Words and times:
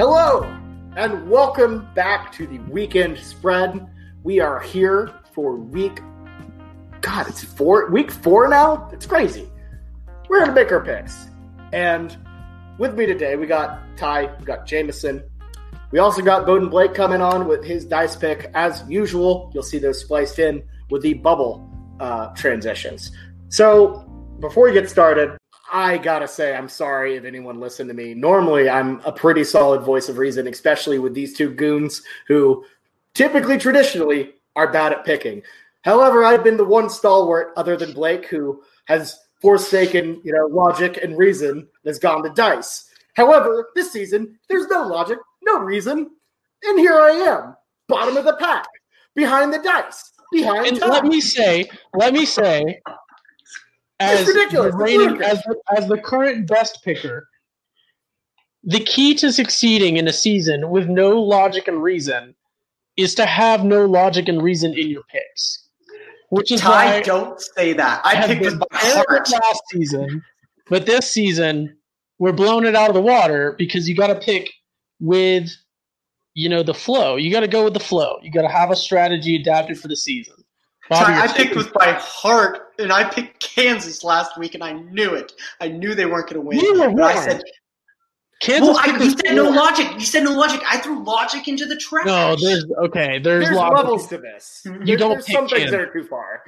Hello, 0.00 0.44
and 0.96 1.28
welcome 1.28 1.86
back 1.94 2.32
to 2.32 2.46
the 2.46 2.56
weekend 2.70 3.18
spread. 3.18 3.86
We 4.22 4.40
are 4.40 4.58
here 4.58 5.10
for 5.34 5.56
week. 5.56 6.00
God, 7.02 7.28
it's 7.28 7.44
four 7.44 7.90
week 7.90 8.10
four 8.10 8.48
now. 8.48 8.88
It's 8.94 9.04
crazy. 9.04 9.52
We're 10.26 10.40
gonna 10.40 10.54
make 10.54 10.72
our 10.72 10.82
picks, 10.82 11.28
and 11.74 12.16
with 12.78 12.94
me 12.94 13.04
today 13.04 13.36
we 13.36 13.46
got 13.46 13.94
Ty, 13.98 14.34
we 14.38 14.44
got 14.46 14.64
Jamison. 14.64 15.22
We 15.90 15.98
also 15.98 16.22
got 16.22 16.46
Boatin' 16.46 16.70
Blake 16.70 16.94
coming 16.94 17.20
on 17.20 17.46
with 17.46 17.62
his 17.62 17.84
dice 17.84 18.16
pick 18.16 18.50
as 18.54 18.82
usual. 18.88 19.50
You'll 19.52 19.62
see 19.62 19.78
those 19.78 20.00
spliced 20.00 20.38
in 20.38 20.62
with 20.88 21.02
the 21.02 21.12
bubble 21.12 21.70
uh, 22.00 22.28
transitions. 22.28 23.12
So 23.50 24.10
before 24.40 24.64
we 24.64 24.72
get 24.72 24.88
started, 24.88 25.36
I 25.72 25.98
gotta 25.98 26.28
say, 26.28 26.54
I'm 26.54 26.68
sorry 26.68 27.16
if 27.16 27.24
anyone 27.24 27.60
listened 27.60 27.88
to 27.90 27.94
me. 27.94 28.14
Normally, 28.14 28.68
I'm 28.68 29.00
a 29.00 29.12
pretty 29.12 29.44
solid 29.44 29.82
voice 29.82 30.08
of 30.08 30.18
reason, 30.18 30.46
especially 30.48 30.98
with 30.98 31.14
these 31.14 31.36
two 31.36 31.50
goons 31.50 32.02
who 32.26 32.64
typically, 33.14 33.58
traditionally, 33.58 34.34
are 34.56 34.72
bad 34.72 34.92
at 34.92 35.04
picking. 35.04 35.42
However, 35.82 36.24
I've 36.24 36.44
been 36.44 36.56
the 36.56 36.64
one 36.64 36.90
stalwart, 36.90 37.52
other 37.56 37.76
than 37.76 37.92
Blake, 37.92 38.26
who 38.26 38.62
has 38.86 39.18
forsaken, 39.40 40.20
you 40.24 40.32
know, 40.32 40.46
logic 40.46 40.98
and 41.02 41.16
reason 41.16 41.50
and 41.50 41.68
has 41.86 41.98
gone 41.98 42.22
to 42.22 42.30
dice. 42.30 42.90
However, 43.14 43.70
this 43.74 43.92
season, 43.92 44.38
there's 44.48 44.68
no 44.68 44.86
logic, 44.86 45.18
no 45.42 45.58
reason, 45.60 46.10
and 46.64 46.78
here 46.78 47.00
I 47.00 47.10
am, 47.10 47.56
bottom 47.88 48.16
of 48.16 48.24
the 48.24 48.36
pack, 48.36 48.66
behind 49.14 49.52
the 49.52 49.58
dice, 49.58 50.12
behind. 50.32 50.66
And 50.66 50.90
let 50.90 51.04
me 51.04 51.20
say, 51.20 51.70
let 51.94 52.12
me 52.12 52.26
say, 52.26 52.80
as 54.00 54.26
ridiculous. 54.26 54.72
the 54.72 54.76
reigning- 54.78 55.22
as, 55.22 55.42
the, 55.42 55.56
as 55.76 55.86
the 55.88 55.98
current 55.98 56.46
best 56.46 56.82
picker, 56.84 57.28
the 58.64 58.80
key 58.80 59.14
to 59.16 59.32
succeeding 59.32 59.96
in 59.96 60.08
a 60.08 60.12
season 60.12 60.70
with 60.70 60.88
no 60.88 61.18
logic 61.20 61.68
and 61.68 61.82
reason 61.82 62.34
is 62.96 63.14
to 63.14 63.24
have 63.26 63.64
no 63.64 63.86
logic 63.86 64.28
and 64.28 64.42
reason 64.42 64.76
in 64.76 64.88
your 64.88 65.02
picks. 65.04 65.66
Which 66.30 66.52
is 66.52 66.60
Ty, 66.60 66.68
why 66.98 67.02
don't 67.02 67.40
say 67.40 67.72
that. 67.72 68.00
I 68.04 68.10
I 68.10 68.14
have 68.14 68.28
picked 68.28 68.42
been 68.42 68.58
with 68.58 68.68
my 68.72 68.78
terrible 68.80 69.04
heart. 69.08 69.30
last 69.32 69.62
season, 69.72 70.22
but 70.68 70.86
this 70.86 71.10
season 71.10 71.76
we're 72.18 72.32
blowing 72.32 72.66
it 72.66 72.76
out 72.76 72.88
of 72.90 72.94
the 72.94 73.00
water 73.00 73.54
because 73.58 73.88
you 73.88 73.96
got 73.96 74.08
to 74.08 74.14
pick 74.14 74.50
with, 75.00 75.50
you 76.34 76.48
know, 76.50 76.62
the 76.62 76.74
flow. 76.74 77.16
You 77.16 77.32
got 77.32 77.40
to 77.40 77.48
go 77.48 77.64
with 77.64 77.72
the 77.72 77.80
flow. 77.80 78.18
You 78.22 78.30
got 78.30 78.42
to 78.42 78.48
have 78.48 78.70
a 78.70 78.76
strategy 78.76 79.36
adapted 79.36 79.78
for 79.80 79.88
the 79.88 79.96
season. 79.96 80.34
Bobby, 80.90 81.12
Ty, 81.14 81.22
I 81.24 81.32
picked 81.32 81.56
with 81.56 81.70
my 81.76 81.92
heart, 82.00 82.72
and 82.78 82.92
I 82.92 83.08
picked 83.08 83.40
Kansas 83.40 84.04
last 84.04 84.36
week, 84.36 84.54
and 84.54 84.62
I 84.62 84.72
knew 84.72 85.14
it. 85.14 85.32
I 85.60 85.68
knew 85.68 85.94
they 85.94 86.04
weren't 86.04 86.26
going 86.26 86.34
to 86.34 86.40
win. 86.46 86.58
You 86.58 86.80
were 86.80 86.90
But 86.90 87.16
I 87.16 87.24
said, 87.24 87.42
Kansas. 88.40 88.68
well, 88.68 88.78
I, 88.78 88.86
you 88.86 88.98
the 88.98 89.10
said 89.24 89.34
no 89.36 89.48
logic. 89.50 89.86
You 89.94 90.00
said 90.00 90.24
no 90.24 90.32
logic. 90.32 90.60
I 90.68 90.78
threw 90.78 91.02
logic 91.04 91.46
into 91.46 91.64
the 91.66 91.76
trash. 91.76 92.06
No, 92.06 92.36
there's 92.36 92.64
okay. 92.84 93.18
There's, 93.18 93.44
there's 93.44 93.56
logic. 93.56 93.76
levels 93.78 94.06
to 94.08 94.18
this. 94.18 94.62
You 94.64 94.78
There- 94.84 94.96
don't 94.96 95.10
there's 95.12 95.24
pick 95.26 95.36
some 95.36 95.48
things 95.48 95.70
that 95.70 95.80
are 95.80 95.92
too 95.92 96.04
far. 96.04 96.42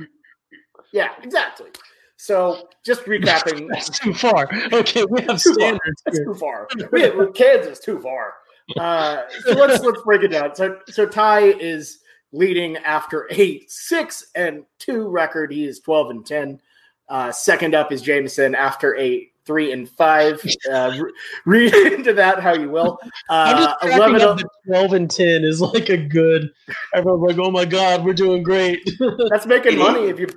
Yeah, 0.93 1.09
exactly. 1.23 1.71
So 2.17 2.69
just 2.85 3.03
recapping, 3.05 3.69
That's 3.73 3.99
too 3.99 4.15
far. 4.15 4.49
Okay, 4.73 5.05
we 5.05 5.23
have 5.23 5.43
Too 5.43 5.55
far. 5.55 5.55
standards 5.55 6.03
that's 6.05 6.19
too 6.19 6.35
far. 6.35 6.69
We 6.93 7.11
with 7.11 7.35
Kansas 7.35 7.79
too 7.81 8.01
far. 8.01 8.35
Uh, 8.79 9.23
so 9.45 9.53
let's 9.55 9.83
let's 9.83 10.01
break 10.03 10.23
it 10.23 10.29
down. 10.29 10.55
So 10.55 10.79
so 10.89 11.05
Ty 11.07 11.41
is 11.41 11.99
leading 12.33 12.77
after 12.79 13.29
a 13.33 13.65
six 13.69 14.27
and 14.35 14.65
two 14.79 15.09
record. 15.09 15.53
He 15.53 15.65
is 15.67 15.81
twelve 15.81 16.11
and 16.11 16.25
ten. 16.27 16.61
Uh, 17.09 17.31
second 17.31 17.75
up 17.75 17.93
is 17.93 18.01
Jamison 18.03 18.55
after 18.55 18.97
a 18.99 19.29
three 19.45 19.73
and 19.73 19.89
five. 19.91 20.41
Uh, 20.71 20.97
re- 21.47 21.71
read 21.71 21.93
into 21.93 22.13
that 22.15 22.41
how 22.41 22.55
you 22.55 22.71
will. 22.71 22.99
I'm 23.29 23.57
Uh, 23.57 23.75
just 23.83 23.95
Eleven 23.97 24.21
up 24.23 24.29
up. 24.31 24.39
the 24.39 24.49
twelve 24.67 24.93
and 24.95 25.11
ten 25.11 25.45
is 25.45 25.61
like 25.61 25.89
a 25.89 25.97
good. 25.97 26.51
Everyone's 26.95 27.37
like, 27.37 27.47
"Oh 27.47 27.51
my 27.51 27.65
god, 27.65 28.05
we're 28.05 28.13
doing 28.15 28.43
great." 28.43 28.81
That's 29.31 29.47
making 29.47 29.79
money. 29.79 30.07
If 30.09 30.19
you, 30.19 30.29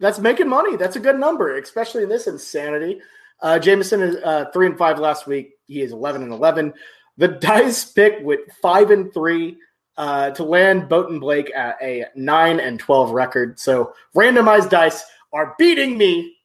that's 0.00 0.18
making 0.18 0.48
money. 0.48 0.76
That's 0.76 0.96
a 0.96 1.00
good 1.00 1.18
number, 1.20 1.56
especially 1.56 2.02
in 2.02 2.08
this 2.08 2.26
insanity. 2.26 3.00
Uh, 3.40 3.58
Jamison 3.60 4.02
is 4.02 4.16
uh, 4.24 4.46
three 4.52 4.66
and 4.66 4.76
five 4.76 4.98
last 4.98 5.26
week. 5.26 5.52
He 5.66 5.82
is 5.82 5.92
eleven 5.92 6.22
and 6.22 6.32
eleven. 6.32 6.72
The 7.16 7.28
dice 7.40 7.84
pick 7.84 8.18
with 8.22 8.40
five 8.60 8.90
and 8.90 9.12
three 9.14 9.56
uh, 9.96 10.30
to 10.30 10.44
land 10.44 10.88
Boatin' 10.88 11.20
Blake 11.20 11.52
at 11.54 11.76
a 11.82 12.06
nine 12.14 12.60
and 12.60 12.78
twelve 12.80 13.10
record. 13.10 13.58
So 13.58 13.94
randomized 14.14 14.70
dice 14.70 15.04
are 15.32 15.54
beating 15.58 15.98
me. 15.98 16.36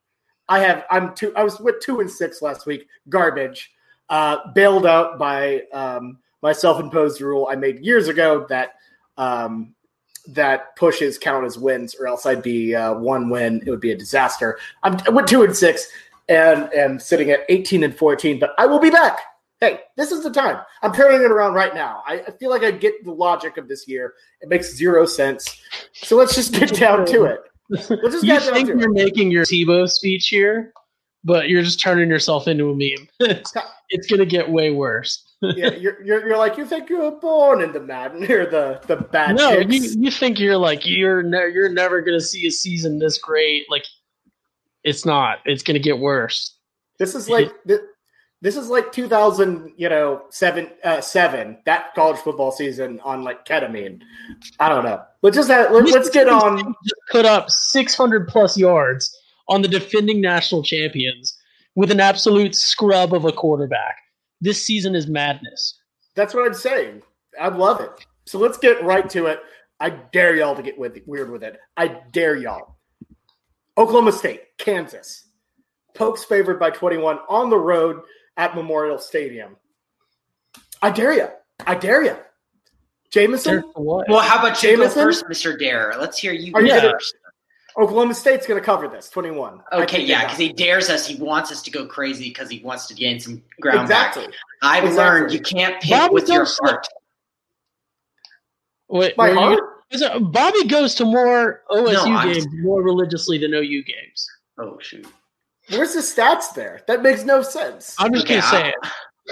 I 0.48 0.60
have. 0.60 0.86
I'm 0.90 1.14
two. 1.14 1.32
I 1.36 1.44
was 1.44 1.60
with 1.60 1.80
two 1.82 2.00
and 2.00 2.10
six 2.10 2.42
last 2.42 2.66
week. 2.66 2.88
Garbage. 3.08 3.72
Uh, 4.10 4.52
bailed 4.54 4.88
out 4.88 5.20
by 5.20 5.62
um, 5.72 6.18
my 6.42 6.52
self-imposed 6.52 7.22
rule 7.22 7.48
I 7.48 7.56
made 7.56 7.86
years 7.86 8.08
ago 8.08 8.48
that 8.50 8.74
um, 9.18 9.76
that 10.30 10.76
pushes 10.76 11.20
count 11.20 11.46
as 11.46 11.60
wins, 11.60 11.94
or 11.94 12.08
else 12.08 12.26
I'd 12.26 12.42
be 12.42 12.74
uh, 12.74 12.96
one 12.96 13.30
win. 13.30 13.62
It 13.64 13.70
would 13.70 13.80
be 13.80 13.92
a 13.92 13.96
disaster. 13.96 14.58
I'm 14.82 14.98
I 15.06 15.12
went 15.12 15.28
two 15.28 15.44
and 15.44 15.56
six, 15.56 15.88
and 16.28 16.74
and 16.74 17.00
sitting 17.00 17.30
at 17.30 17.42
eighteen 17.50 17.84
and 17.84 17.96
fourteen. 17.96 18.40
But 18.40 18.56
I 18.58 18.66
will 18.66 18.80
be 18.80 18.90
back. 18.90 19.20
Hey, 19.62 19.82
this 19.98 20.12
is 20.12 20.24
the 20.24 20.32
time. 20.32 20.62
I'm 20.82 20.94
turning 20.94 21.22
it 21.22 21.32
around 21.32 21.54
right 21.54 21.74
now. 21.74 22.02
I, 22.08 22.22
I 22.28 22.32
feel 22.32 22.50
like 22.50 22.64
I 22.64 22.72
get 22.72 23.04
the 23.04 23.12
logic 23.12 23.58
of 23.58 23.68
this 23.68 23.88
year. 23.88 24.14
It 24.40 24.48
makes 24.48 24.74
zero 24.74 25.06
sense. 25.06 25.62
So 25.94 26.16
let's 26.16 26.34
just 26.34 26.54
get 26.54 26.74
down 26.76 27.06
to 27.08 27.26
it. 27.26 27.42
Just 27.72 28.24
you 28.24 28.40
think 28.40 28.70
you're 28.70 28.84
it. 28.84 28.90
making 28.92 29.32
your 29.32 29.44
Tebow 29.44 29.90
speech 29.90 30.30
here, 30.30 30.74
but 31.24 31.50
you're 31.50 31.62
just 31.62 31.80
turning 31.80 32.10
yourself 32.10 32.48
into 32.48 32.70
a 32.70 32.76
meme. 32.76 33.08
it's, 33.20 33.54
it's 33.90 34.08
gonna 34.08 34.26
get 34.26 34.50
way 34.50 34.72
worse. 34.72 35.26
yeah, 35.42 35.72
you're, 35.74 36.04
you're 36.04 36.28
you're 36.28 36.38
like 36.38 36.58
you 36.58 36.66
think 36.66 36.90
you 36.90 37.00
were 37.00 37.12
born 37.12 37.62
into 37.62 37.80
Madden 37.80 38.24
or 38.32 38.46
the 38.46 38.82
the 38.88 38.96
bad 38.96 39.36
no, 39.36 39.62
chicks. 39.62 39.96
you, 39.96 40.04
you 40.04 40.12
think 40.12 40.40
you're 40.40 40.58
like 40.58 40.86
you're 40.86 41.22
ne- 41.22 41.52
you're 41.54 41.70
never 41.70 42.02
gonna 42.02 42.20
see 42.20 42.48
a 42.48 42.52
season 42.52 42.98
this 42.98 43.18
great. 43.20 43.66
Like, 43.70 43.86
it's 44.84 45.06
not. 45.06 45.40
It's 45.46 45.64
gonna 45.64 45.80
get 45.80 46.00
worse. 46.00 46.56
This 46.98 47.14
is 47.14 47.30
like 47.30 47.52
th- 47.68 47.82
this 48.42 48.56
is 48.56 48.70
like 48.70 48.92
2000, 48.92 49.74
you 49.76 49.90
know, 49.90 50.24
seven 50.30 50.70
uh, 50.84 51.02
seven 51.02 51.58
that 51.66 51.94
college 51.94 52.20
football 52.20 52.52
season 52.52 53.00
on 53.02 53.24
like 53.24 53.46
ketamine. 53.46 54.02
I 54.60 54.70
don't 54.70 54.86
know. 54.86 55.02
Let's 55.22 55.36
just 55.36 55.50
have, 55.50 55.72
let, 55.72 55.94
us 55.94 56.10
get 56.10 56.30
on. 56.30 56.74
Just 56.84 57.02
put 57.12 57.26
up 57.26 57.50
600 57.50 58.28
plus 58.28 58.58
yards 58.58 59.16
on 59.50 59.62
the 59.62 59.68
defending 59.68 60.22
national 60.22 60.64
champions 60.64 61.38
with 61.76 61.92
an 61.92 62.00
absolute 62.00 62.56
scrub 62.56 63.14
of 63.14 63.26
a 63.26 63.32
quarterback. 63.32 63.98
This 64.40 64.66
season 64.66 64.96
is 64.96 65.08
madness. 65.08 65.80
That's 66.16 66.34
what 66.34 66.46
I'm 66.46 66.54
saying. 66.54 67.02
I 67.40 67.50
love 67.50 67.82
it. 67.82 67.92
So 68.26 68.40
let's 68.40 68.58
get 68.58 68.84
right 68.84 69.10
to 69.10 69.26
it. 69.26 69.40
I 69.82 69.90
dare 69.90 70.36
y'all 70.36 70.56
to 70.56 70.62
get 70.62 70.78
with 70.78 70.98
weird 71.06 71.30
with 71.30 71.44
it. 71.44 71.58
I 71.76 72.00
dare 72.12 72.38
y'all. 72.38 72.78
Oklahoma 73.78 74.12
State, 74.12 74.44
Kansas. 74.58 75.26
Pokes 75.96 76.24
favored 76.24 76.60
by 76.60 76.70
21 76.70 77.20
on 77.28 77.50
the 77.50 77.58
road 77.58 78.02
at 78.40 78.56
Memorial 78.56 78.98
Stadium. 78.98 79.58
I 80.82 80.90
dare 80.92 81.14
you. 81.14 81.28
I 81.68 81.76
dare 81.76 82.04
you. 82.06 82.16
Jamison, 83.12 83.64
Well, 83.76 84.20
how 84.22 84.40
about 84.40 84.64
you 84.64 84.70
Jamison? 84.70 85.04
first, 85.04 85.26
Mr. 85.26 85.60
Dare? 85.60 85.94
Let's 86.00 86.18
hear 86.18 86.32
you 86.32 86.54
Are 86.56 86.62
go 86.62 86.68
you 86.68 86.74
gonna- 86.82 86.92
first. 86.92 87.16
Oklahoma 87.78 88.14
State's 88.14 88.48
going 88.48 88.60
to 88.60 88.66
cover 88.66 88.88
this 88.88 89.10
21. 89.10 89.62
Okay, 89.72 90.04
yeah, 90.04 90.24
because 90.24 90.38
he 90.38 90.52
dares 90.54 90.90
us. 90.90 91.06
He 91.06 91.16
wants 91.16 91.52
us 91.52 91.62
to 91.64 91.72
go 91.72 91.86
crazy 91.86 92.30
because 92.30 92.50
he 92.50 92.60
wants 92.64 92.88
to 92.88 92.94
gain 92.94 93.20
some 93.20 93.42
ground 93.62 93.82
Exactly. 93.84 94.26
back. 94.26 94.34
I've 94.62 94.84
Exactly. 94.86 95.04
learned 95.22 95.34
you 95.34 95.40
can't 95.42 95.82
pick 95.82 95.92
Bobby 95.92 96.14
with 96.14 96.30
your 96.30 96.46
heart. 96.46 96.88
Wait, 98.90 99.16
My 99.18 99.30
were 99.32 99.52
you- 99.54 99.70
is 99.92 100.02
it- 100.02 100.32
Bobby 100.32 100.66
goes 100.66 100.96
to 100.96 101.06
more 101.06 101.64
OSU 101.70 101.94
No, 101.94 102.16
I'm- 102.16 102.34
games 102.34 102.48
more 102.62 102.82
religiously 102.82 103.38
than 103.38 103.54
OU 103.54 103.84
games. 103.84 104.28
Oh 104.58 104.78
shoot! 104.80 105.08
Where's 105.70 105.94
the 105.94 106.02
stats 106.02 106.54
there? 106.54 106.82
That 106.88 107.02
makes 107.04 107.24
no 107.24 107.42
sense. 107.42 107.96
I'm 108.00 108.12
just 108.14 108.26
Okay, 108.26 108.40
gonna 108.40 108.50
say 108.50 108.74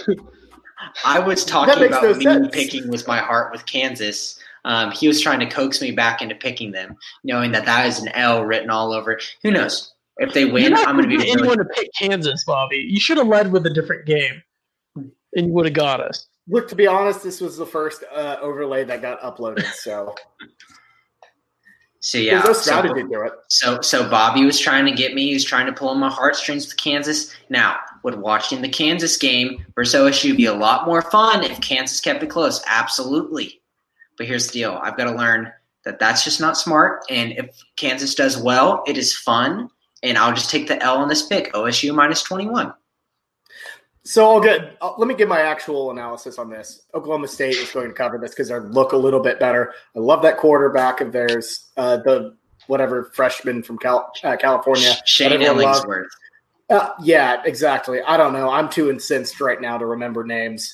it. 0.07 0.19
I 1.05 1.19
was 1.19 1.43
talking 1.43 1.83
about 1.85 2.03
no 2.03 2.13
me 2.13 2.23
sense. 2.23 2.47
picking 2.51 2.87
with 2.87 3.07
my 3.07 3.17
heart 3.19 3.51
with 3.51 3.65
Kansas. 3.65 4.39
Um, 4.65 4.91
he 4.91 5.07
was 5.07 5.21
trying 5.21 5.39
to 5.39 5.47
coax 5.47 5.81
me 5.81 5.91
back 5.91 6.21
into 6.21 6.35
picking 6.35 6.71
them, 6.71 6.95
knowing 7.23 7.51
that 7.53 7.65
that 7.65 7.85
is 7.87 7.99
an 7.99 8.09
L 8.09 8.43
written 8.43 8.69
all 8.69 8.93
over. 8.93 9.19
Who 9.43 9.51
knows? 9.51 9.93
If 10.17 10.33
they 10.33 10.41
You're 10.41 10.53
win, 10.53 10.71
not 10.71 10.87
I'm 10.87 10.95
going 10.97 11.09
to 11.09 11.15
gonna 11.15 11.23
be 11.23 11.25
get 11.31 11.35
really 11.35 11.49
anyone 11.49 11.57
to 11.59 11.73
pick 11.73 11.89
Kansas, 11.97 12.43
Bobby. 12.43 12.77
You 12.77 12.99
should 12.99 13.17
have 13.17 13.27
led 13.27 13.51
with 13.51 13.65
a 13.65 13.69
different 13.69 14.05
game, 14.05 14.41
and 14.95 15.11
you 15.33 15.47
would 15.53 15.65
have 15.65 15.75
got 15.75 16.01
us. 16.01 16.27
Look, 16.47 16.67
to 16.69 16.75
be 16.75 16.87
honest, 16.87 17.23
this 17.23 17.39
was 17.41 17.57
the 17.57 17.65
first 17.65 18.03
uh, 18.13 18.37
overlay 18.41 18.83
that 18.85 19.01
got 19.01 19.21
uploaded, 19.21 19.65
so 19.73 20.15
So 21.99 22.17
yeah, 22.17 22.43
so, 22.53 22.81
to 22.81 22.93
it. 22.93 23.33
so 23.47 23.81
so 23.81 24.07
Bobby 24.09 24.45
was 24.45 24.59
trying 24.59 24.85
to 24.85 24.91
get 24.91 25.13
me. 25.13 25.27
He 25.27 25.33
was 25.33 25.43
trying 25.43 25.65
to 25.65 25.73
pull 25.73 25.89
on 25.89 25.99
my 25.99 26.09
heartstrings 26.09 26.67
with 26.67 26.77
Kansas. 26.77 27.35
Now, 27.49 27.77
would 28.03 28.15
watching 28.21 28.61
the 28.61 28.69
Kansas 28.69 29.17
game 29.17 29.65
versus 29.75 29.99
OSU 29.99 30.37
be 30.37 30.45
a 30.45 30.53
lot 30.53 30.85
more 30.85 31.01
fun 31.01 31.43
if 31.43 31.59
Kansas 31.61 31.99
kept 31.99 32.21
it 32.21 32.29
close? 32.29 32.63
Absolutely. 32.67 33.61
But 34.17 34.27
here's 34.27 34.47
the 34.47 34.53
deal: 34.53 34.79
I've 34.81 34.95
got 34.95 35.05
to 35.05 35.17
learn 35.17 35.51
that 35.85 35.99
that's 35.99 36.23
just 36.23 36.39
not 36.39 36.57
smart. 36.57 37.03
And 37.09 37.31
if 37.31 37.63
Kansas 37.77 38.13
does 38.13 38.37
well, 38.37 38.83
it 38.87 38.97
is 38.97 39.15
fun. 39.15 39.69
And 40.03 40.17
I'll 40.17 40.33
just 40.33 40.51
take 40.51 40.67
the 40.67 40.81
L 40.83 40.97
on 40.97 41.07
this 41.07 41.25
pick: 41.25 41.51
OSU 41.53 41.95
minus 41.95 42.21
twenty 42.21 42.47
one. 42.47 42.73
So 44.07 44.31
I'll 44.31 44.39
get. 44.39 44.77
Uh, 44.79 44.93
let 44.97 45.09
me 45.09 45.13
give 45.13 45.27
my 45.27 45.41
actual 45.41 45.91
analysis 45.91 46.39
on 46.39 46.49
this. 46.49 46.83
Oklahoma 46.93 47.27
State 47.27 47.55
is 47.55 47.69
going 47.71 47.89
to 47.89 47.93
cover 47.93 48.17
this 48.17 48.31
because 48.31 48.47
they 48.47 48.57
look 48.57 48.93
a 48.93 48.97
little 48.97 49.19
bit 49.19 49.37
better. 49.37 49.73
I 49.97 49.99
love 49.99 50.21
that 50.21 50.37
quarterback 50.37 51.01
of 51.01 51.11
theirs, 51.11 51.71
uh, 51.75 51.97
the 51.97 52.37
whatever 52.67 53.11
freshman 53.13 53.61
from 53.61 53.77
Cal, 53.77 54.09
uh, 54.23 54.37
California. 54.37 54.93
Shane 55.05 55.31
Illingsworth. 55.31 56.07
Uh, 56.69 56.91
yeah, 57.01 57.41
exactly. 57.43 58.01
I 58.01 58.15
don't 58.15 58.31
know. 58.31 58.49
I'm 58.49 58.69
too 58.69 58.89
incensed 58.89 59.41
right 59.41 59.59
now 59.59 59.77
to 59.77 59.85
remember 59.85 60.23
names. 60.23 60.71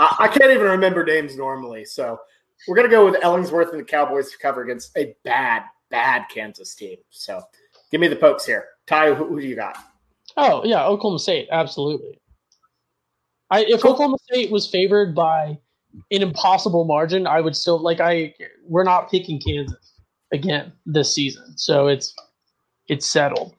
I, 0.00 0.16
I 0.20 0.28
can't 0.28 0.50
even 0.50 0.66
remember 0.66 1.04
names 1.04 1.36
normally. 1.36 1.84
So 1.84 2.18
we're 2.66 2.76
gonna 2.76 2.88
go 2.88 3.04
with 3.04 3.20
Ellingsworth 3.22 3.70
and 3.70 3.78
the 3.78 3.84
Cowboys 3.84 4.32
to 4.32 4.38
cover 4.38 4.62
against 4.62 4.96
a 4.96 5.14
bad, 5.24 5.62
bad 5.88 6.24
Kansas 6.28 6.74
team. 6.74 6.96
So 7.10 7.42
give 7.92 8.00
me 8.00 8.08
the 8.08 8.16
pokes 8.16 8.44
here. 8.44 8.66
Ty, 8.88 9.14
who, 9.14 9.26
who 9.28 9.40
do 9.40 9.46
you 9.46 9.54
got? 9.54 9.78
Oh 10.36 10.64
yeah, 10.64 10.84
Oklahoma 10.84 11.20
State, 11.20 11.48
absolutely. 11.52 12.18
I, 13.52 13.66
if 13.68 13.84
Oklahoma 13.84 14.16
State 14.22 14.50
was 14.50 14.66
favored 14.66 15.14
by 15.14 15.58
an 16.10 16.22
impossible 16.22 16.86
margin, 16.86 17.26
I 17.26 17.42
would 17.42 17.54
still 17.54 17.78
like. 17.78 18.00
I 18.00 18.34
we're 18.66 18.82
not 18.82 19.10
picking 19.10 19.38
Kansas 19.38 19.92
again 20.32 20.72
this 20.86 21.14
season, 21.14 21.58
so 21.58 21.86
it's 21.86 22.14
it's 22.88 23.04
settled. 23.04 23.54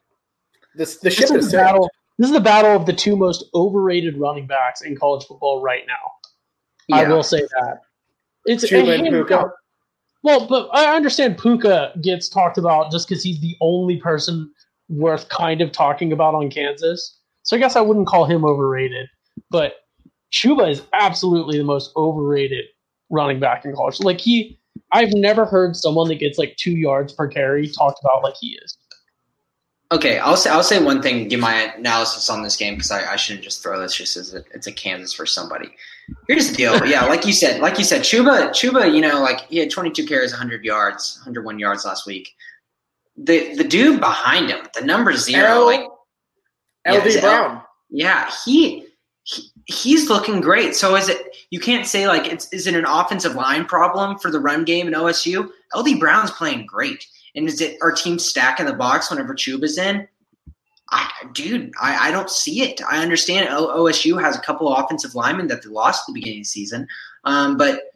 This 0.74 0.98
the 0.98 1.12
ship 1.12 1.30
this 1.30 1.46
is, 1.46 1.54
battle. 1.54 1.92
This 2.18 2.28
is 2.30 2.34
the 2.34 2.42
battle 2.42 2.76
of 2.76 2.88
the 2.88 2.94
two 2.94 3.16
most 3.16 3.46
overrated 3.54 4.18
running 4.18 4.48
backs 4.48 4.82
in 4.82 4.98
college 4.98 5.26
football 5.28 5.62
right 5.62 5.84
now. 5.88 6.12
Yeah. 6.88 7.04
I 7.04 7.08
will 7.08 7.22
say 7.22 7.42
that 7.42 7.82
it's 8.46 8.66
Pooka. 8.66 9.52
Well, 10.24 10.48
but 10.48 10.70
I 10.74 10.96
understand 10.96 11.38
Pooka 11.38 12.02
gets 12.02 12.30
talked 12.30 12.58
about 12.58 12.92
just 12.92 13.08
because 13.08 13.24
he's 13.24 13.42
the 13.42 13.56
only 13.62 13.98
person 13.98 14.52
worth 14.90 15.30
kind 15.30 15.62
of 15.62 15.72
talking 15.72 16.12
about 16.12 16.34
on 16.34 16.50
Kansas. 16.50 17.20
So 17.44 17.56
I 17.56 17.60
guess 17.60 17.76
I 17.76 17.82
wouldn't 17.82 18.08
call 18.08 18.26
him 18.26 18.44
overrated, 18.44 19.08
but 19.52 19.83
Chuba 20.34 20.70
is 20.70 20.82
absolutely 20.94 21.58
the 21.58 21.64
most 21.64 21.92
overrated 21.96 22.66
running 23.10 23.40
back 23.40 23.64
in 23.66 23.74
college. 23.74 24.00
Like 24.00 24.20
he, 24.20 24.60
I've 24.92 25.14
never 25.14 25.46
heard 25.46 25.76
someone 25.76 26.10
that 26.10 26.16
gets 26.16 26.38
like 26.38 26.58
two 26.58 26.72
yards 26.76 27.14
per 27.14 27.28
carry 27.28 27.70
talked 27.70 28.00
about 28.04 28.24
like 28.24 28.36
he 28.40 28.58
is. 28.64 28.78
Okay, 29.92 30.18
I'll 30.18 30.38
say 30.38 30.50
I'll 30.50 30.64
say 30.64 30.84
one 30.84 31.04
thing. 31.04 31.28
Give 31.28 31.40
my 31.40 31.72
analysis 31.78 32.28
on 32.28 32.42
this 32.42 32.56
game 32.56 32.74
because 32.74 32.90
I, 32.90 33.14
I, 33.14 33.16
shouldn't 33.16 33.44
just 33.44 33.62
throw 33.62 33.80
this 33.80 33.96
just 33.96 34.18
as 34.18 34.34
a, 34.34 34.44
it's 34.52 34.66
a 34.66 34.72
Kansas 34.72 35.14
for 35.14 35.28
somebody. 35.28 35.70
Here's 36.28 36.50
the 36.50 36.56
deal. 36.56 36.84
Yeah, 36.88 37.06
like 37.06 37.28
you 37.28 37.34
said, 37.34 37.62
like 37.62 37.78
you 37.78 37.84
said, 37.84 38.02
Chuba, 38.02 38.50
Chuba, 38.50 38.92
you 38.92 39.02
know, 39.02 39.22
like 39.22 39.42
he 39.42 39.60
had 39.60 39.70
22 39.70 40.08
carries, 40.08 40.32
100 40.32 40.66
yards, 40.66 41.20
101 41.20 41.60
yards 41.60 41.86
last 41.86 42.08
week. 42.08 42.34
The 43.18 43.56
the 43.56 43.64
dude 43.64 44.00
behind 44.00 44.50
him, 44.50 44.66
the 44.74 44.84
number 44.84 45.16
zero, 45.16 45.48
L- 45.48 45.66
like 45.68 45.82
LD 46.88 47.14
yeah, 47.14 47.22
Brown. 47.22 47.52
L, 47.58 47.68
yeah, 47.92 48.32
he, 48.44 48.83
he 49.24 49.52
he's 49.66 50.10
looking 50.10 50.42
great. 50.42 50.76
So 50.76 50.96
is 50.96 51.10
it? 51.10 51.36
You 51.50 51.60
can't 51.60 51.88
say 51.88 52.08
like 52.08 52.28
it's 52.28 52.52
is 52.54 52.68
it 52.68 52.76
an 52.76 52.86
offensive 52.86 53.36
line 53.36 53.66
problem 53.66 54.20
for 54.20 54.30
the 54.30 54.40
run 54.40 54.66
game 54.66 54.88
in 54.88 54.94
OSU? 54.94 55.50
LD 55.76 56.00
Brown's 56.00 56.32
playing 56.32 56.66
great. 56.66 57.06
And 57.36 57.48
is 57.48 57.62
it 57.62 57.78
our 57.82 57.92
team 57.92 58.20
stacking 58.20 58.66
the 58.66 58.74
box 58.74 59.10
whenever 59.10 59.34
Chuba's 59.34 59.78
in? 59.78 60.08
I, 60.92 61.10
dude, 61.34 61.72
I, 61.82 62.10
I 62.10 62.12
don't 62.12 62.30
see 62.30 62.62
it. 62.62 62.80
I 62.88 63.02
understand 63.02 63.50
OSU 63.50 64.22
has 64.22 64.36
a 64.36 64.42
couple 64.42 64.72
offensive 64.72 65.16
linemen 65.16 65.48
that 65.48 65.64
they 65.64 65.70
lost 65.70 66.04
at 66.04 66.08
the 66.08 66.20
beginning 66.20 66.40
of 66.40 66.44
the 66.44 66.50
season, 66.50 66.88
um, 67.24 67.58
but 67.58 67.93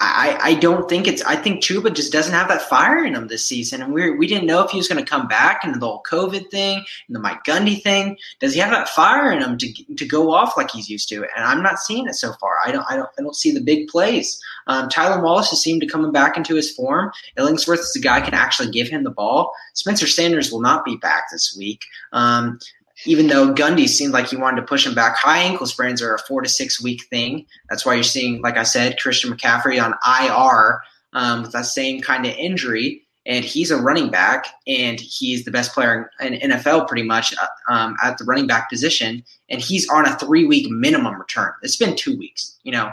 I, 0.00 0.38
I 0.42 0.54
don't 0.54 0.88
think 0.88 1.06
it's. 1.06 1.22
I 1.22 1.36
think 1.36 1.62
Chuba 1.62 1.94
just 1.94 2.12
doesn't 2.12 2.34
have 2.34 2.48
that 2.48 2.62
fire 2.62 3.04
in 3.04 3.14
him 3.14 3.28
this 3.28 3.46
season, 3.46 3.80
and 3.80 3.92
we 3.94 4.10
we 4.10 4.26
didn't 4.26 4.46
know 4.46 4.60
if 4.64 4.72
he 4.72 4.76
was 4.76 4.88
going 4.88 5.02
to 5.02 5.08
come 5.08 5.28
back 5.28 5.60
and 5.62 5.80
the 5.80 5.86
whole 5.86 6.02
COVID 6.10 6.50
thing 6.50 6.78
and 7.06 7.14
the 7.14 7.20
Mike 7.20 7.44
Gundy 7.44 7.80
thing. 7.80 8.16
Does 8.40 8.54
he 8.54 8.60
have 8.60 8.72
that 8.72 8.88
fire 8.88 9.30
in 9.30 9.40
him 9.40 9.56
to 9.56 9.94
to 9.94 10.04
go 10.04 10.32
off 10.32 10.56
like 10.56 10.72
he's 10.72 10.90
used 10.90 11.08
to? 11.10 11.22
And 11.22 11.44
I'm 11.44 11.62
not 11.62 11.78
seeing 11.78 12.08
it 12.08 12.14
so 12.14 12.32
far. 12.40 12.56
I 12.66 12.72
don't 12.72 12.84
I 12.90 12.96
don't 12.96 13.08
I 13.18 13.22
don't 13.22 13.36
see 13.36 13.52
the 13.52 13.60
big 13.60 13.86
plays. 13.86 14.40
Um, 14.66 14.88
Tylan 14.88 15.22
Wallace 15.22 15.50
has 15.50 15.62
seemed 15.62 15.80
to 15.82 15.86
coming 15.86 16.10
back 16.10 16.36
into 16.36 16.56
his 16.56 16.72
form. 16.72 17.12
Illingsworth 17.38 17.78
is 17.78 17.92
the 17.92 18.00
guy 18.00 18.20
can 18.20 18.34
actually 18.34 18.72
give 18.72 18.88
him 18.88 19.04
the 19.04 19.10
ball. 19.10 19.52
Spencer 19.74 20.08
Sanders 20.08 20.50
will 20.50 20.60
not 20.60 20.84
be 20.84 20.96
back 20.96 21.24
this 21.30 21.54
week. 21.56 21.84
Um, 22.12 22.58
even 23.06 23.26
though 23.26 23.52
Gundy 23.52 23.88
seemed 23.88 24.12
like 24.12 24.28
he 24.28 24.36
wanted 24.36 24.60
to 24.60 24.66
push 24.66 24.86
him 24.86 24.94
back. 24.94 25.16
High 25.16 25.40
ankle 25.40 25.66
sprains 25.66 26.02
are 26.02 26.14
a 26.14 26.18
four 26.18 26.42
to 26.42 26.48
six 26.48 26.82
week 26.82 27.04
thing. 27.04 27.46
That's 27.68 27.84
why 27.84 27.94
you're 27.94 28.02
seeing, 28.02 28.40
like 28.42 28.56
I 28.56 28.62
said, 28.62 28.98
Christian 28.98 29.32
McCaffrey 29.32 29.82
on 29.82 29.94
IR 30.22 30.82
um, 31.12 31.42
with 31.42 31.52
that 31.52 31.66
same 31.66 32.00
kind 32.00 32.26
of 32.26 32.32
injury. 32.32 33.02
And 33.26 33.42
he's 33.42 33.70
a 33.70 33.78
running 33.78 34.10
back, 34.10 34.48
and 34.66 35.00
he's 35.00 35.46
the 35.46 35.50
best 35.50 35.72
player 35.72 36.10
in 36.20 36.34
NFL 36.34 36.86
pretty 36.86 37.04
much 37.04 37.34
uh, 37.38 37.72
um, 37.72 37.96
at 38.04 38.18
the 38.18 38.24
running 38.24 38.46
back 38.46 38.68
position. 38.68 39.24
And 39.48 39.62
he's 39.62 39.88
on 39.88 40.06
a 40.06 40.18
three 40.18 40.44
week 40.44 40.70
minimum 40.70 41.18
return. 41.18 41.52
It's 41.62 41.76
been 41.76 41.96
two 41.96 42.18
weeks. 42.18 42.58
You 42.64 42.72
know, 42.72 42.92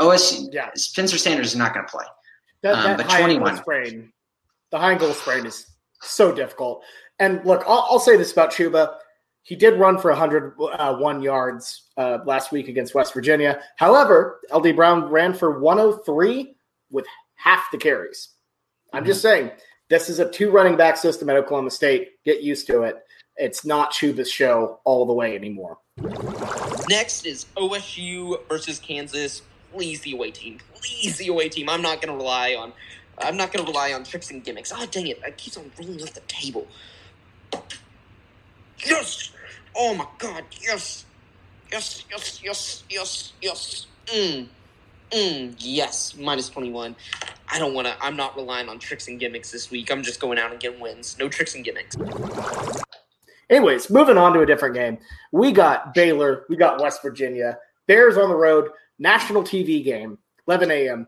OS 0.00 0.48
yeah. 0.50 0.70
Spencer 0.74 1.16
Sanders 1.16 1.48
is 1.48 1.56
not 1.56 1.74
going 1.74 1.86
to 1.86 1.92
play. 1.92 2.04
That, 2.62 2.74
um, 2.74 2.96
but 2.96 3.06
high 3.06 3.20
21. 3.20 3.58
Sprain, 3.58 4.12
the 4.72 4.78
high 4.78 4.92
ankle 4.92 5.12
sprain 5.12 5.46
is 5.46 5.66
so 6.00 6.32
difficult. 6.32 6.82
And 7.20 7.44
look, 7.44 7.62
I'll, 7.66 7.86
I'll 7.88 8.00
say 8.00 8.16
this 8.16 8.32
about 8.32 8.52
Chuba 8.52 8.96
he 9.42 9.56
did 9.56 9.78
run 9.78 9.98
for 9.98 10.10
101 10.10 11.16
uh, 11.16 11.20
yards 11.20 11.88
uh, 11.96 12.18
last 12.24 12.52
week 12.52 12.68
against 12.68 12.94
West 12.94 13.12
Virginia. 13.12 13.60
However, 13.76 14.40
LD 14.54 14.76
Brown 14.76 15.04
ran 15.04 15.34
for 15.34 15.58
103 15.58 16.54
with 16.90 17.06
half 17.34 17.70
the 17.72 17.78
carries. 17.78 18.28
I'm 18.92 19.00
mm-hmm. 19.00 19.08
just 19.08 19.22
saying, 19.22 19.50
this 19.90 20.08
is 20.08 20.20
a 20.20 20.30
two 20.30 20.50
running 20.50 20.76
back 20.76 20.96
system 20.96 21.28
at 21.28 21.36
Oklahoma 21.36 21.70
State. 21.70 22.22
Get 22.24 22.42
used 22.42 22.66
to 22.68 22.82
it. 22.82 23.02
It's 23.36 23.64
not 23.64 23.92
Chuba's 23.92 24.30
show 24.30 24.80
all 24.84 25.06
the 25.06 25.12
way 25.12 25.34
anymore. 25.34 25.78
Next 26.88 27.26
is 27.26 27.46
OSU 27.56 28.46
versus 28.48 28.78
Kansas. 28.78 29.42
Please, 29.72 30.02
the 30.02 30.12
away 30.12 30.30
team. 30.30 30.58
Please, 30.74 31.16
the 31.16 31.28
away 31.28 31.48
team. 31.48 31.68
I'm 31.68 31.82
not 31.82 32.00
going 32.00 32.12
to 32.12 32.16
rely 32.16 32.54
on. 32.54 32.72
I'm 33.18 33.36
not 33.36 33.52
going 33.52 33.64
to 33.64 33.70
rely 33.70 33.92
on 33.92 34.04
tricks 34.04 34.30
and 34.30 34.44
gimmicks. 34.44 34.72
Oh, 34.74 34.86
dang 34.86 35.06
it! 35.06 35.20
I 35.24 35.30
keep 35.32 35.56
on 35.56 35.70
rolling 35.78 36.02
off 36.02 36.12
the 36.14 36.20
table. 36.22 36.66
Yes! 38.84 39.30
Oh 39.74 39.94
my 39.94 40.06
god, 40.18 40.44
yes! 40.60 41.04
Yes, 41.70 42.04
yes, 42.10 42.40
yes, 42.44 42.84
yes, 42.90 43.32
yes. 43.40 43.86
Mmm. 44.06 44.46
Mmm, 45.10 45.54
yes, 45.58 46.16
minus 46.16 46.48
21. 46.48 46.96
I 47.48 47.58
don't 47.58 47.74
want 47.74 47.86
to, 47.86 47.94
I'm 48.02 48.16
not 48.16 48.34
relying 48.34 48.68
on 48.68 48.78
tricks 48.78 49.08
and 49.08 49.20
gimmicks 49.20 49.50
this 49.50 49.70
week. 49.70 49.90
I'm 49.90 50.02
just 50.02 50.20
going 50.20 50.38
out 50.38 50.50
and 50.50 50.60
getting 50.60 50.80
wins. 50.80 51.16
No 51.18 51.28
tricks 51.28 51.54
and 51.54 51.64
gimmicks. 51.64 51.96
Anyways, 53.50 53.90
moving 53.90 54.16
on 54.16 54.32
to 54.32 54.40
a 54.40 54.46
different 54.46 54.74
game. 54.74 54.98
We 55.32 55.52
got 55.52 55.92
Baylor, 55.92 56.44
we 56.48 56.56
got 56.56 56.80
West 56.80 57.02
Virginia. 57.02 57.58
Bears 57.86 58.16
on 58.16 58.30
the 58.30 58.36
road, 58.36 58.70
national 58.98 59.42
TV 59.42 59.84
game, 59.84 60.16
11 60.46 60.70
a.m. 60.70 61.06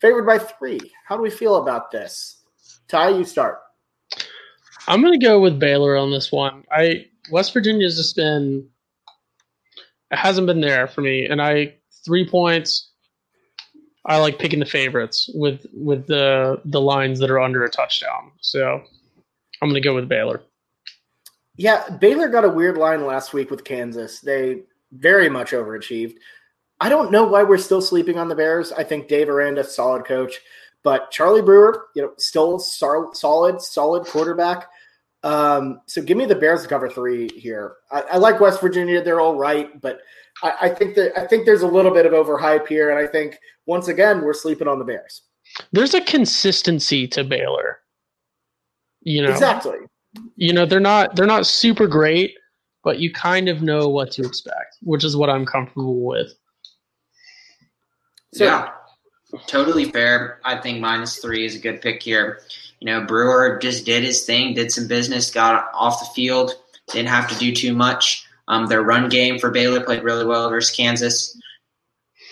Favored 0.00 0.26
by 0.26 0.38
three. 0.38 0.80
How 1.04 1.16
do 1.16 1.22
we 1.22 1.30
feel 1.30 1.56
about 1.56 1.90
this? 1.90 2.38
Ty, 2.86 3.10
you 3.10 3.24
start. 3.24 3.60
I'm 4.92 5.00
going 5.00 5.18
to 5.18 5.26
go 5.26 5.40
with 5.40 5.58
Baylor 5.58 5.96
on 5.96 6.10
this 6.10 6.30
one. 6.30 6.64
I 6.70 7.06
West 7.30 7.54
Virginia's 7.54 7.96
just 7.96 8.14
been 8.14 8.68
it 10.10 10.18
hasn't 10.18 10.46
been 10.46 10.60
there 10.60 10.86
for 10.86 11.00
me, 11.00 11.24
and 11.24 11.40
I 11.40 11.76
three 12.04 12.28
points. 12.28 12.90
I 14.04 14.18
like 14.18 14.38
picking 14.38 14.60
the 14.60 14.66
favorites 14.66 15.30
with 15.32 15.64
with 15.72 16.06
the 16.08 16.60
the 16.66 16.80
lines 16.80 17.20
that 17.20 17.30
are 17.30 17.40
under 17.40 17.64
a 17.64 17.70
touchdown. 17.70 18.32
So 18.42 18.82
I'm 19.62 19.70
going 19.70 19.80
to 19.82 19.88
go 19.88 19.94
with 19.94 20.10
Baylor. 20.10 20.42
Yeah, 21.56 21.88
Baylor 21.98 22.28
got 22.28 22.44
a 22.44 22.50
weird 22.50 22.76
line 22.76 23.06
last 23.06 23.32
week 23.32 23.50
with 23.50 23.64
Kansas. 23.64 24.20
They 24.20 24.60
very 24.92 25.30
much 25.30 25.52
overachieved. 25.52 26.16
I 26.82 26.90
don't 26.90 27.10
know 27.10 27.24
why 27.24 27.44
we're 27.44 27.56
still 27.56 27.80
sleeping 27.80 28.18
on 28.18 28.28
the 28.28 28.34
Bears. 28.34 28.72
I 28.72 28.84
think 28.84 29.08
Dave 29.08 29.30
Aranda, 29.30 29.64
solid 29.64 30.04
coach. 30.04 30.38
But 30.82 31.10
Charlie 31.10 31.40
Brewer, 31.40 31.86
you 31.94 32.02
know, 32.02 32.12
still 32.18 32.58
solid, 32.58 33.62
solid 33.62 34.04
quarterback. 34.04 34.68
Um, 35.24 35.80
so 35.86 36.02
give 36.02 36.16
me 36.16 36.24
the 36.24 36.34
Bears 36.34 36.62
to 36.62 36.68
cover 36.68 36.88
three 36.88 37.28
here. 37.36 37.76
I, 37.90 38.02
I 38.12 38.16
like 38.16 38.40
West 38.40 38.60
Virginia; 38.60 39.02
they're 39.02 39.20
all 39.20 39.36
right, 39.36 39.80
but 39.80 40.00
I, 40.42 40.52
I, 40.62 40.68
think 40.68 40.96
that 40.96 41.16
I 41.18 41.26
think 41.26 41.46
there's 41.46 41.62
a 41.62 41.66
little 41.66 41.92
bit 41.92 42.06
of 42.06 42.12
overhype 42.12 42.66
here, 42.66 42.90
and 42.90 42.98
I 42.98 43.06
think 43.06 43.38
once 43.66 43.88
again 43.88 44.22
we're 44.22 44.34
sleeping 44.34 44.66
on 44.66 44.78
the 44.78 44.84
Bears. 44.84 45.22
There's 45.70 45.94
a 45.94 46.00
consistency 46.00 47.06
to 47.08 47.22
Baylor. 47.22 47.78
You 49.02 49.22
know 49.22 49.30
exactly. 49.30 49.78
You 50.36 50.52
know 50.52 50.66
they're 50.66 50.80
not 50.80 51.14
they're 51.14 51.26
not 51.26 51.46
super 51.46 51.86
great, 51.86 52.34
but 52.82 52.98
you 52.98 53.12
kind 53.12 53.48
of 53.48 53.62
know 53.62 53.88
what 53.88 54.10
to 54.12 54.22
expect, 54.22 54.78
which 54.82 55.04
is 55.04 55.16
what 55.16 55.30
I'm 55.30 55.46
comfortable 55.46 56.04
with. 56.04 56.32
So, 58.34 58.44
yeah. 58.44 58.70
Totally 59.46 59.86
fair. 59.86 60.40
I 60.44 60.56
think 60.56 60.80
minus 60.80 61.16
three 61.16 61.46
is 61.46 61.56
a 61.56 61.58
good 61.58 61.80
pick 61.80 62.02
here. 62.02 62.42
You 62.82 62.86
know, 62.86 63.02
Brewer 63.02 63.60
just 63.62 63.86
did 63.86 64.02
his 64.02 64.24
thing, 64.24 64.54
did 64.54 64.72
some 64.72 64.88
business, 64.88 65.30
got 65.30 65.70
off 65.72 66.00
the 66.00 66.14
field, 66.16 66.56
didn't 66.88 67.10
have 67.10 67.28
to 67.28 67.38
do 67.38 67.54
too 67.54 67.76
much. 67.76 68.26
Um, 68.48 68.66
their 68.66 68.82
run 68.82 69.08
game 69.08 69.38
for 69.38 69.52
Baylor 69.52 69.84
played 69.84 70.02
really 70.02 70.24
well 70.24 70.50
versus 70.50 70.74
Kansas. 70.74 71.40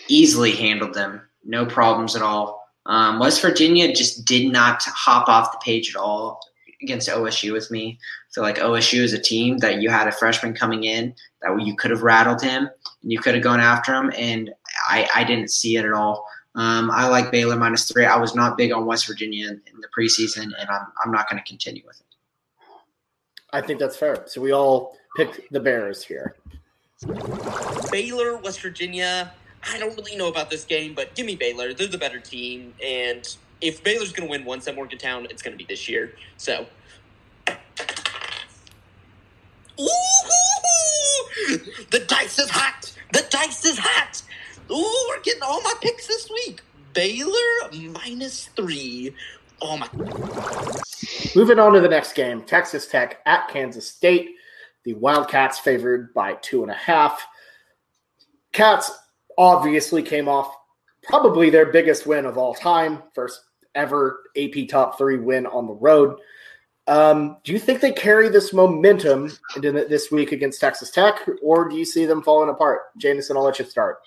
Easily 0.09 0.51
handled 0.51 0.93
them, 0.93 1.23
no 1.45 1.65
problems 1.67 2.17
at 2.17 2.23
all. 2.23 2.69
Um, 2.87 3.21
West 3.21 3.41
Virginia 3.41 3.95
just 3.95 4.25
did 4.25 4.51
not 4.51 4.83
hop 4.83 5.29
off 5.29 5.53
the 5.53 5.59
page 5.59 5.95
at 5.95 6.01
all 6.01 6.41
against 6.83 7.09
OSU 7.09 7.53
with 7.53 7.71
me. 7.71 8.01
I 8.03 8.35
feel 8.35 8.43
like 8.43 8.59
OSU 8.59 9.05
is 9.05 9.13
a 9.13 9.21
team 9.21 9.59
that 9.59 9.81
you 9.81 9.89
had 9.89 10.09
a 10.09 10.13
freshman 10.13 10.53
coming 10.53 10.83
in 10.83 11.15
that 11.43 11.65
you 11.65 11.77
could 11.77 11.93
have 11.93 12.03
rattled 12.03 12.43
him 12.43 12.69
and 13.03 13.13
you 13.13 13.21
could 13.21 13.35
have 13.35 13.45
gone 13.45 13.61
after 13.61 13.95
him, 13.95 14.13
and 14.19 14.51
I, 14.89 15.09
I 15.15 15.23
didn't 15.23 15.53
see 15.53 15.77
it 15.77 15.85
at 15.85 15.93
all. 15.93 16.27
Um, 16.55 16.91
I 16.91 17.07
like 17.07 17.31
Baylor 17.31 17.57
minus 17.57 17.85
three. 17.91 18.05
I 18.05 18.17
was 18.17 18.35
not 18.35 18.57
big 18.57 18.73
on 18.73 18.85
West 18.85 19.07
Virginia 19.07 19.49
in, 19.49 19.63
in 19.73 19.81
the 19.81 19.89
preseason, 19.97 20.53
and 20.59 20.69
I'm, 20.69 20.87
I'm 21.05 21.13
not 21.13 21.31
going 21.31 21.41
to 21.41 21.49
continue 21.49 21.83
with 21.87 22.01
it. 22.01 22.07
I 23.53 23.61
think 23.61 23.79
that's 23.79 23.97
fair. 23.97 24.25
So 24.27 24.41
we 24.41 24.53
all 24.53 24.97
pick 25.17 25.49
the 25.51 25.61
Bears 25.61 26.03
here. 26.03 26.37
Baylor, 27.91 28.37
West 28.39 28.61
Virginia. 28.61 29.33
I 29.71 29.79
don't 29.79 29.97
really 29.97 30.17
know 30.17 30.29
about 30.29 30.51
this 30.51 30.65
game, 30.65 30.95
but 30.95 31.15
give 31.15 31.27
me 31.27 31.37
Baylor. 31.37 31.73
They're 31.73 31.87
the 31.87 31.99
better 31.99 32.19
team, 32.19 32.75
and 32.85 33.37
if 33.61 33.85
Baylor's 33.85 34.13
going 34.13 34.27
to 34.27 34.31
win 34.31 34.45
once 34.45 34.67
at 34.69 34.75
Morgantown, 34.75 35.27
it's 35.31 35.43
going 35.43 35.57
to 35.57 35.59
be 35.59 35.69
this 35.69 35.89
year. 35.89 36.15
So. 36.37 36.67
Ooh, 39.79 39.87
the 41.91 42.05
dice 42.07 42.39
is 42.39 42.51
hot. 42.51 42.93
The 43.13 43.25
dice 43.31 43.65
is 43.65 43.79
hot. 43.79 44.23
Ooh, 44.71 45.07
we're 45.09 45.23
getting 45.23 45.43
all 45.43 45.61
my 45.63 45.75
picks 45.81 46.07
this 46.07 46.31
week. 46.31 46.63
Baylor 46.93 47.33
minus 47.73 48.47
three. 48.57 49.15
Oh 49.61 49.77
my. 49.77 49.89
Moving 51.37 51.59
on 51.59 51.73
to 51.73 51.81
the 51.81 51.89
next 51.89 52.15
game 52.15 52.43
Texas 52.43 52.87
Tech 52.87 53.19
at 53.27 53.49
Kansas 53.49 53.89
State. 53.89 54.31
The 54.85 54.95
Wildcats 54.95 55.59
favored 55.59 56.15
by 56.15 56.35
two 56.35 56.63
and 56.63 56.71
a 56.71 56.75
half. 56.75 57.27
Cats 58.53 58.91
obviously 59.37 60.03
came 60.03 60.29
off 60.29 60.55
probably 61.03 61.51
their 61.51 61.67
biggest 61.67 62.07
win 62.07 62.27
of 62.27 62.39
all 62.39 62.55
time, 62.55 63.03
first 63.15 63.41
ever 63.75 64.23
AP 64.37 64.69
top 64.69 64.99
three 64.99 65.19
win 65.19 65.47
on 65.47 65.67
the 65.67 65.73
road. 65.73 66.19
Um, 66.87 67.37
do 67.45 67.53
you 67.53 67.59
think 67.59 67.81
they 67.81 67.93
carry 67.93 68.29
this 68.29 68.53
momentum 68.53 69.31
into 69.55 69.71
this 69.71 70.11
week 70.11 70.33
against 70.33 70.61
Texas 70.61 70.91
Tech, 70.91 71.21
or 71.43 71.69
do 71.69 71.77
you 71.77 71.85
see 71.85 72.05
them 72.05 72.23
falling 72.23 72.51
apart? 72.51 72.81
Jamison, 72.97 73.37
I'll 73.37 73.45
let 73.45 73.59
you 73.59 73.65
start. 73.65 73.99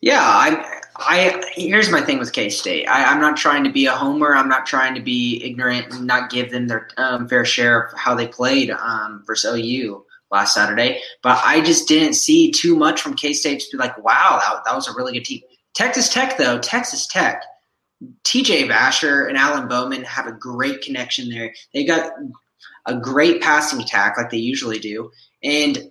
Yeah, 0.00 0.20
I, 0.22 0.80
I 0.96 1.42
here's 1.54 1.90
my 1.90 2.00
thing 2.00 2.18
with 2.18 2.32
K 2.32 2.50
State. 2.50 2.86
I'm 2.88 3.20
not 3.20 3.36
trying 3.36 3.64
to 3.64 3.72
be 3.72 3.86
a 3.86 3.92
homer. 3.92 4.34
I'm 4.34 4.48
not 4.48 4.66
trying 4.66 4.94
to 4.94 5.00
be 5.00 5.42
ignorant 5.44 5.92
and 5.92 6.06
not 6.06 6.30
give 6.30 6.50
them 6.50 6.68
their 6.68 6.88
um, 6.96 7.28
fair 7.28 7.44
share 7.44 7.82
of 7.82 7.98
how 7.98 8.14
they 8.14 8.28
played 8.28 8.70
um, 8.70 9.24
versus 9.26 9.58
OU 9.58 10.04
last 10.30 10.54
Saturday. 10.54 11.00
But 11.22 11.40
I 11.44 11.60
just 11.62 11.88
didn't 11.88 12.14
see 12.14 12.52
too 12.52 12.76
much 12.76 13.00
from 13.00 13.14
K 13.14 13.32
State 13.32 13.60
to 13.60 13.76
be 13.76 13.78
like, 13.78 13.98
wow, 14.04 14.40
that, 14.40 14.64
that 14.64 14.74
was 14.74 14.88
a 14.88 14.94
really 14.94 15.12
good 15.14 15.24
team. 15.24 15.40
Texas 15.74 16.08
Tech, 16.08 16.38
though, 16.38 16.58
Texas 16.58 17.06
Tech, 17.06 17.42
TJ 18.24 18.68
Vasher 18.68 19.28
and 19.28 19.36
Alan 19.36 19.68
Bowman 19.68 20.04
have 20.04 20.26
a 20.26 20.32
great 20.32 20.82
connection 20.82 21.28
there. 21.28 21.52
They 21.74 21.84
got 21.84 22.12
a 22.86 22.96
great 22.96 23.42
passing 23.42 23.80
attack 23.80 24.16
like 24.16 24.30
they 24.30 24.38
usually 24.38 24.78
do. 24.78 25.10
And 25.42 25.90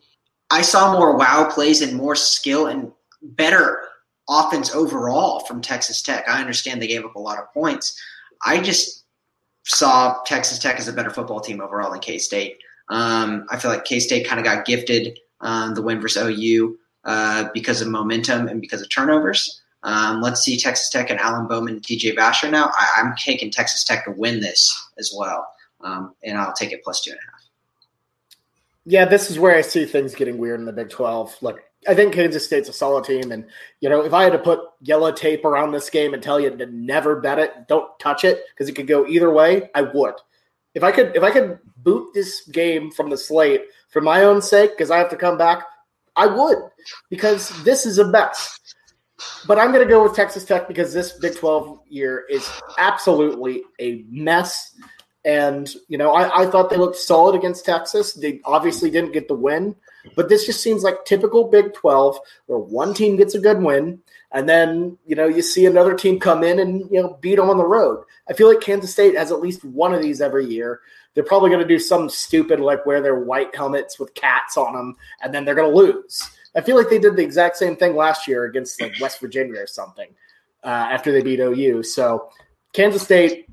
I 0.49 0.61
saw 0.61 0.93
more 0.93 1.17
wow 1.17 1.49
plays 1.49 1.81
and 1.81 1.97
more 1.97 2.15
skill 2.15 2.67
and 2.67 2.91
better 3.21 3.81
offense 4.29 4.73
overall 4.73 5.41
from 5.41 5.61
Texas 5.61 6.01
Tech. 6.01 6.27
I 6.27 6.39
understand 6.39 6.81
they 6.81 6.87
gave 6.87 7.05
up 7.05 7.15
a 7.15 7.19
lot 7.19 7.39
of 7.39 7.51
points. 7.53 7.99
I 8.45 8.61
just 8.61 9.05
saw 9.63 10.21
Texas 10.25 10.59
Tech 10.59 10.79
as 10.79 10.87
a 10.87 10.93
better 10.93 11.09
football 11.09 11.39
team 11.39 11.61
overall 11.61 11.91
than 11.91 11.99
K 11.99 12.17
State. 12.17 12.59
Um, 12.89 13.45
I 13.49 13.57
feel 13.57 13.71
like 13.71 13.85
K 13.85 13.99
State 13.99 14.27
kind 14.27 14.39
of 14.39 14.45
got 14.45 14.65
gifted 14.65 15.19
um, 15.41 15.75
the 15.75 15.81
win 15.81 15.99
versus 15.99 16.23
OU 16.23 16.77
uh, 17.03 17.49
because 17.53 17.81
of 17.81 17.87
momentum 17.87 18.47
and 18.47 18.61
because 18.61 18.81
of 18.81 18.89
turnovers. 18.89 19.61
Um, 19.83 20.21
let's 20.21 20.41
see 20.41 20.57
Texas 20.57 20.89
Tech 20.89 21.09
and 21.09 21.19
Alan 21.19 21.47
Bowman 21.47 21.75
and 21.75 21.83
TJ 21.83 22.15
Vasher 22.15 22.49
now. 22.49 22.71
I, 22.75 22.99
am 22.99 23.15
taking 23.15 23.51
Texas 23.51 23.83
Tech 23.83 24.05
to 24.05 24.11
win 24.11 24.39
this 24.39 24.89
as 24.97 25.13
well, 25.15 25.47
um, 25.81 26.13
and 26.23 26.37
I'll 26.37 26.53
take 26.53 26.71
it 26.71 26.83
plus 26.83 27.01
two 27.01 27.11
and 27.11 27.19
a 27.19 27.31
half. 27.31 27.41
Yeah, 28.85 29.05
this 29.05 29.29
is 29.29 29.37
where 29.37 29.55
I 29.55 29.61
see 29.61 29.85
things 29.85 30.15
getting 30.15 30.37
weird 30.37 30.59
in 30.59 30.65
the 30.65 30.71
Big 30.71 30.89
12. 30.89 31.37
Look, 31.41 31.61
I 31.87 31.95
think 31.95 32.13
Kansas 32.13 32.45
State's 32.45 32.69
a 32.69 32.73
solid 32.73 33.05
team, 33.05 33.31
and 33.31 33.45
you 33.79 33.89
know, 33.89 34.03
if 34.03 34.13
I 34.13 34.23
had 34.23 34.33
to 34.33 34.39
put 34.39 34.59
yellow 34.81 35.11
tape 35.11 35.45
around 35.45 35.71
this 35.71 35.89
game 35.89 36.13
and 36.13 36.21
tell 36.21 36.39
you 36.39 36.49
to 36.49 36.65
never 36.67 37.19
bet 37.19 37.39
it, 37.39 37.67
don't 37.67 37.87
touch 37.99 38.23
it 38.23 38.43
because 38.49 38.69
it 38.69 38.75
could 38.75 38.87
go 38.87 39.05
either 39.07 39.31
way, 39.31 39.69
I 39.73 39.83
would. 39.83 40.15
If 40.73 40.83
I 40.83 40.91
could, 40.91 41.15
if 41.15 41.23
I 41.23 41.31
could 41.31 41.59
boot 41.77 42.13
this 42.13 42.41
game 42.47 42.91
from 42.91 43.09
the 43.09 43.17
slate 43.17 43.65
for 43.89 44.01
my 44.01 44.23
own 44.23 44.41
sake, 44.41 44.71
because 44.71 44.91
I 44.91 44.97
have 44.97 45.09
to 45.09 45.15
come 45.15 45.37
back, 45.37 45.63
I 46.15 46.27
would, 46.27 46.57
because 47.09 47.49
this 47.63 47.85
is 47.85 47.99
a 47.99 48.07
mess. 48.07 48.59
But 49.47 49.57
I'm 49.57 49.71
going 49.71 49.83
to 49.83 49.89
go 49.89 50.03
with 50.03 50.15
Texas 50.15 50.45
Tech 50.45 50.67
because 50.67 50.93
this 50.93 51.13
Big 51.13 51.35
12 51.35 51.79
year 51.87 52.25
is 52.29 52.49
absolutely 52.77 53.63
a 53.79 54.05
mess. 54.09 54.75
And, 55.27 55.69
you 55.89 55.97
know, 55.97 56.13
I, 56.13 56.43
I 56.43 56.49
thought 56.49 56.69
they 56.69 56.77
looked 56.77 56.95
solid 56.95 57.35
against 57.35 57.65
Texas. 57.65 58.13
They 58.13 58.39
obviously 58.45 58.89
didn't 58.89 59.11
get 59.11 59.27
the 59.27 59.33
win, 59.33 59.75
but 60.15 60.29
this 60.29 60.45
just 60.45 60.63
seems 60.63 60.83
like 60.83 61.03
typical 61.03 61.49
Big 61.49 61.73
12 61.73 62.17
where 62.45 62.59
one 62.59 62.93
team 62.93 63.17
gets 63.17 63.35
a 63.35 63.39
good 63.39 63.61
win 63.61 63.99
and 64.31 64.47
then, 64.47 64.97
you 65.05 65.17
know, 65.17 65.27
you 65.27 65.41
see 65.41 65.65
another 65.65 65.95
team 65.95 66.17
come 66.17 66.45
in 66.45 66.59
and, 66.59 66.89
you 66.89 67.01
know, 67.01 67.17
beat 67.19 67.35
them 67.35 67.49
on 67.49 67.57
the 67.57 67.67
road. 67.67 68.05
I 68.29 68.33
feel 68.33 68.47
like 68.47 68.61
Kansas 68.61 68.93
State 68.93 69.17
has 69.17 69.29
at 69.29 69.41
least 69.41 69.65
one 69.65 69.93
of 69.93 70.01
these 70.01 70.21
every 70.21 70.45
year. 70.45 70.79
They're 71.13 71.25
probably 71.25 71.49
going 71.49 71.61
to 71.61 71.67
do 71.67 71.79
some 71.79 72.07
stupid 72.07 72.61
like 72.61 72.85
wear 72.85 73.01
their 73.01 73.19
white 73.19 73.53
helmets 73.53 73.99
with 73.99 74.13
cats 74.13 74.55
on 74.55 74.71
them 74.73 74.95
and 75.21 75.33
then 75.33 75.43
they're 75.43 75.55
going 75.55 75.69
to 75.69 75.77
lose. 75.77 76.23
I 76.55 76.61
feel 76.61 76.77
like 76.77 76.89
they 76.89 76.99
did 76.99 77.17
the 77.17 77.23
exact 77.23 77.57
same 77.57 77.75
thing 77.75 77.97
last 77.97 78.29
year 78.29 78.45
against 78.45 78.81
like 78.81 78.93
West 79.01 79.19
Virginia 79.19 79.59
or 79.59 79.67
something 79.67 80.07
uh, 80.63 80.87
after 80.89 81.11
they 81.11 81.21
beat 81.21 81.41
OU. 81.41 81.83
So 81.83 82.29
Kansas 82.71 83.03
State, 83.03 83.46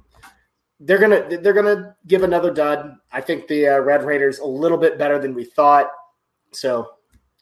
they're 0.81 0.99
gonna 0.99 1.38
they're 1.38 1.52
gonna 1.52 1.97
give 2.07 2.23
another 2.23 2.52
dud. 2.52 2.97
I 3.12 3.21
think 3.21 3.47
the 3.47 3.69
uh, 3.69 3.78
Red 3.81 4.04
Raiders 4.04 4.38
a 4.38 4.47
little 4.47 4.78
bit 4.78 4.99
better 4.99 5.19
than 5.19 5.35
we 5.35 5.45
thought. 5.45 5.90
So 6.52 6.88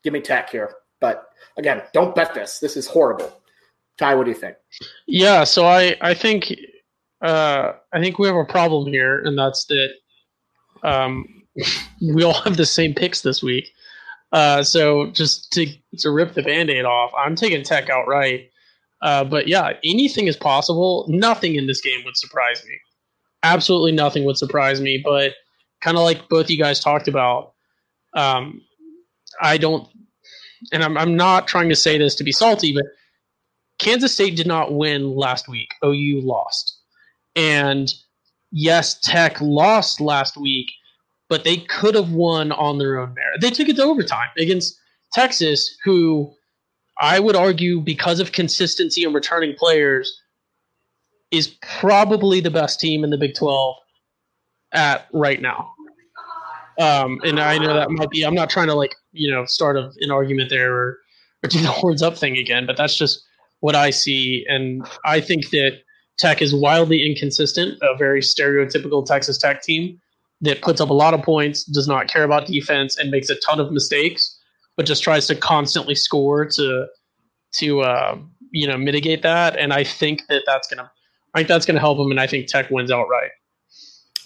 give 0.04 0.12
me 0.12 0.20
Tech 0.20 0.50
here, 0.50 0.72
but 1.00 1.28
again, 1.56 1.82
don't 1.92 2.14
bet 2.14 2.34
this. 2.34 2.58
This 2.58 2.76
is 2.76 2.86
horrible. 2.86 3.40
Ty, 3.98 4.14
what 4.14 4.24
do 4.24 4.30
you 4.30 4.36
think? 4.36 4.56
Yeah, 5.06 5.44
so 5.44 5.66
I 5.66 5.96
I 6.00 6.14
think 6.14 6.54
uh, 7.22 7.72
I 7.92 8.00
think 8.00 8.18
we 8.18 8.26
have 8.26 8.36
a 8.36 8.44
problem 8.44 8.86
here, 8.86 9.22
and 9.24 9.38
that's 9.38 9.64
that 9.66 9.90
um, 10.82 11.42
we 12.14 12.22
all 12.22 12.34
have 12.42 12.56
the 12.56 12.66
same 12.66 12.94
picks 12.94 13.22
this 13.22 13.42
week. 13.42 13.72
Uh, 14.32 14.62
so 14.62 15.10
just 15.10 15.52
to 15.52 15.66
to 15.98 16.10
rip 16.10 16.34
the 16.34 16.42
band-aid 16.42 16.84
off, 16.84 17.12
I'm 17.16 17.36
taking 17.36 17.62
Tech 17.62 17.90
outright. 17.90 18.50
Uh, 19.02 19.24
but 19.24 19.48
yeah, 19.48 19.72
anything 19.84 20.28
is 20.28 20.36
possible. 20.36 21.06
Nothing 21.08 21.56
in 21.56 21.66
this 21.66 21.80
game 21.80 22.04
would 22.04 22.16
surprise 22.16 22.64
me. 22.66 22.78
Absolutely 23.42 23.92
nothing 23.92 24.24
would 24.24 24.38
surprise 24.38 24.80
me. 24.80 25.00
But 25.04 25.34
kind 25.80 25.96
of 25.96 26.02
like 26.04 26.28
both 26.28 26.50
you 26.50 26.58
guys 26.58 26.80
talked 26.80 27.08
about, 27.08 27.52
um, 28.14 28.60
I 29.40 29.58
don't, 29.58 29.88
and 30.72 30.82
I'm 30.82 30.96
I'm 30.96 31.16
not 31.16 31.48
trying 31.48 31.68
to 31.70 31.76
say 31.76 31.98
this 31.98 32.14
to 32.16 32.24
be 32.24 32.32
salty, 32.32 32.74
but 32.74 32.84
Kansas 33.78 34.14
State 34.14 34.36
did 34.36 34.46
not 34.46 34.74
win 34.74 35.14
last 35.16 35.48
week. 35.48 35.68
OU 35.84 36.20
lost, 36.22 36.78
and 37.34 37.92
yes, 38.50 38.98
Tech 39.00 39.40
lost 39.40 40.00
last 40.00 40.36
week 40.36 40.70
but 41.32 41.44
they 41.44 41.56
could 41.56 41.94
have 41.94 42.12
won 42.12 42.52
on 42.52 42.76
their 42.76 43.00
own 43.00 43.14
merit. 43.14 43.40
They 43.40 43.48
took 43.48 43.66
it 43.66 43.76
to 43.76 43.84
overtime 43.84 44.28
against 44.36 44.78
Texas, 45.14 45.78
who 45.82 46.30
I 46.98 47.20
would 47.20 47.34
argue, 47.34 47.80
because 47.80 48.20
of 48.20 48.32
consistency 48.32 49.02
and 49.02 49.14
returning 49.14 49.54
players, 49.56 50.14
is 51.32 51.48
probably 51.80 52.40
the 52.40 52.50
best 52.50 52.78
team 52.78 53.02
in 53.02 53.10
the 53.10 53.16
Big 53.18 53.34
12 53.34 53.74
at 54.72 55.08
right 55.12 55.40
now. 55.40 55.72
Um, 56.78 57.20
and 57.24 57.40
I 57.40 57.58
know 57.58 57.74
that 57.74 57.90
might 57.90 58.10
be, 58.10 58.24
I'm 58.24 58.34
not 58.34 58.50
trying 58.50 58.68
to 58.68 58.74
like, 58.74 58.94
you 59.12 59.30
know, 59.30 59.44
start 59.46 59.76
a, 59.76 59.90
an 60.00 60.10
argument 60.10 60.50
there 60.50 60.72
or, 60.72 60.98
or 61.42 61.48
do 61.48 61.60
the 61.60 61.68
horns 61.70 62.02
up 62.02 62.16
thing 62.16 62.36
again, 62.36 62.66
but 62.66 62.76
that's 62.76 62.96
just 62.96 63.24
what 63.60 63.74
I 63.74 63.90
see. 63.90 64.44
And 64.48 64.86
I 65.04 65.20
think 65.20 65.50
that 65.50 65.80
Tech 66.18 66.42
is 66.42 66.54
wildly 66.54 67.04
inconsistent, 67.04 67.78
a 67.82 67.96
very 67.96 68.20
stereotypical 68.20 69.04
Texas 69.04 69.38
Tech 69.38 69.62
team 69.62 69.98
that 70.42 70.60
puts 70.60 70.80
up 70.80 70.90
a 70.90 70.94
lot 70.94 71.14
of 71.14 71.22
points, 71.22 71.64
does 71.64 71.88
not 71.88 72.08
care 72.08 72.24
about 72.24 72.46
defense, 72.46 72.98
and 72.98 73.10
makes 73.10 73.30
a 73.30 73.36
ton 73.36 73.60
of 73.60 73.72
mistakes, 73.72 74.38
but 74.76 74.84
just 74.84 75.02
tries 75.02 75.26
to 75.28 75.34
constantly 75.34 75.94
score 75.94 76.44
to 76.44 76.86
to 77.54 77.80
uh, 77.80 78.18
you 78.50 78.66
know 78.66 78.76
mitigate 78.76 79.22
that. 79.22 79.56
And 79.56 79.72
I 79.72 79.84
think 79.84 80.22
that 80.28 80.42
that's 80.46 80.68
gonna 80.68 80.90
I 81.34 81.38
think 81.38 81.48
that's 81.48 81.66
gonna 81.66 81.80
help 81.80 81.98
him, 81.98 82.10
and 82.10 82.20
I 82.20 82.26
think 82.26 82.46
Tech 82.46 82.70
wins 82.70 82.90
outright. 82.90 83.30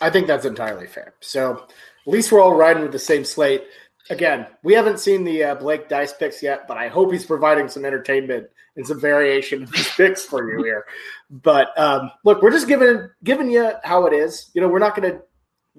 I 0.00 0.10
think 0.10 0.26
that's 0.26 0.44
entirely 0.44 0.86
fair. 0.86 1.14
So 1.20 1.64
at 2.06 2.12
least 2.12 2.30
we're 2.30 2.40
all 2.40 2.54
riding 2.54 2.82
with 2.82 2.92
the 2.92 2.98
same 2.98 3.24
slate. 3.24 3.64
Again, 4.10 4.46
we 4.62 4.74
haven't 4.74 5.00
seen 5.00 5.24
the 5.24 5.42
uh, 5.42 5.54
Blake 5.56 5.88
Dice 5.88 6.12
picks 6.12 6.42
yet, 6.42 6.68
but 6.68 6.76
I 6.76 6.88
hope 6.88 7.12
he's 7.12 7.24
providing 7.24 7.68
some 7.68 7.84
entertainment 7.84 8.46
and 8.76 8.86
some 8.86 9.00
variation 9.00 9.64
of 9.64 9.72
these 9.72 9.88
picks 9.96 10.24
for 10.24 10.48
you 10.48 10.62
here. 10.62 10.84
But 11.30 11.76
um, 11.78 12.10
look, 12.24 12.42
we're 12.42 12.52
just 12.52 12.68
giving 12.68 13.08
giving 13.24 13.50
you 13.50 13.72
how 13.82 14.06
it 14.06 14.12
is. 14.12 14.50
You 14.54 14.60
know, 14.60 14.68
we're 14.68 14.78
not 14.78 14.94
going 14.94 15.12
to 15.12 15.22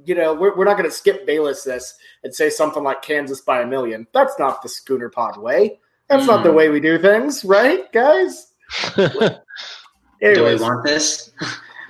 you 0.05 0.15
know, 0.15 0.33
we're, 0.33 0.55
we're 0.55 0.65
not 0.65 0.77
going 0.77 0.89
to 0.89 0.95
skip 0.95 1.25
Bayless 1.25 1.63
this 1.63 1.95
and 2.23 2.33
say 2.33 2.49
something 2.49 2.83
like 2.83 3.01
Kansas 3.01 3.41
by 3.41 3.61
a 3.61 3.67
million. 3.67 4.05
That's 4.13 4.37
not 4.37 4.61
the 4.61 4.69
Schooner 4.69 5.09
Pod 5.09 5.37
way. 5.37 5.79
That's 6.07 6.23
mm. 6.23 6.27
not 6.27 6.43
the 6.43 6.51
hmm. 6.51 6.55
way 6.55 6.69
we 6.69 6.79
do 6.79 6.97
things, 6.97 7.43
right, 7.43 7.91
guys? 7.91 8.53
do 10.21 10.45
we 10.45 10.55
want 10.55 10.83
this? 10.83 11.31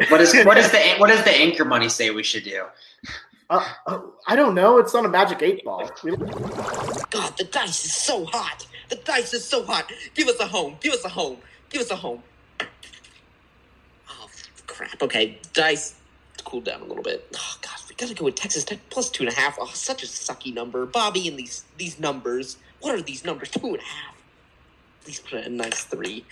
What 0.10 0.22
is 0.22 0.34
what 0.46 0.58
is 0.58 0.72
the 0.72 0.78
what 0.98 1.08
does 1.08 1.24
the 1.24 1.32
anchor 1.32 1.66
money 1.66 1.90
say 1.90 2.12
we 2.12 2.24
should 2.24 2.44
do? 2.44 2.66
Uh, 3.50 3.68
uh, 3.88 4.00
I 4.28 4.36
don't 4.36 4.54
know. 4.54 4.78
It's 4.78 4.94
on 4.94 5.06
a 5.06 5.10
magic 5.10 5.42
eight 5.42 5.66
ball. 5.66 5.90
God, 7.10 7.34
the 7.38 7.48
dice 7.50 7.86
is 7.86 7.94
so 7.94 8.26
hot. 8.26 8.68
The 8.90 8.98
dice 8.98 9.34
is 9.34 9.44
so 9.44 9.64
hot. 9.64 9.92
Give 10.14 10.28
us 10.28 10.40
a 10.40 10.46
home. 10.46 10.78
Give 10.82 10.94
us 10.94 11.04
a 11.04 11.10
home. 11.10 11.38
Give 11.70 11.82
us 11.82 11.90
a 11.90 11.96
home. 11.96 12.22
Oh 14.10 14.30
crap. 14.68 15.02
Okay, 15.02 15.40
dice. 15.54 15.96
Cool 16.44 16.62
down 16.62 16.82
a 16.82 16.86
little 16.86 17.04
bit. 17.04 17.28
Oh 17.36 17.58
God, 17.62 17.76
we 17.90 17.96
gotta 17.96 18.14
go 18.14 18.26
with 18.26 18.36
Texas 18.36 18.64
Tech 18.64 18.80
plus 18.90 19.10
two 19.10 19.24
and 19.24 19.34
a 19.34 19.36
half. 19.36 19.58
Oh, 19.60 19.66
such 19.74 20.04
a 20.04 20.06
sucky 20.06 20.54
number. 20.54 20.86
Bobby 20.86 21.28
and 21.28 21.40
these 21.40 21.66
these 21.78 22.00
numbers. 22.00 22.58
What 22.82 22.94
are 22.94 23.02
these 23.02 23.26
numbers? 23.26 23.50
Two 23.50 23.66
and 23.66 23.78
a 23.78 23.82
half. 23.82 24.16
Please 24.16 24.18
put 24.18 24.97
it 24.97 24.97
a 24.97 24.97
nice 25.50 25.84
three. 25.84 26.26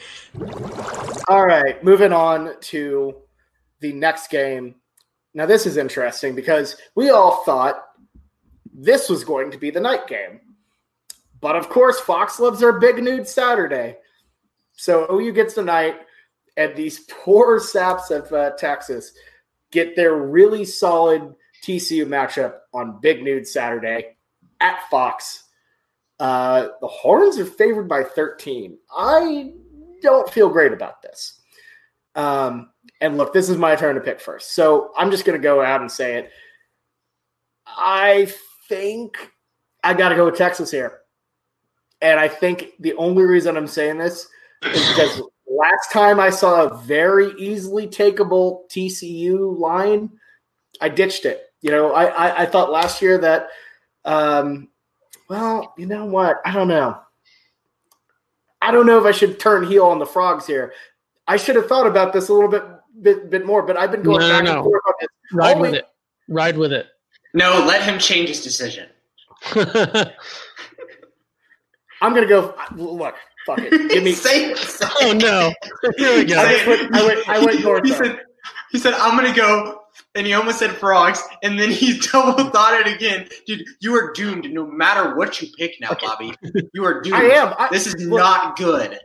All 1.28 1.46
right, 1.46 1.84
moving 1.84 2.14
on 2.14 2.60
to 2.62 3.16
the 3.80 3.94
next 3.94 4.30
game. 4.30 4.76
Now, 5.34 5.46
this 5.46 5.66
is 5.66 5.78
interesting 5.78 6.36
because 6.36 6.78
we 6.96 7.10
all 7.10 7.44
thought 7.44 7.84
this 8.74 9.10
was 9.10 9.24
going 9.24 9.52
to 9.52 9.58
be 9.58 9.72
the 9.72 9.80
night 9.80 10.08
game. 10.08 10.42
But 11.42 11.56
of 11.56 11.70
course, 11.70 12.00
Fox 12.00 12.40
loves 12.40 12.60
their 12.60 12.80
Big 12.80 13.02
Noon 13.04 13.26
Saturday. 13.26 13.98
So 14.74 15.08
OU 15.12 15.32
gets 15.32 15.54
the 15.54 15.64
night, 15.64 15.96
and 16.58 16.76
these 16.76 17.00
poor 17.10 17.60
saps 17.60 18.12
of 18.12 18.32
uh, 18.32 18.52
Texas 18.58 19.12
get 19.72 19.96
their 19.96 20.16
really 20.16 20.66
solid 20.66 21.36
TCU 21.64 22.06
matchup 22.06 22.60
on 22.74 23.00
Big 23.02 23.24
Noon 23.24 23.46
Saturday 23.46 24.16
at 24.60 24.80
Fox. 24.90 25.45
Uh, 26.20 26.70
the 26.82 26.88
Horns 26.88 27.38
are 27.38 27.46
favored 27.46 27.88
by 27.88 28.04
13. 28.04 28.78
I 28.96 29.52
don't 30.02 30.30
feel 30.30 30.50
great 30.50 30.72
about 30.72 31.02
this. 31.02 31.42
Um, 32.16 32.72
and 33.02 33.18
look, 33.18 33.34
this 33.34 33.50
is 33.50 33.58
my 33.58 33.76
turn 33.76 33.96
to 33.96 34.02
pick 34.02 34.22
first. 34.22 34.54
So 34.54 34.92
I'm 34.98 35.12
just 35.12 35.26
going 35.26 35.40
to 35.40 35.44
go 35.44 35.62
out 35.62 35.82
and 35.82 35.92
say 35.92 36.16
it. 36.16 36.32
I 37.68 38.32
think 38.70 39.18
I 39.84 39.94
got 39.94 40.10
to 40.10 40.16
go 40.16 40.26
with 40.26 40.38
Texas 40.38 40.72
here. 40.72 41.00
And 42.02 42.20
I 42.20 42.28
think 42.28 42.72
the 42.80 42.94
only 42.96 43.24
reason 43.24 43.58
I'm 43.58 43.68
saying 43.68 43.98
this 43.98 44.28
is 44.64 44.90
because 44.90 45.22
last 45.48 45.92
time 45.92 46.20
I 46.20 46.30
saw 46.30 46.64
a 46.64 46.78
very 46.84 47.34
easily 47.38 47.88
takeable 47.88 48.70
TCU 48.70 49.58
line, 49.58 50.12
I 50.80 50.90
ditched 50.90 51.26
it. 51.26 51.42
You 51.62 51.72
know, 51.72 51.94
I, 51.94 52.06
I, 52.06 52.42
I 52.44 52.46
thought 52.46 52.72
last 52.72 53.02
year 53.02 53.18
that, 53.18 53.48
um, 54.04 54.70
well, 55.30 55.74
you 55.78 55.86
know 55.86 56.06
what? 56.06 56.42
I 56.46 56.52
don't 56.52 56.68
know. 56.68 56.98
I 58.62 58.72
don't 58.72 58.86
know 58.86 58.98
if 59.00 59.06
I 59.06 59.12
should 59.12 59.40
turn 59.40 59.66
heel 59.66 59.86
on 59.86 60.00
the 60.00 60.06
frogs 60.06 60.48
here. 60.48 60.74
I 61.28 61.38
should 61.38 61.56
have 61.56 61.68
thought 61.68 61.88
about 61.88 62.14
this 62.14 62.30
a 62.30 62.34
little 62.34 62.50
bit 62.50 62.64
bit, 63.02 63.30
bit 63.30 63.46
more, 63.46 63.62
but 63.62 63.78
I've 63.78 63.92
been 63.92 64.04
going 64.04 64.22
No, 64.22 64.30
back 64.30 64.44
no, 64.44 64.52
and 64.52 64.60
no. 64.60 64.64
forth 64.64 64.82
on 64.88 64.94
this. 65.02 65.10
Ride 65.34 65.60
with 65.60 65.74
it. 65.74 65.86
Ride 66.30 66.58
with 66.58 66.72
it. 66.74 66.88
No, 67.34 67.64
let 67.66 67.84
him 67.84 68.00
change 68.00 68.30
his 68.30 68.42
decision. 68.44 68.88
I'm 72.02 72.14
gonna 72.14 72.26
go. 72.28 72.56
Look, 72.76 73.16
fuck 73.46 73.60
it. 73.60 73.90
Give 73.92 74.04
me. 74.04 74.12
Say- 74.14 74.54
oh 75.02 75.14
no! 75.14 75.54
Here 75.98 76.16
we 76.18 76.26
go. 76.26 76.36
just 76.50 76.68
went. 76.68 76.96
I 76.96 77.06
went. 77.06 77.30
I 77.30 77.46
went 77.46 77.62
north. 77.64 77.84
he 77.86 77.92
said, 77.92 78.20
he 78.72 78.78
said, 78.80 78.94
I'm 78.96 79.16
gonna 79.18 79.36
go, 79.36 79.82
and 80.16 80.26
he 80.26 80.34
almost 80.34 80.60
said 80.60 80.72
frogs, 80.72 81.22
and 81.44 81.60
then 81.60 81.70
he 81.70 82.00
double 82.12 82.50
thought 82.50 82.80
it 82.80 82.94
again. 82.94 83.28
Dude, 83.46 83.66
you 83.80 83.94
are 83.96 84.14
doomed. 84.14 84.52
No 84.52 84.66
matter 84.66 85.16
what 85.16 85.42
you 85.42 85.50
pick 85.58 85.76
now, 85.80 85.96
Bobby, 86.02 86.34
you 86.74 86.86
are 86.86 87.02
doomed. 87.04 87.16
I 87.16 87.24
am. 87.24 87.54
I, 87.58 87.68
This 87.72 87.88
is 87.88 87.96
look, 88.06 88.20
not 88.20 88.58
good. 88.58 89.00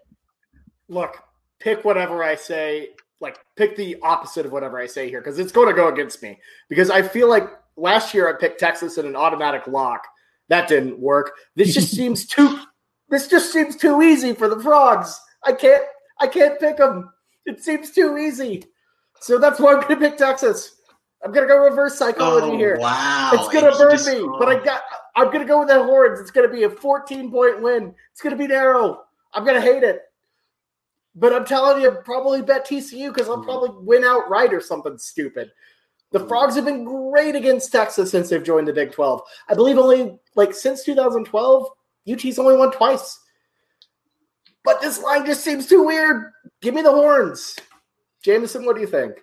Look, 0.88 1.16
pick 1.58 1.84
whatever 1.84 2.22
I 2.22 2.36
say. 2.36 2.90
Like, 3.20 3.38
pick 3.56 3.76
the 3.76 3.96
opposite 4.02 4.46
of 4.46 4.52
whatever 4.52 4.78
I 4.78 4.86
say 4.86 5.10
here, 5.10 5.20
because 5.20 5.38
it's 5.38 5.52
going 5.52 5.68
to 5.68 5.74
go 5.74 5.88
against 5.88 6.22
me. 6.22 6.38
Because 6.70 6.88
I 6.88 7.02
feel 7.02 7.28
like 7.28 7.44
last 7.76 8.14
year 8.14 8.28
I 8.34 8.38
picked 8.38 8.58
Texas 8.58 8.96
in 8.96 9.04
an 9.06 9.14
automatic 9.14 9.66
lock. 9.66 10.06
That 10.48 10.68
didn't 10.68 10.98
work. 10.98 11.32
This 11.54 11.74
just 11.74 11.90
seems 11.94 12.26
too. 12.26 12.60
This 13.10 13.28
just 13.28 13.52
seems 13.52 13.76
too 13.76 14.00
easy 14.02 14.32
for 14.32 14.48
the 14.48 14.60
frogs. 14.60 15.20
I 15.44 15.52
can't. 15.52 15.82
I 16.20 16.26
can't 16.26 16.60
pick 16.60 16.76
them. 16.76 17.10
It 17.46 17.62
seems 17.62 17.90
too 17.90 18.18
easy. 18.18 18.64
So 19.20 19.38
that's 19.38 19.60
why 19.60 19.74
I'm 19.74 19.80
going 19.80 20.00
to 20.00 20.08
pick 20.08 20.16
Texas. 20.16 20.79
I'm 21.22 21.32
going 21.32 21.46
to 21.46 21.52
go 21.52 21.58
reverse 21.58 21.98
psychology 21.98 22.46
Oh, 22.52 22.56
here. 22.56 22.78
wow. 22.78 23.30
It's 23.34 23.48
gonna 23.48 23.76
burn 23.76 23.90
just- 23.92 24.08
me, 24.08 24.26
but 24.38 24.48
I 24.48 24.62
got. 24.62 24.82
I'm 25.16 25.30
gonna 25.30 25.44
go 25.44 25.58
with 25.58 25.68
the 25.68 25.82
horns. 25.82 26.18
It's 26.20 26.30
gonna 26.30 26.48
be 26.48 26.62
a 26.62 26.70
14 26.70 27.30
point 27.30 27.60
win. 27.60 27.94
It's 28.12 28.22
gonna 28.22 28.36
be 28.36 28.46
narrow. 28.46 29.02
I'm 29.34 29.44
gonna 29.44 29.60
hate 29.60 29.82
it, 29.82 30.02
but 31.14 31.34
I'm 31.34 31.44
telling 31.44 31.82
you, 31.82 31.90
probably 32.04 32.40
bet 32.42 32.64
TCU 32.66 33.12
because 33.12 33.28
I'll 33.28 33.42
probably 33.42 33.70
win 33.84 34.02
outright 34.04 34.54
or 34.54 34.60
something 34.60 34.96
stupid. 34.98 35.50
The 36.12 36.26
frogs 36.26 36.54
have 36.56 36.64
been 36.64 36.84
great 36.84 37.34
against 37.36 37.70
Texas 37.70 38.10
since 38.12 38.28
they've 38.30 38.42
joined 38.42 38.66
the 38.68 38.72
Big 38.72 38.92
12. 38.92 39.20
I 39.48 39.54
believe 39.54 39.78
only 39.78 40.18
like 40.36 40.54
since 40.54 40.84
2012, 40.84 41.66
UT's 42.10 42.38
only 42.38 42.56
won 42.56 42.72
twice. 42.72 43.18
But 44.64 44.80
this 44.80 45.02
line 45.02 45.26
just 45.26 45.42
seems 45.44 45.66
too 45.66 45.82
weird. 45.84 46.32
Give 46.62 46.72
me 46.74 46.82
the 46.82 46.92
horns, 46.92 47.56
Jamison. 48.22 48.64
What 48.64 48.76
do 48.76 48.80
you 48.80 48.86
think? 48.88 49.14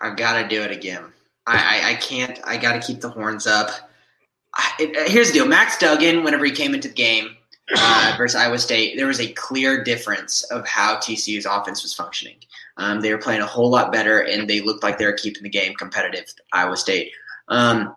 I've 0.00 0.16
got 0.16 0.40
to 0.40 0.48
do 0.48 0.62
it 0.62 0.70
again. 0.70 1.04
I, 1.46 1.56
I, 1.82 1.90
I 1.90 1.94
can't. 1.96 2.40
I 2.44 2.56
got 2.56 2.80
to 2.80 2.86
keep 2.86 3.00
the 3.00 3.10
horns 3.10 3.46
up. 3.46 3.70
I, 4.54 4.70
it, 4.78 5.10
here's 5.10 5.28
the 5.28 5.34
deal: 5.34 5.46
Max 5.46 5.78
Duggan, 5.78 6.24
whenever 6.24 6.44
he 6.44 6.52
came 6.52 6.74
into 6.74 6.88
the 6.88 6.94
game 6.94 7.36
uh, 7.76 8.14
versus 8.18 8.34
Iowa 8.34 8.58
State, 8.58 8.96
there 8.96 9.06
was 9.06 9.20
a 9.20 9.32
clear 9.32 9.84
difference 9.84 10.42
of 10.44 10.66
how 10.66 10.96
TCU's 10.96 11.46
offense 11.46 11.82
was 11.82 11.94
functioning. 11.94 12.36
Um, 12.76 13.00
they 13.00 13.12
were 13.12 13.18
playing 13.18 13.42
a 13.42 13.46
whole 13.46 13.70
lot 13.70 13.92
better, 13.92 14.20
and 14.20 14.48
they 14.48 14.60
looked 14.60 14.82
like 14.82 14.98
they 14.98 15.06
were 15.06 15.12
keeping 15.12 15.42
the 15.42 15.48
game 15.48 15.74
competitive. 15.74 16.32
Iowa 16.52 16.76
State. 16.76 17.12
Um, 17.48 17.94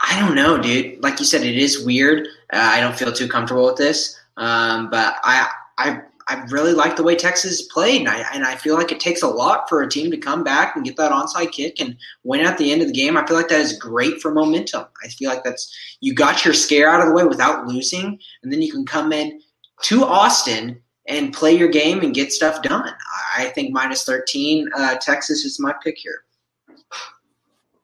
I 0.00 0.20
don't 0.20 0.34
know, 0.34 0.58
dude. 0.58 1.02
Like 1.02 1.18
you 1.18 1.24
said, 1.24 1.42
it 1.42 1.56
is 1.56 1.84
weird. 1.84 2.26
Uh, 2.52 2.58
I 2.58 2.80
don't 2.80 2.96
feel 2.96 3.12
too 3.12 3.28
comfortable 3.28 3.66
with 3.66 3.76
this, 3.76 4.18
um, 4.36 4.90
but 4.90 5.16
I, 5.22 5.48
I 5.78 6.02
I 6.26 6.42
really 6.50 6.72
like 6.72 6.96
the 6.96 7.02
way 7.02 7.16
Texas 7.16 7.62
played, 7.62 8.00
and 8.00 8.08
I, 8.08 8.24
and 8.32 8.44
I 8.44 8.56
feel 8.56 8.76
like 8.76 8.90
it 8.90 8.98
takes 8.98 9.22
a 9.22 9.28
lot 9.28 9.68
for 9.68 9.82
a 9.82 9.90
team 9.90 10.10
to 10.10 10.16
come 10.16 10.42
back 10.42 10.74
and 10.74 10.84
get 10.84 10.96
that 10.96 11.12
onside 11.12 11.52
kick 11.52 11.80
and 11.80 11.96
win 12.22 12.40
at 12.40 12.56
the 12.56 12.72
end 12.72 12.80
of 12.80 12.88
the 12.88 12.94
game. 12.94 13.16
I 13.16 13.26
feel 13.26 13.36
like 13.36 13.48
that 13.48 13.60
is 13.60 13.78
great 13.78 14.22
for 14.22 14.32
momentum. 14.32 14.86
I 15.04 15.08
feel 15.08 15.28
like 15.28 15.44
that's 15.44 15.70
you 16.00 16.14
got 16.14 16.44
your 16.44 16.54
scare 16.54 16.88
out 16.88 17.00
of 17.00 17.08
the 17.08 17.14
way 17.14 17.24
without 17.24 17.66
losing, 17.66 18.18
and 18.42 18.50
then 18.50 18.62
you 18.62 18.72
can 18.72 18.86
come 18.86 19.12
in 19.12 19.40
to 19.82 20.04
Austin 20.04 20.80
and 21.06 21.34
play 21.34 21.52
your 21.54 21.68
game 21.68 22.00
and 22.00 22.14
get 22.14 22.32
stuff 22.32 22.62
done. 22.62 22.90
I 23.36 23.46
think 23.54 23.72
minus 23.72 24.04
thirteen, 24.04 24.70
uh, 24.74 24.96
Texas 24.96 25.44
is 25.44 25.60
my 25.60 25.74
pick 25.82 25.98
here. 25.98 26.24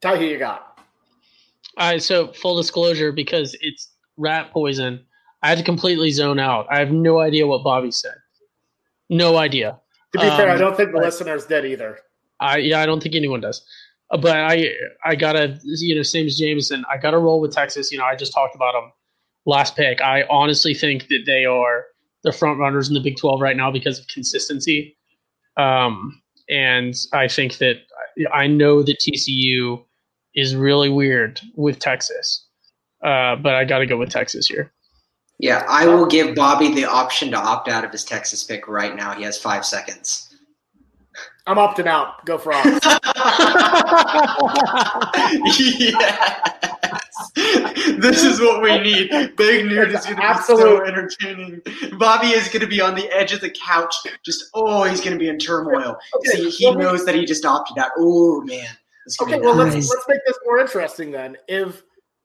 Tell 0.00 0.16
who 0.16 0.24
you 0.24 0.38
got. 0.38 0.79
All 1.76 1.90
right, 1.90 2.03
so 2.03 2.33
full 2.33 2.57
disclosure, 2.57 3.12
because 3.12 3.55
it's 3.61 3.90
rat 4.16 4.50
poison, 4.50 5.05
I 5.42 5.48
had 5.50 5.59
to 5.59 5.64
completely 5.64 6.11
zone 6.11 6.38
out. 6.38 6.66
I 6.70 6.79
have 6.79 6.90
no 6.90 7.20
idea 7.20 7.46
what 7.46 7.62
Bobby 7.64 7.90
said. 7.90 8.14
No 9.10 9.36
idea. 9.36 9.78
To 10.14 10.18
be 10.20 10.26
fair, 10.28 10.48
I 10.48 10.52
Um, 10.54 10.58
don't 10.58 10.76
think 10.76 10.92
the 10.92 10.98
listeners 10.98 11.46
did 11.46 11.64
either. 11.66 11.98
I 12.40 12.56
yeah, 12.58 12.80
I 12.80 12.86
don't 12.86 13.02
think 13.02 13.14
anyone 13.14 13.40
does. 13.40 13.62
Uh, 14.10 14.16
But 14.16 14.36
I 14.36 14.70
I 15.04 15.14
gotta 15.16 15.58
you 15.64 15.94
know 15.94 16.02
same 16.02 16.26
as 16.26 16.38
Jamison. 16.38 16.84
I 16.90 16.96
gotta 16.96 17.18
roll 17.18 17.40
with 17.40 17.52
Texas. 17.52 17.92
You 17.92 17.98
know 17.98 18.04
I 18.04 18.16
just 18.16 18.32
talked 18.32 18.54
about 18.56 18.72
them 18.72 18.92
last 19.46 19.76
pick. 19.76 20.00
I 20.00 20.24
honestly 20.30 20.74
think 20.74 21.08
that 21.08 21.24
they 21.26 21.44
are 21.44 21.84
the 22.22 22.32
front 22.32 22.58
runners 22.58 22.88
in 22.88 22.94
the 22.94 23.00
Big 23.00 23.16
Twelve 23.16 23.40
right 23.40 23.56
now 23.56 23.70
because 23.70 23.98
of 23.98 24.06
consistency. 24.08 24.96
Um, 25.56 26.22
and 26.48 26.94
I 27.12 27.28
think 27.28 27.58
that 27.58 27.76
I 28.32 28.46
know 28.46 28.82
that 28.82 28.98
TCU 28.98 29.84
is 30.34 30.54
really 30.56 30.88
weird 30.88 31.40
with 31.54 31.78
Texas. 31.78 32.46
Uh, 33.02 33.36
but 33.36 33.54
I 33.54 33.64
gotta 33.64 33.86
go 33.86 33.96
with 33.96 34.10
Texas 34.10 34.46
here. 34.46 34.72
Yeah, 35.40 35.64
I 35.68 35.87
will 35.87 36.07
give 36.07 36.35
Bobby 36.35 36.74
the 36.74 36.85
option 36.85 37.31
to 37.31 37.38
opt 37.38 37.68
out 37.68 37.83
of 37.83 37.90
his 37.90 38.05
Texas 38.05 38.44
pick 38.44 38.68
right 38.68 38.94
now. 38.94 39.14
He 39.14 39.22
has 39.22 39.38
five 39.38 39.64
seconds. 39.64 40.37
I'm 41.46 41.57
opting 41.57 41.87
out. 41.87 42.24
Go 42.26 42.37
for 42.37 42.53
frogs. 42.53 42.81
yes. 45.59 46.50
This 47.98 48.22
is 48.22 48.38
what 48.38 48.62
we 48.62 48.79
need. 48.79 49.09
Big 49.37 49.66
Noon 49.66 49.90
is 49.90 50.05
going 50.05 50.16
to 50.16 50.22
be 50.22 50.42
so 50.42 50.85
entertaining. 50.85 51.62
Bobby 51.98 52.29
is 52.29 52.48
going 52.48 52.61
to 52.61 52.66
be 52.66 52.83
on 52.83 52.94
the 52.94 53.11
edge 53.11 53.33
of 53.33 53.40
the 53.40 53.50
couch. 53.50 53.94
Just, 54.22 54.44
oh, 54.55 54.85
he's 54.85 55.00
going 55.00 55.12
to 55.12 55.18
be 55.18 55.29
in 55.29 55.38
turmoil. 55.38 55.96
Okay, 56.16 56.31
See, 56.37 56.50
he 56.50 56.66
well, 56.66 56.79
knows 56.79 57.07
that 57.07 57.14
he 57.14 57.24
just 57.24 57.46
opted 57.46 57.79
out. 57.79 57.90
Oh, 57.96 58.42
man. 58.42 58.68
Okay, 59.22 59.40
well 59.40 59.57
nice. 59.57 59.74
let's 59.74 59.88
let's 59.88 60.05
make 60.09 60.20
this 60.26 60.37
more 60.44 60.59
interesting 60.59 61.11
then. 61.11 61.37
If 61.48 61.83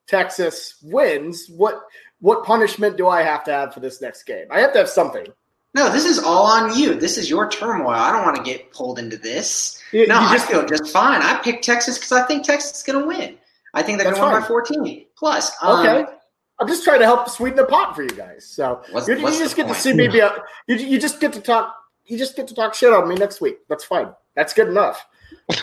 Texas 0.08 0.76
wins, 0.84 1.48
what 1.50 1.82
what 2.26 2.44
punishment 2.44 2.98
do 2.98 3.08
I 3.08 3.22
have 3.22 3.44
to 3.44 3.52
have 3.52 3.72
for 3.72 3.82
this 3.82 4.02
next 4.02 4.24
game? 4.24 4.48
I 4.50 4.60
have 4.62 4.74
to 4.74 4.80
have 4.80 4.90
something. 4.90 5.28
No, 5.76 5.92
this 5.92 6.06
is 6.06 6.18
all 6.18 6.48
on 6.48 6.76
you. 6.76 6.96
This 6.96 7.20
is 7.20 7.30
your 7.30 7.48
turmoil. 7.52 7.90
I 7.90 8.12
don't 8.12 8.24
want 8.24 8.36
to 8.38 8.42
get 8.42 8.72
pulled 8.72 8.98
into 8.98 9.16
this. 9.16 9.80
You, 9.92 10.08
No, 10.08 10.20
you 10.20 10.26
I 10.26 10.34
just 10.34 10.48
feel 10.48 10.66
just 10.66 10.92
fine. 10.92 11.22
I 11.22 11.38
picked 11.44 11.64
Texas 11.64 12.00
because 12.00 12.14
I 12.14 12.24
think 12.24 12.44
Texas 12.44 12.78
is 12.78 12.84
going 12.84 13.00
to 13.00 13.08
win. 13.08 13.38
I 13.76 13.84
think 13.84 14.00
they're 14.00 14.12
going 14.12 14.20
to 14.20 14.34
win 14.34 14.42
by 14.42 14.48
14 14.48 15.06
plus. 15.16 15.52
Um, 15.62 15.86
okay. 15.86 16.12
I'm 16.60 16.68
just 16.68 16.84
trying 16.84 17.00
to 17.00 17.06
help 17.06 17.30
sweeten 17.30 17.58
the 17.58 17.66
pot 17.66 17.96
for 17.96 18.02
you 18.02 18.10
guys. 18.10 18.48
So 18.48 18.82
What's- 18.90 19.08
you, 19.08 19.18
you 19.18 19.28
just 19.28 19.56
get 19.56 19.68
to 19.68 19.76
see 19.76 19.94
me 19.94 20.08
be 20.08 20.20
a, 20.20 20.36
you, 20.66 20.78
you 20.78 21.00
just 21.00 21.20
get 21.20 21.32
to 21.34 21.42
talk 21.42 21.76
you 22.06 22.18
just 22.18 22.36
get 22.36 22.48
to 22.48 22.56
talk 22.56 22.74
shit 22.74 22.92
on 22.92 23.08
me 23.08 23.16
next 23.16 23.40
week. 23.40 23.58
That's 23.70 23.84
fine. 23.84 24.14
That's 24.36 24.54
good 24.54 24.68
enough. 24.68 25.06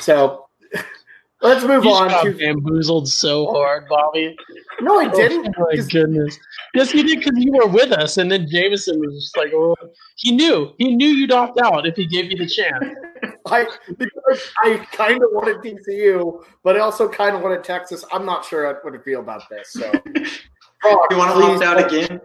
So 0.01 0.47
Let's 1.43 1.65
move 1.65 1.85
You 1.85 1.91
on 1.91 2.09
got 2.09 2.23
to. 2.25 2.33
bamboozled 2.33 3.09
so 3.09 3.51
hard, 3.51 3.89
Bobby. 3.89 4.37
No, 4.81 5.01
I 5.01 5.07
oh 5.13 5.17
didn't. 5.17 5.55
Oh 5.59 5.65
my 5.69 5.77
'cause 5.77 5.89
goodness. 5.89 6.39
Yes, 6.75 6.95
you 6.95 7.03
did 7.03 7.19
because 7.19 7.37
you 7.37 7.51
were 7.53 7.67
with 7.67 7.91
us, 7.93 8.17
and 8.17 8.31
then 8.31 8.47
Jamison 8.49 9.01
was 9.01 9.15
just 9.25 9.37
like, 9.37 9.53
"Oh, 9.53 9.75
he 10.17 10.31
knew. 10.33 10.73
He 10.79 10.95
knew 10.95 11.09
you'd 11.09 11.33
opt 11.33 11.59
out 11.61 11.85
if 11.87 11.97
he 11.97 12.07
gave 12.07 12.31
you 12.31 12.37
the 12.39 12.47
chance." 12.47 12.85
I 13.47 13.67
because 13.99 14.53
I 14.63 14.77
kind 14.93 15.23
of 15.23 15.31
wanted 15.33 15.57
TCU, 15.59 16.45
but 16.63 16.77
I 16.77 16.79
also 16.81 17.09
kind 17.09 17.35
of 17.35 17.43
wanted 17.43 17.65
Texas. 17.65 18.05
I'm 18.13 18.25
not 18.25 18.45
sure 18.45 18.67
I 18.69 18.75
would 18.85 19.03
feel 19.03 19.21
about 19.21 19.43
this. 19.51 19.73
So, 19.73 19.91
Frogs, 19.91 20.37
You 21.11 21.17
want 21.19 21.31
to 21.33 21.35
please- 21.35 21.61
opt 21.61 21.65
out 21.65 21.93
again? 21.93 22.21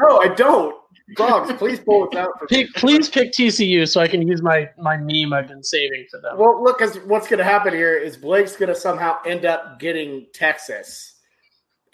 No, 0.00 0.18
I 0.18 0.28
don't. 0.28 0.74
Frogs, 1.16 1.52
please 1.54 1.80
pull 1.80 2.08
us 2.08 2.14
out 2.16 2.30
for 2.38 2.46
me. 2.50 2.64
Pick, 2.64 2.74
please 2.74 3.08
pick 3.08 3.32
TCU 3.32 3.88
so 3.88 4.00
I 4.00 4.08
can 4.08 4.26
use 4.26 4.42
my 4.42 4.68
my 4.78 4.96
meme 4.96 5.32
I've 5.32 5.48
been 5.48 5.64
saving 5.64 6.06
for 6.10 6.20
them. 6.20 6.36
Well, 6.38 6.62
look, 6.62 6.78
'cause 6.78 6.98
what's 7.06 7.26
going 7.28 7.38
to 7.38 7.44
happen 7.44 7.72
here 7.72 7.94
is 7.94 8.16
Blake's 8.16 8.56
going 8.56 8.68
to 8.68 8.74
somehow 8.74 9.18
end 9.24 9.46
up 9.46 9.78
getting 9.80 10.26
Texas, 10.34 11.14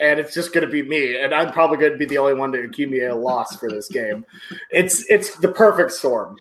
and 0.00 0.18
it's 0.18 0.34
just 0.34 0.52
going 0.52 0.66
to 0.66 0.70
be 0.70 0.82
me, 0.82 1.16
and 1.20 1.32
I'm 1.32 1.52
probably 1.52 1.76
going 1.78 1.92
to 1.92 1.98
be 1.98 2.06
the 2.06 2.18
only 2.18 2.34
one 2.34 2.50
to 2.52 2.60
accumulate 2.60 3.06
a 3.06 3.14
loss 3.14 3.56
for 3.56 3.70
this 3.70 3.88
game. 3.88 4.26
It's 4.70 5.08
it's 5.08 5.36
the 5.36 5.48
perfect 5.48 5.92
storm. 5.92 6.36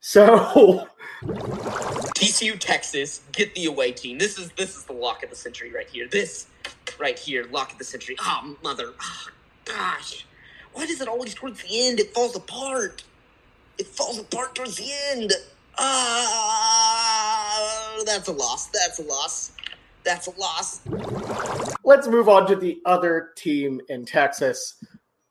So 0.00 0.88
TCU 1.22 2.58
Texas, 2.58 3.22
get 3.32 3.54
the 3.54 3.66
away 3.66 3.92
team. 3.92 4.18
This 4.18 4.38
is 4.38 4.50
this 4.52 4.76
is 4.76 4.84
the 4.84 4.92
lock 4.92 5.22
of 5.22 5.30
the 5.30 5.36
century 5.36 5.72
right 5.72 5.88
here. 5.88 6.08
This 6.08 6.48
right 6.98 7.18
here, 7.18 7.46
lock 7.50 7.72
of 7.72 7.78
the 7.78 7.84
century. 7.84 8.16
Oh 8.20 8.56
mother, 8.62 8.94
oh, 9.00 9.26
gosh, 9.64 10.25
why 10.76 10.86
does 10.86 11.00
it 11.00 11.08
always 11.08 11.32
towards 11.32 11.62
the 11.62 11.86
end? 11.88 11.98
It 12.00 12.12
falls 12.12 12.36
apart. 12.36 13.02
It 13.78 13.86
falls 13.86 14.18
apart 14.18 14.54
towards 14.54 14.76
the 14.76 14.90
end. 15.10 15.32
Ah, 15.78 16.82
that's 18.04 18.28
a 18.28 18.32
loss. 18.32 18.66
That's 18.66 18.98
a 18.98 19.02
loss. 19.02 19.52
That's 20.04 20.26
a 20.26 20.38
loss. 20.38 20.82
let's 21.82 22.06
move 22.06 22.28
on 22.28 22.46
to 22.48 22.56
the 22.56 22.82
other 22.84 23.30
team 23.36 23.80
in 23.88 24.04
Texas. 24.04 24.84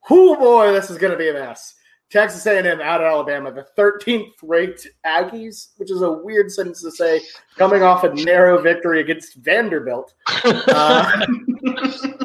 Whoo 0.09 0.35
boy, 0.35 0.71
this 0.71 0.89
is 0.89 0.97
going 0.97 1.11
to 1.11 1.17
be 1.17 1.29
a 1.29 1.33
mess. 1.33 1.75
Texas 2.09 2.45
A&M 2.45 2.81
out 2.81 3.01
of 3.01 3.07
Alabama, 3.07 3.51
the 3.51 3.67
13th 3.77 4.31
ranked 4.41 4.87
Aggies, 5.05 5.69
which 5.77 5.91
is 5.91 6.01
a 6.01 6.11
weird 6.11 6.51
sentence 6.51 6.81
to 6.81 6.91
say, 6.91 7.21
coming 7.55 7.83
off 7.83 8.03
a 8.03 8.13
narrow 8.13 8.59
victory 8.61 8.99
against 8.99 9.35
Vanderbilt. 9.35 10.13
Uh, 10.45 11.25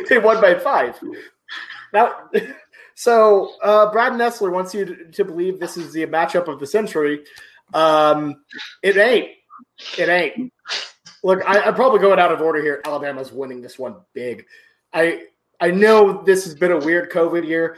they 0.08 0.18
won 0.18 0.40
by 0.40 0.54
five. 0.54 0.98
Now, 1.92 2.30
so 2.94 3.54
uh, 3.62 3.90
Brad 3.92 4.12
Nessler 4.12 4.52
wants 4.52 4.74
you 4.74 4.84
to, 4.84 5.04
to 5.12 5.24
believe 5.24 5.60
this 5.60 5.76
is 5.76 5.92
the 5.92 6.06
matchup 6.06 6.48
of 6.48 6.60
the 6.60 6.66
century. 6.66 7.24
Um, 7.74 8.44
it 8.82 8.96
ain't. 8.96 9.30
It 9.98 10.08
ain't. 10.08 10.52
Look, 11.24 11.42
I, 11.48 11.60
I'm 11.60 11.74
probably 11.74 12.00
going 12.00 12.18
out 12.18 12.32
of 12.32 12.40
order 12.40 12.60
here. 12.60 12.82
Alabama's 12.84 13.32
winning 13.32 13.60
this 13.60 13.78
one 13.78 13.96
big. 14.12 14.44
I 14.92 15.24
I 15.60 15.70
know 15.70 16.22
this 16.24 16.44
has 16.44 16.54
been 16.54 16.72
a 16.72 16.78
weird 16.78 17.10
COVID 17.10 17.46
year. 17.46 17.76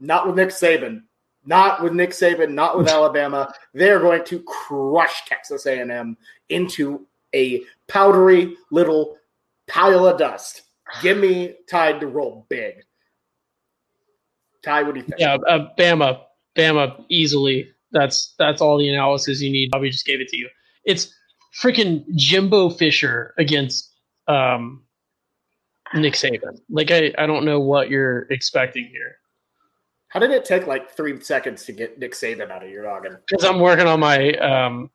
Not 0.00 0.26
with 0.26 0.36
Nick 0.36 0.48
Saban. 0.48 1.02
Not 1.44 1.82
with 1.82 1.92
Nick 1.92 2.10
Saban. 2.10 2.50
Not 2.50 2.76
with 2.76 2.88
Alabama. 2.88 3.54
They're 3.72 4.00
going 4.00 4.24
to 4.24 4.42
crush 4.42 5.24
Texas 5.26 5.66
A&M 5.66 6.16
into 6.48 7.06
a 7.34 7.62
powdery 7.86 8.56
little 8.70 9.16
pile 9.68 10.06
of 10.06 10.18
dust. 10.18 10.62
Give 11.02 11.18
me 11.18 11.54
Tide 11.68 12.00
to 12.00 12.06
roll 12.06 12.46
big. 12.48 12.74
Ty, 14.62 14.82
what 14.82 14.94
do 14.94 15.00
you 15.00 15.06
think? 15.06 15.18
yeah, 15.18 15.36
uh, 15.48 15.68
Bama, 15.78 16.20
Bama, 16.56 17.04
easily. 17.08 17.70
That's 17.92 18.34
that's 18.38 18.60
all 18.60 18.78
the 18.78 18.88
analysis 18.88 19.40
you 19.40 19.50
need. 19.50 19.70
Bobby 19.70 19.90
just 19.90 20.06
gave 20.06 20.20
it 20.20 20.28
to 20.28 20.36
you. 20.36 20.48
It's 20.84 21.12
freaking 21.62 22.04
Jimbo 22.14 22.70
Fisher 22.70 23.34
against 23.38 23.90
um, 24.28 24.84
Nick 25.94 26.14
Saban. 26.14 26.60
Like 26.68 26.90
I, 26.90 27.12
I 27.18 27.26
don't 27.26 27.44
know 27.44 27.58
what 27.60 27.90
you're 27.90 28.26
expecting 28.30 28.84
here 28.84 29.16
How 30.08 30.20
did 30.20 30.30
it 30.30 30.44
take 30.44 30.66
like 30.66 30.90
three 30.90 31.20
seconds 31.20 31.64
to 31.64 31.72
get 31.72 31.98
Nick 31.98 32.12
Saban 32.12 32.50
out 32.50 32.62
of 32.62 32.70
your 32.70 32.84
noggin? 32.84 33.16
because 33.28 33.44
I'm 33.44 33.60
working 33.60 33.86
on 33.86 33.98
my 33.98 34.32
um, 34.34 34.90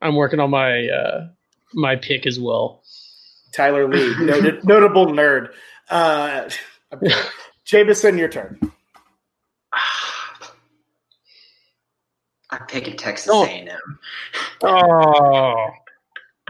I'm 0.00 0.16
working 0.16 0.40
on 0.40 0.50
my 0.50 0.88
uh, 0.88 1.28
my 1.74 1.96
pick 1.96 2.26
as 2.26 2.40
well. 2.40 2.79
Tyler 3.52 3.88
Lee, 3.88 4.14
noted, 4.24 4.64
notable 4.64 5.06
nerd. 5.06 5.50
Uh, 5.88 6.48
Jamison, 7.64 8.18
your 8.18 8.28
turn. 8.28 8.58
I'm 12.50 12.66
picking 12.66 12.96
Texas 12.96 13.28
No. 13.28 13.44
A&M. 13.44 13.98
Oh, 14.62 15.70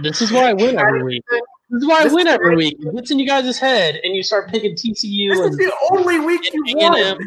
this 0.03 0.23
is 0.23 0.33
why 0.33 0.51
I 0.51 0.55
win 0.55 0.79
every 0.79 1.03
week. 1.03 1.23
This 1.71 1.83
is 1.83 1.89
why 1.89 2.05
I 2.05 2.07
win 2.07 2.27
every 2.27 2.49
right. 2.49 2.57
week. 2.57 2.77
It 2.81 2.95
gets 2.95 3.11
in 3.11 3.19
you 3.19 3.27
guys' 3.27 3.59
head, 3.59 4.01
and 4.03 4.17
you 4.17 4.23
start 4.23 4.49
picking 4.49 4.75
TCU. 4.75 4.95
This 4.95 5.05
TCU 5.05 5.49
is 5.49 5.57
the 5.57 5.73
only 5.91 6.19
week 6.19 6.41
you 6.53 6.65
and 6.67 6.79
won. 6.79 6.99
A&M 7.01 7.19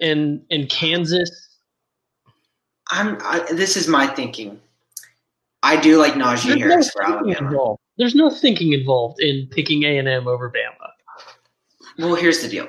and 0.00 0.44
and 0.50 0.68
Kansas. 0.68 1.30
I'm. 2.90 3.16
I, 3.22 3.46
this 3.52 3.76
is 3.76 3.88
my 3.88 4.06
thinking. 4.06 4.60
I 5.62 5.80
do 5.80 5.96
like 5.96 6.14
Najee 6.14 6.48
There's 6.48 6.58
no 6.58 6.68
Harris 6.68 6.90
for 6.90 7.04
thinking 7.04 7.34
Alabama. 7.34 7.76
There's 7.98 8.14
no 8.14 8.30
thinking 8.30 8.72
involved 8.72 9.20
in 9.20 9.48
picking 9.50 9.84
A 9.84 9.98
and 9.98 10.08
M 10.08 10.26
over 10.26 10.50
Bama. 10.50 10.90
Well, 11.98 12.14
here's 12.14 12.40
the 12.40 12.48
deal. 12.48 12.68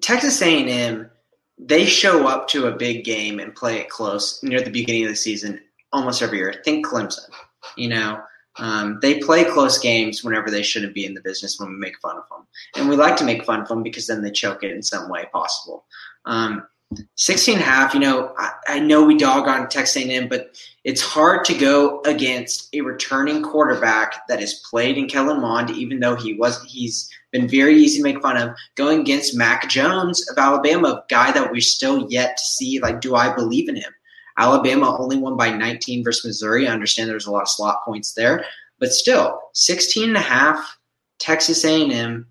Texas 0.00 0.40
A&M, 0.40 1.10
they 1.58 1.84
show 1.84 2.26
up 2.26 2.48
to 2.48 2.66
a 2.66 2.76
big 2.76 3.04
game 3.04 3.40
and 3.40 3.54
play 3.54 3.78
it 3.78 3.88
close 3.88 4.42
near 4.42 4.60
the 4.60 4.70
beginning 4.70 5.04
of 5.04 5.10
the 5.10 5.16
season 5.16 5.60
almost 5.92 6.22
every 6.22 6.38
year. 6.38 6.60
Think 6.64 6.86
Clemson. 6.86 7.30
You 7.76 7.88
know, 7.88 8.22
um, 8.56 8.98
they 9.02 9.18
play 9.18 9.44
close 9.44 9.78
games 9.78 10.22
whenever 10.22 10.50
they 10.50 10.62
shouldn't 10.62 10.94
be 10.94 11.04
in 11.04 11.14
the 11.14 11.20
business 11.20 11.58
when 11.58 11.70
we 11.70 11.76
make 11.76 11.98
fun 12.00 12.16
of 12.16 12.28
them, 12.28 12.46
and 12.76 12.88
we 12.88 12.96
like 12.96 13.16
to 13.16 13.24
make 13.24 13.44
fun 13.44 13.60
of 13.60 13.68
them 13.68 13.82
because 13.82 14.06
then 14.06 14.22
they 14.22 14.30
choke 14.30 14.62
it 14.62 14.70
in 14.70 14.82
some 14.82 15.08
way 15.08 15.26
possible. 15.32 15.86
Um, 16.26 16.66
16 17.16 17.54
and 17.54 17.62
a 17.62 17.66
half, 17.66 17.94
you 17.94 18.00
know, 18.00 18.32
I, 18.38 18.52
I 18.68 18.78
know 18.78 19.04
we 19.04 19.16
dog 19.16 19.48
on 19.48 19.68
Texas 19.68 19.96
A&M, 19.96 20.28
but 20.28 20.56
it's 20.84 21.00
hard 21.00 21.44
to 21.46 21.54
go 21.54 22.00
against 22.02 22.68
a 22.74 22.82
returning 22.82 23.42
quarterback 23.42 24.26
that 24.28 24.40
has 24.40 24.60
played 24.68 24.98
in 24.98 25.08
Kellen 25.08 25.40
Mond, 25.40 25.70
even 25.70 25.98
though 25.98 26.14
he 26.14 26.34
was 26.34 26.62
he's 26.64 27.10
been 27.32 27.48
very 27.48 27.74
easy 27.74 27.98
to 27.98 28.04
make 28.04 28.22
fun 28.22 28.36
of. 28.36 28.54
Going 28.76 29.00
against 29.00 29.36
Mac 29.36 29.68
Jones 29.68 30.28
of 30.30 30.38
Alabama, 30.38 31.04
guy 31.08 31.32
that 31.32 31.50
we're 31.50 31.60
still 31.60 32.06
yet 32.10 32.36
to 32.36 32.42
see. 32.44 32.80
Like, 32.80 33.00
do 33.00 33.16
I 33.16 33.34
believe 33.34 33.68
in 33.68 33.76
him? 33.76 33.92
Alabama 34.38 34.96
only 34.98 35.16
won 35.16 35.36
by 35.36 35.50
19 35.50 36.04
versus 36.04 36.24
Missouri. 36.24 36.68
I 36.68 36.72
understand 36.72 37.08
there's 37.08 37.26
a 37.26 37.30
lot 37.30 37.42
of 37.42 37.48
slot 37.48 37.84
points 37.84 38.12
there, 38.12 38.44
but 38.78 38.92
still, 38.92 39.40
16 39.54 40.08
and 40.08 40.16
a 40.16 40.20
half, 40.20 40.78
Texas 41.18 41.64
A&M. 41.64 42.26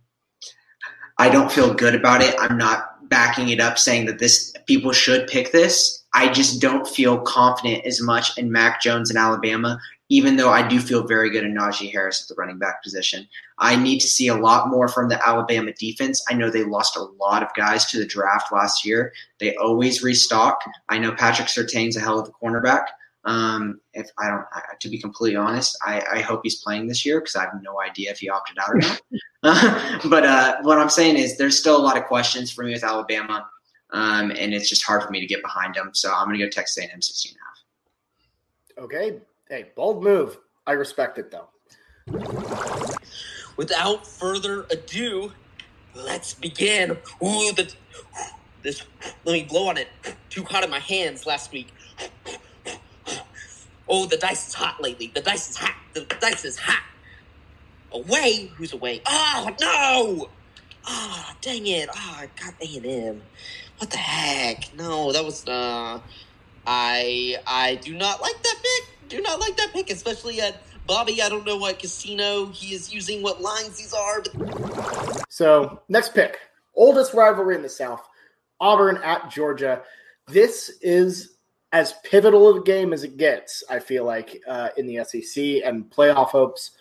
I 1.17 1.29
don't 1.29 1.51
feel 1.51 1.73
good 1.73 1.95
about 1.95 2.21
it. 2.21 2.35
I'm 2.39 2.57
not 2.57 2.92
backing 3.13 3.49
it 3.49 3.59
up 3.59 3.77
saying 3.77 4.07
that 4.07 4.17
this 4.17 4.55
people 4.65 4.91
should 4.91 5.27
pick 5.27 5.51
this. 5.51 6.03
I 6.15 6.29
just 6.29 6.59
don't 6.59 6.87
feel 6.87 7.19
confident 7.21 7.85
as 7.85 8.01
much 8.01 8.35
in 8.39 8.51
Mac 8.51 8.81
Jones 8.81 9.11
in 9.11 9.17
Alabama, 9.17 9.79
even 10.09 10.35
though 10.35 10.49
I 10.49 10.67
do 10.67 10.79
feel 10.79 11.05
very 11.05 11.29
good 11.29 11.43
in 11.43 11.53
Najee 11.53 11.91
Harris 11.91 12.23
at 12.23 12.27
the 12.27 12.41
running 12.41 12.57
back 12.57 12.81
position. 12.81 13.27
I 13.59 13.75
need 13.75 13.99
to 13.99 14.07
see 14.07 14.29
a 14.29 14.35
lot 14.35 14.69
more 14.69 14.87
from 14.87 15.09
the 15.09 15.27
Alabama 15.27 15.73
defense. 15.73 16.25
I 16.27 16.33
know 16.33 16.49
they 16.49 16.63
lost 16.63 16.97
a 16.97 17.03
lot 17.21 17.43
of 17.43 17.53
guys 17.53 17.85
to 17.91 17.99
the 17.99 18.05
draft 18.05 18.51
last 18.51 18.83
year. 18.83 19.13
They 19.39 19.55
always 19.57 20.01
restock. 20.01 20.63
I 20.89 20.97
know 20.97 21.11
Patrick 21.11 21.49
Surtain's 21.49 21.95
a 21.95 21.99
hell 21.99 22.17
of 22.19 22.27
a 22.27 22.31
cornerback. 22.31 22.85
Um, 23.25 23.79
if 23.93 24.09
I 24.17 24.29
don't, 24.29 24.45
I, 24.51 24.61
to 24.79 24.89
be 24.89 24.97
completely 24.97 25.37
honest, 25.37 25.77
I, 25.85 26.03
I 26.11 26.19
hope 26.19 26.41
he's 26.43 26.61
playing 26.61 26.87
this 26.87 27.05
year 27.05 27.19
because 27.21 27.35
I 27.35 27.43
have 27.43 27.61
no 27.61 27.79
idea 27.81 28.11
if 28.11 28.19
he 28.19 28.29
opted 28.29 28.57
out 28.57 28.69
or 28.69 28.79
not. 28.79 29.01
but 30.09 30.25
uh, 30.25 30.57
what 30.63 30.77
I'm 30.77 30.89
saying 30.89 31.17
is, 31.17 31.37
there's 31.37 31.57
still 31.57 31.77
a 31.77 31.81
lot 31.81 31.97
of 31.97 32.03
questions 32.05 32.51
for 32.51 32.63
me 32.63 32.73
with 32.73 32.83
Alabama, 32.83 33.47
um, 33.91 34.31
and 34.31 34.53
it's 34.53 34.67
just 34.67 34.83
hard 34.83 35.03
for 35.03 35.09
me 35.09 35.21
to 35.21 35.25
get 35.25 35.41
behind 35.41 35.75
them. 35.75 35.91
So 35.93 36.11
I'm 36.13 36.27
going 36.27 36.37
to 36.37 36.45
go 36.45 36.49
Texas 36.49 36.83
A&M 36.83 37.01
16 37.01 37.31
and 37.31 37.39
a 37.39 37.43
half. 37.45 38.85
Okay. 38.85 39.19
Hey, 39.49 39.71
bold 39.75 40.03
move. 40.03 40.37
I 40.65 40.73
respect 40.73 41.17
it 41.17 41.31
though. 41.31 41.49
Without 43.55 44.07
further 44.07 44.65
ado, 44.71 45.31
let's 45.93 46.33
begin. 46.33 46.91
Ooh, 47.21 47.51
the 47.53 47.73
this. 48.63 48.83
Let 49.25 49.33
me 49.33 49.43
blow 49.43 49.67
on 49.67 49.77
it. 49.77 49.89
Too 50.29 50.43
hot 50.43 50.63
in 50.63 50.69
my 50.69 50.79
hands 50.79 51.25
last 51.25 51.51
week. 51.51 51.67
Oh, 53.95 54.07
the 54.07 54.17
dice 54.17 54.47
is 54.47 54.55
hot 54.55 54.81
lately. 54.81 55.11
The 55.13 55.21
dice 55.21 55.51
is 55.51 55.55
hot. 55.55 55.75
The 55.93 56.01
dice 56.19 56.45
is 56.45 56.57
hot. 56.57 56.81
Away? 57.91 58.51
Who's 58.55 58.73
away? 58.73 59.03
Oh 59.05 59.49
no! 59.61 60.29
Ah, 60.83 61.35
dang 61.41 61.67
it! 61.67 61.89
Ah, 61.93 62.21
I 62.21 62.29
got 62.43 62.55
A 62.59 62.77
and 62.77 62.85
M. 62.87 63.21
What 63.77 63.91
the 63.91 63.97
heck? 63.97 64.75
No, 64.75 65.11
that 65.11 65.23
was 65.23 65.47
uh. 65.47 65.99
I 66.65 67.37
I 67.45 67.75
do 67.83 67.93
not 67.93 68.19
like 68.19 68.41
that 68.41 68.55
pick. 68.63 69.09
Do 69.09 69.21
not 69.21 69.39
like 69.39 69.57
that 69.57 69.69
pick, 69.73 69.91
especially 69.91 70.41
at 70.41 70.63
Bobby. 70.87 71.21
I 71.21 71.29
don't 71.29 71.45
know 71.45 71.57
what 71.57 71.77
casino 71.77 72.47
he 72.47 72.73
is 72.73 72.91
using, 72.91 73.21
what 73.21 73.43
lines 73.43 73.77
these 73.77 73.93
are, 73.93 74.23
but 74.23 75.23
So 75.29 75.83
next 75.87 76.15
pick, 76.15 76.39
oldest 76.73 77.13
rivalry 77.13 77.53
in 77.53 77.61
the 77.61 77.69
South, 77.69 78.01
Auburn 78.59 78.97
at 79.03 79.29
Georgia. 79.29 79.83
This 80.27 80.79
is 80.81 81.32
as 81.73 81.95
pivotal 82.03 82.47
of 82.47 82.57
a 82.57 82.63
game 82.63 82.93
as 82.93 83.03
it 83.03 83.17
gets. 83.17 83.63
I 83.69 83.79
feel 83.79 84.05
like 84.05 84.41
uh, 84.47 84.69
in 84.77 84.85
the 84.85 85.03
SEC 85.03 85.43
and 85.65 85.89
playoff 85.89 86.27
hopes. 86.27 86.71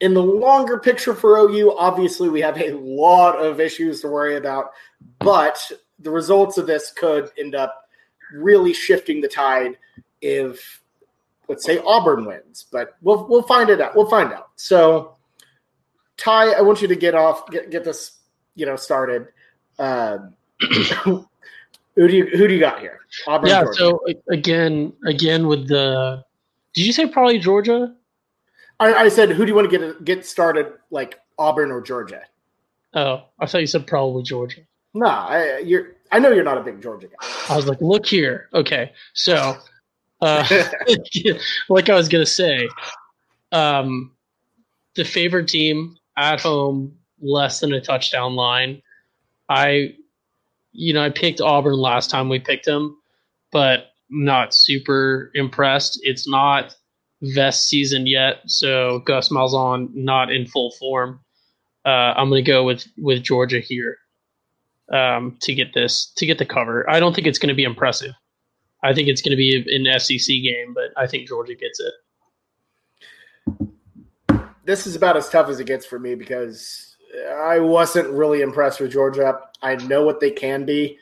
In 0.00 0.14
the 0.14 0.22
longer 0.22 0.78
picture 0.78 1.12
for 1.12 1.36
OU, 1.36 1.76
obviously 1.76 2.28
we 2.28 2.40
have 2.40 2.56
a 2.56 2.70
lot 2.72 3.36
of 3.36 3.60
issues 3.60 4.00
to 4.00 4.08
worry 4.08 4.36
about, 4.36 4.70
but 5.18 5.70
the 5.98 6.10
results 6.10 6.56
of 6.56 6.66
this 6.66 6.92
could 6.92 7.30
end 7.36 7.54
up 7.54 7.88
really 8.32 8.72
shifting 8.72 9.20
the 9.20 9.28
tide 9.28 9.76
if, 10.20 10.82
let's 11.48 11.64
say, 11.64 11.80
Auburn 11.84 12.24
wins. 12.24 12.66
But 12.70 12.96
we'll 13.02 13.26
we'll 13.28 13.42
find 13.42 13.70
it 13.70 13.80
out. 13.80 13.94
We'll 13.94 14.10
find 14.10 14.32
out. 14.32 14.50
So, 14.56 15.16
Ty, 16.16 16.52
I 16.52 16.60
want 16.62 16.80
you 16.82 16.88
to 16.88 16.96
get 16.96 17.14
off, 17.14 17.48
get 17.50 17.70
get 17.70 17.84
this, 17.84 18.18
you 18.54 18.66
know, 18.66 18.76
started. 18.76 19.28
Um, 19.78 20.34
who 21.96 22.08
do 22.08 22.16
you 22.16 22.26
who 22.26 22.48
do 22.48 22.54
you 22.54 22.60
got 22.60 22.80
here? 22.80 23.00
Auburn, 23.26 23.48
yeah. 23.48 23.62
Georgia. 23.62 23.78
So 23.78 24.00
again, 24.30 24.92
again 25.06 25.46
with 25.46 25.68
the, 25.68 26.24
did 26.74 26.86
you 26.86 26.92
say 26.92 27.06
probably 27.06 27.38
Georgia? 27.38 27.94
I, 28.80 28.94
I 28.94 29.08
said 29.08 29.30
who 29.30 29.44
do 29.44 29.50
you 29.50 29.54
want 29.54 29.70
to 29.70 29.78
get 29.78 30.04
get 30.04 30.26
started? 30.26 30.72
Like 30.90 31.20
Auburn 31.38 31.70
or 31.70 31.80
Georgia? 31.80 32.22
Oh, 32.94 33.22
I 33.38 33.46
thought 33.46 33.60
you 33.60 33.66
said 33.66 33.86
probably 33.86 34.22
Georgia. 34.22 34.60
No, 34.94 35.06
I, 35.06 35.58
you're. 35.58 35.92
I 36.10 36.18
know 36.18 36.30
you're 36.30 36.44
not 36.44 36.58
a 36.58 36.62
big 36.62 36.82
Georgia 36.82 37.08
guy. 37.08 37.28
I 37.48 37.56
was 37.56 37.66
like, 37.66 37.80
look 37.80 38.04
here. 38.04 38.48
Okay, 38.52 38.92
so, 39.14 39.56
uh, 40.20 40.46
like 41.70 41.88
I 41.88 41.94
was 41.94 42.08
gonna 42.08 42.26
say, 42.26 42.68
um, 43.52 44.12
the 44.94 45.04
favorite 45.04 45.48
team 45.48 45.96
at 46.16 46.40
home 46.40 46.94
less 47.20 47.60
than 47.60 47.72
a 47.72 47.80
touchdown 47.80 48.34
line. 48.34 48.82
I, 49.48 49.94
you 50.72 50.92
know, 50.92 51.02
I 51.02 51.10
picked 51.10 51.40
Auburn 51.40 51.76
last 51.76 52.10
time 52.10 52.28
we 52.28 52.38
picked 52.38 52.66
them, 52.66 52.96
but 53.50 53.92
not 54.10 54.54
super 54.54 55.30
impressed. 55.34 56.00
It's 56.02 56.28
not 56.28 56.74
vest 57.22 57.68
season 57.68 58.06
yet, 58.06 58.40
so 58.46 59.00
Gus 59.00 59.28
Malzahn 59.28 59.94
not 59.94 60.32
in 60.32 60.46
full 60.46 60.72
form. 60.72 61.20
Uh, 61.84 62.14
I'm 62.16 62.28
going 62.28 62.44
to 62.44 62.50
go 62.50 62.64
with 62.64 62.86
with 62.96 63.22
Georgia 63.22 63.60
here 63.60 63.96
um, 64.92 65.36
to 65.40 65.54
get 65.54 65.74
this 65.74 66.12
to 66.16 66.26
get 66.26 66.38
the 66.38 66.46
cover. 66.46 66.88
I 66.88 67.00
don't 67.00 67.14
think 67.14 67.26
it's 67.26 67.38
going 67.38 67.48
to 67.48 67.54
be 67.54 67.64
impressive. 67.64 68.12
I 68.84 68.92
think 68.92 69.08
it's 69.08 69.22
going 69.22 69.30
to 69.30 69.36
be 69.36 69.64
an 69.68 70.00
SEC 70.00 70.26
game, 70.26 70.74
but 70.74 70.90
I 70.96 71.06
think 71.06 71.28
Georgia 71.28 71.54
gets 71.54 71.80
it. 71.80 73.68
This 74.64 74.86
is 74.86 74.96
about 74.96 75.16
as 75.16 75.28
tough 75.28 75.48
as 75.48 75.60
it 75.60 75.66
gets 75.66 75.86
for 75.86 75.98
me 75.98 76.14
because 76.14 76.91
I 77.36 77.58
wasn't 77.58 78.10
really 78.10 78.42
impressed 78.42 78.80
with 78.80 78.92
Georgia. 78.92 79.40
I 79.62 79.76
know 79.76 80.04
what 80.04 80.20
they 80.20 80.30
can 80.30 80.64
be, 80.64 80.98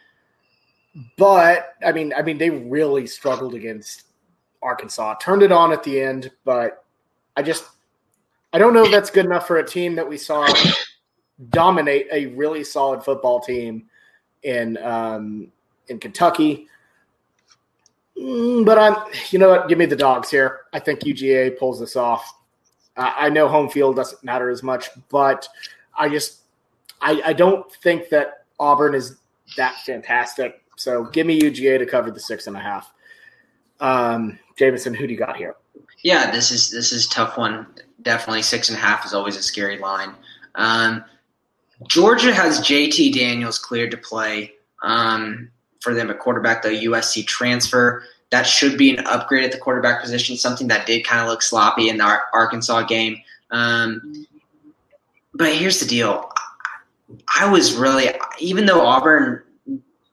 but 1.16 1.74
I 1.84 1.92
mean, 1.92 2.12
I 2.16 2.22
mean, 2.22 2.38
they 2.38 2.50
really 2.50 3.06
struggled 3.06 3.54
against 3.54 4.04
Arkansas. 4.62 5.14
Turned 5.20 5.42
it 5.42 5.52
on 5.52 5.72
at 5.72 5.82
the 5.82 6.00
end, 6.00 6.30
but 6.44 6.84
I 7.36 7.42
just 7.42 7.64
I 8.52 8.58
don't 8.58 8.74
know 8.74 8.84
if 8.84 8.90
that's 8.90 9.10
good 9.10 9.24
enough 9.24 9.46
for 9.46 9.58
a 9.58 9.66
team 9.66 9.94
that 9.94 10.08
we 10.08 10.16
saw 10.16 10.46
dominate 11.50 12.08
a 12.12 12.26
really 12.26 12.64
solid 12.64 13.04
football 13.04 13.40
team 13.40 13.86
in 14.42 14.76
um, 14.78 15.52
in 15.88 15.98
Kentucky. 15.98 16.66
Mm, 18.18 18.64
but 18.64 18.78
I'm, 18.78 18.96
you 19.30 19.38
know 19.38 19.48
what? 19.48 19.68
Give 19.68 19.78
me 19.78 19.86
the 19.86 19.96
dogs 19.96 20.30
here. 20.30 20.62
I 20.72 20.78
think 20.78 21.00
UGA 21.00 21.58
pulls 21.58 21.80
this 21.80 21.96
off. 21.96 22.34
I 22.96 23.30
know 23.30 23.48
home 23.48 23.70
field 23.70 23.96
doesn't 23.96 24.22
matter 24.22 24.50
as 24.50 24.62
much, 24.62 24.90
but 25.08 25.48
I 25.96 26.08
just 26.08 26.40
I, 27.00 27.22
I 27.26 27.32
don't 27.32 27.70
think 27.72 28.08
that 28.10 28.44
Auburn 28.58 28.94
is 28.94 29.16
that 29.56 29.76
fantastic. 29.84 30.62
So 30.76 31.04
give 31.04 31.26
me 31.26 31.40
UGA 31.40 31.78
to 31.78 31.86
cover 31.86 32.10
the 32.10 32.20
six 32.20 32.46
and 32.46 32.56
a 32.56 32.60
half. 32.60 32.92
Um, 33.80 34.38
Jamison, 34.58 34.94
who 34.94 35.06
do 35.06 35.12
you 35.12 35.18
got 35.18 35.36
here? 35.36 35.56
Yeah, 36.02 36.30
this 36.30 36.50
is 36.50 36.70
this 36.70 36.92
is 36.92 37.06
tough 37.06 37.36
one. 37.36 37.66
Definitely 38.02 38.42
six 38.42 38.68
and 38.68 38.78
a 38.78 38.80
half 38.80 39.04
is 39.04 39.14
always 39.14 39.36
a 39.36 39.42
scary 39.42 39.78
line. 39.78 40.14
Um, 40.54 41.04
Georgia 41.86 42.32
has 42.32 42.60
JT 42.60 43.14
Daniels 43.14 43.58
cleared 43.58 43.90
to 43.90 43.96
play 43.96 44.52
um, 44.82 45.50
for 45.80 45.94
them 45.94 46.10
at 46.10 46.18
quarterback, 46.18 46.62
the 46.62 46.68
USC 46.70 47.26
transfer. 47.26 48.04
That 48.30 48.46
should 48.46 48.78
be 48.78 48.96
an 48.96 49.04
upgrade 49.06 49.44
at 49.44 49.52
the 49.52 49.58
quarterback 49.58 50.00
position, 50.02 50.36
something 50.36 50.68
that 50.68 50.86
did 50.86 51.04
kind 51.04 51.20
of 51.20 51.28
look 51.28 51.42
sloppy 51.42 51.88
in 51.88 51.96
the 51.96 52.20
Arkansas 52.32 52.82
game. 52.84 53.18
Um, 53.50 54.26
but 55.40 55.54
here's 55.54 55.80
the 55.80 55.86
deal. 55.86 56.30
I 57.38 57.50
was 57.50 57.74
really, 57.74 58.10
even 58.38 58.66
though 58.66 58.82
Auburn 58.82 59.42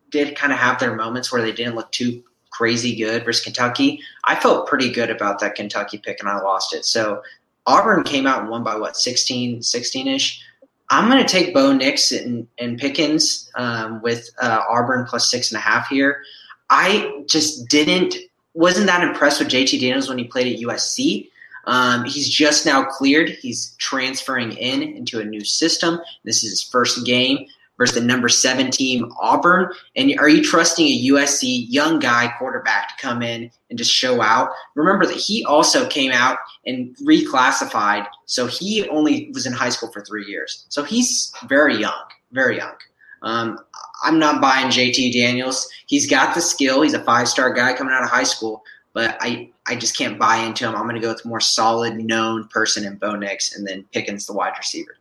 did 0.10 0.38
kind 0.38 0.54
of 0.54 0.58
have 0.58 0.80
their 0.80 0.96
moments 0.96 1.34
where 1.34 1.42
they 1.42 1.52
didn't 1.52 1.76
look 1.76 1.92
too 1.92 2.24
crazy 2.50 2.96
good 2.96 3.26
versus 3.26 3.44
Kentucky, 3.44 4.00
I 4.24 4.36
felt 4.36 4.68
pretty 4.68 4.90
good 4.90 5.10
about 5.10 5.40
that 5.42 5.56
Kentucky 5.56 5.98
pick 5.98 6.22
and 6.22 6.30
I 6.30 6.40
lost 6.40 6.74
it. 6.74 6.86
So 6.86 7.22
Auburn 7.66 8.04
came 8.04 8.26
out 8.26 8.40
and 8.40 8.50
won 8.50 8.64
by 8.64 8.78
what, 8.78 8.96
16, 8.96 9.62
16 9.64 10.08
ish. 10.08 10.42
I'm 10.90 11.10
going 11.10 11.22
to 11.22 11.30
take 11.30 11.54
Bo 11.54 11.74
Nix 11.74 12.14
and, 12.14 12.48
and 12.58 12.80
Pickens 12.80 13.52
um, 13.56 14.02
with 14.02 14.30
uh, 14.42 14.62
Auburn 14.70 15.06
plus 15.06 15.30
six 15.30 15.52
and 15.52 15.58
a 15.58 15.62
half 15.62 15.90
here. 15.90 16.24
I 16.70 17.24
just 17.28 17.68
didn't, 17.68 18.16
wasn't 18.54 18.88
that 18.88 19.04
impressed 19.04 19.42
with 19.42 19.50
JT 19.50 19.82
Daniels 19.82 20.08
when 20.08 20.18
he 20.18 20.24
played 20.24 20.54
at 20.54 20.62
USC. 20.62 21.30
Um, 21.68 22.06
he's 22.06 22.28
just 22.28 22.66
now 22.66 22.84
cleared. 22.86 23.30
He's 23.30 23.76
transferring 23.78 24.54
in 24.54 24.82
into 24.82 25.20
a 25.20 25.26
new 25.26 25.44
system. 25.44 26.00
This 26.24 26.44
is 26.44 26.50
his 26.50 26.64
first 26.64 27.06
game 27.06 27.46
versus 27.78 27.96
the 27.96 28.06
number 28.06 28.28
seven 28.30 28.72
team 28.72 29.12
Auburn? 29.22 29.72
And 29.96 30.18
are 30.20 30.30
you 30.30 30.44
trusting 30.44 30.86
a 30.86 31.06
USC 31.10 31.66
young 31.70 32.00
guy 32.00 32.34
quarterback 32.38 32.90
to 32.90 33.02
come 33.02 33.22
in 33.22 33.52
and 33.70 33.78
just 33.78 33.92
show 33.92 34.22
out? 34.22 34.50
Remember 34.76 35.06
that 35.06 35.18
he 35.18 35.46
also 35.46 35.88
came 35.88 36.12
out 36.12 36.40
and 36.66 36.96
reclassified, 36.98 38.08
so 38.26 38.48
he 38.48 38.88
only 38.90 39.30
was 39.34 39.46
in 39.46 39.54
high 39.54 39.70
school 39.70 39.92
for 39.92 40.02
three 40.02 40.26
years. 40.26 40.66
So 40.70 40.84
he's 40.84 41.32
very 41.48 41.78
young, 41.78 42.04
very 42.32 42.58
young. 42.58 42.74
Um, 43.22 43.60
I'm 44.04 44.20
not 44.20 44.42
buying 44.42 44.68
JT 44.68 45.14
Daniels. 45.14 45.68
He's 45.88 46.08
got 46.08 46.36
the 46.36 46.42
skill. 46.42 46.82
He's 46.82 46.94
a 46.94 47.04
five 47.04 47.28
star 47.28 47.52
guy 47.52 47.74
coming 47.74 47.94
out 47.94 48.04
of 48.04 48.10
high 48.10 48.24
school, 48.24 48.64
but 48.98 49.16
I, 49.22 49.52
I 49.68 49.76
just 49.76 49.96
can't 49.96 50.18
buy 50.18 50.38
into 50.38 50.68
him. 50.68 50.74
I'm 50.74 50.86
going 50.86 50.96
to 50.96 51.00
go 51.00 51.10
with 51.10 51.24
a 51.24 51.28
more 51.28 51.40
solid, 51.40 51.98
known 51.98 52.48
person 52.48 52.84
in 52.84 52.96
Bo 52.96 53.16
Nix 53.16 53.56
and 53.56 53.68
then 53.68 53.86
Pickens, 53.94 54.26
the 54.26 54.34
wide 54.34 54.54
receiver. 54.58 54.98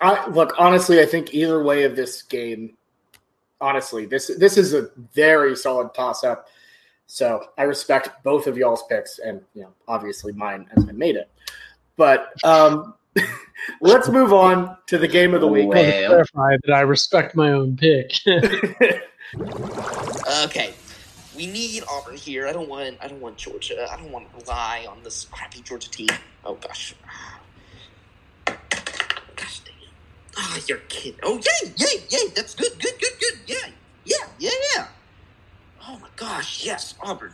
I 0.00 0.24
look 0.28 0.54
honestly. 0.56 1.00
I 1.00 1.04
think 1.04 1.34
either 1.34 1.64
way 1.64 1.82
of 1.82 1.96
this 1.96 2.22
game, 2.22 2.76
honestly, 3.60 4.06
this 4.06 4.30
this 4.38 4.56
is 4.56 4.72
a 4.72 4.88
very 5.14 5.56
solid 5.56 5.92
toss 5.94 6.22
up. 6.22 6.46
So 7.08 7.46
I 7.58 7.64
respect 7.64 8.22
both 8.22 8.46
of 8.46 8.56
y'all's 8.56 8.84
picks, 8.84 9.18
and 9.18 9.40
you 9.54 9.62
know, 9.62 9.72
obviously 9.88 10.32
mine 10.32 10.68
as 10.76 10.88
I 10.88 10.92
made 10.92 11.16
it. 11.16 11.28
But 11.96 12.32
um, 12.44 12.94
let's 13.80 14.08
move 14.08 14.32
on 14.32 14.76
to 14.86 14.96
the 14.96 15.08
game 15.08 15.34
of 15.34 15.40
the 15.40 15.48
week. 15.48 15.66
Well. 15.70 16.08
Clarify 16.08 16.56
that 16.66 16.72
I 16.72 16.82
respect 16.82 17.34
my 17.34 17.50
own 17.50 17.76
pick. 17.76 18.12
okay, 20.44 20.72
we 21.38 21.46
need 21.46 21.84
Auburn 21.88 22.16
here. 22.16 22.48
I 22.48 22.52
don't 22.52 22.68
want. 22.68 22.98
I 23.00 23.06
don't 23.06 23.20
want 23.20 23.36
Georgia. 23.36 23.86
I 23.90 23.96
don't 23.96 24.10
want 24.10 24.28
to 24.30 24.44
rely 24.44 24.86
on 24.90 25.04
this 25.04 25.26
crappy 25.30 25.62
Georgia 25.62 25.88
team. 25.88 26.08
Oh 26.44 26.54
gosh. 26.54 26.94
Ah, 30.40 30.54
oh, 30.54 30.60
you're 30.68 30.78
kidding. 30.88 31.18
Oh, 31.22 31.36
yay, 31.36 31.72
yay, 31.76 32.02
yay. 32.10 32.28
That's 32.34 32.54
good, 32.54 32.72
good, 32.80 32.94
good, 33.00 33.12
good. 33.18 33.38
Yeah, 33.46 33.70
yeah, 34.04 34.26
yeah, 34.38 34.50
yeah. 34.76 34.86
Oh 35.88 35.98
my 35.98 36.08
gosh, 36.16 36.64
yes, 36.64 36.94
Auburn. 37.00 37.32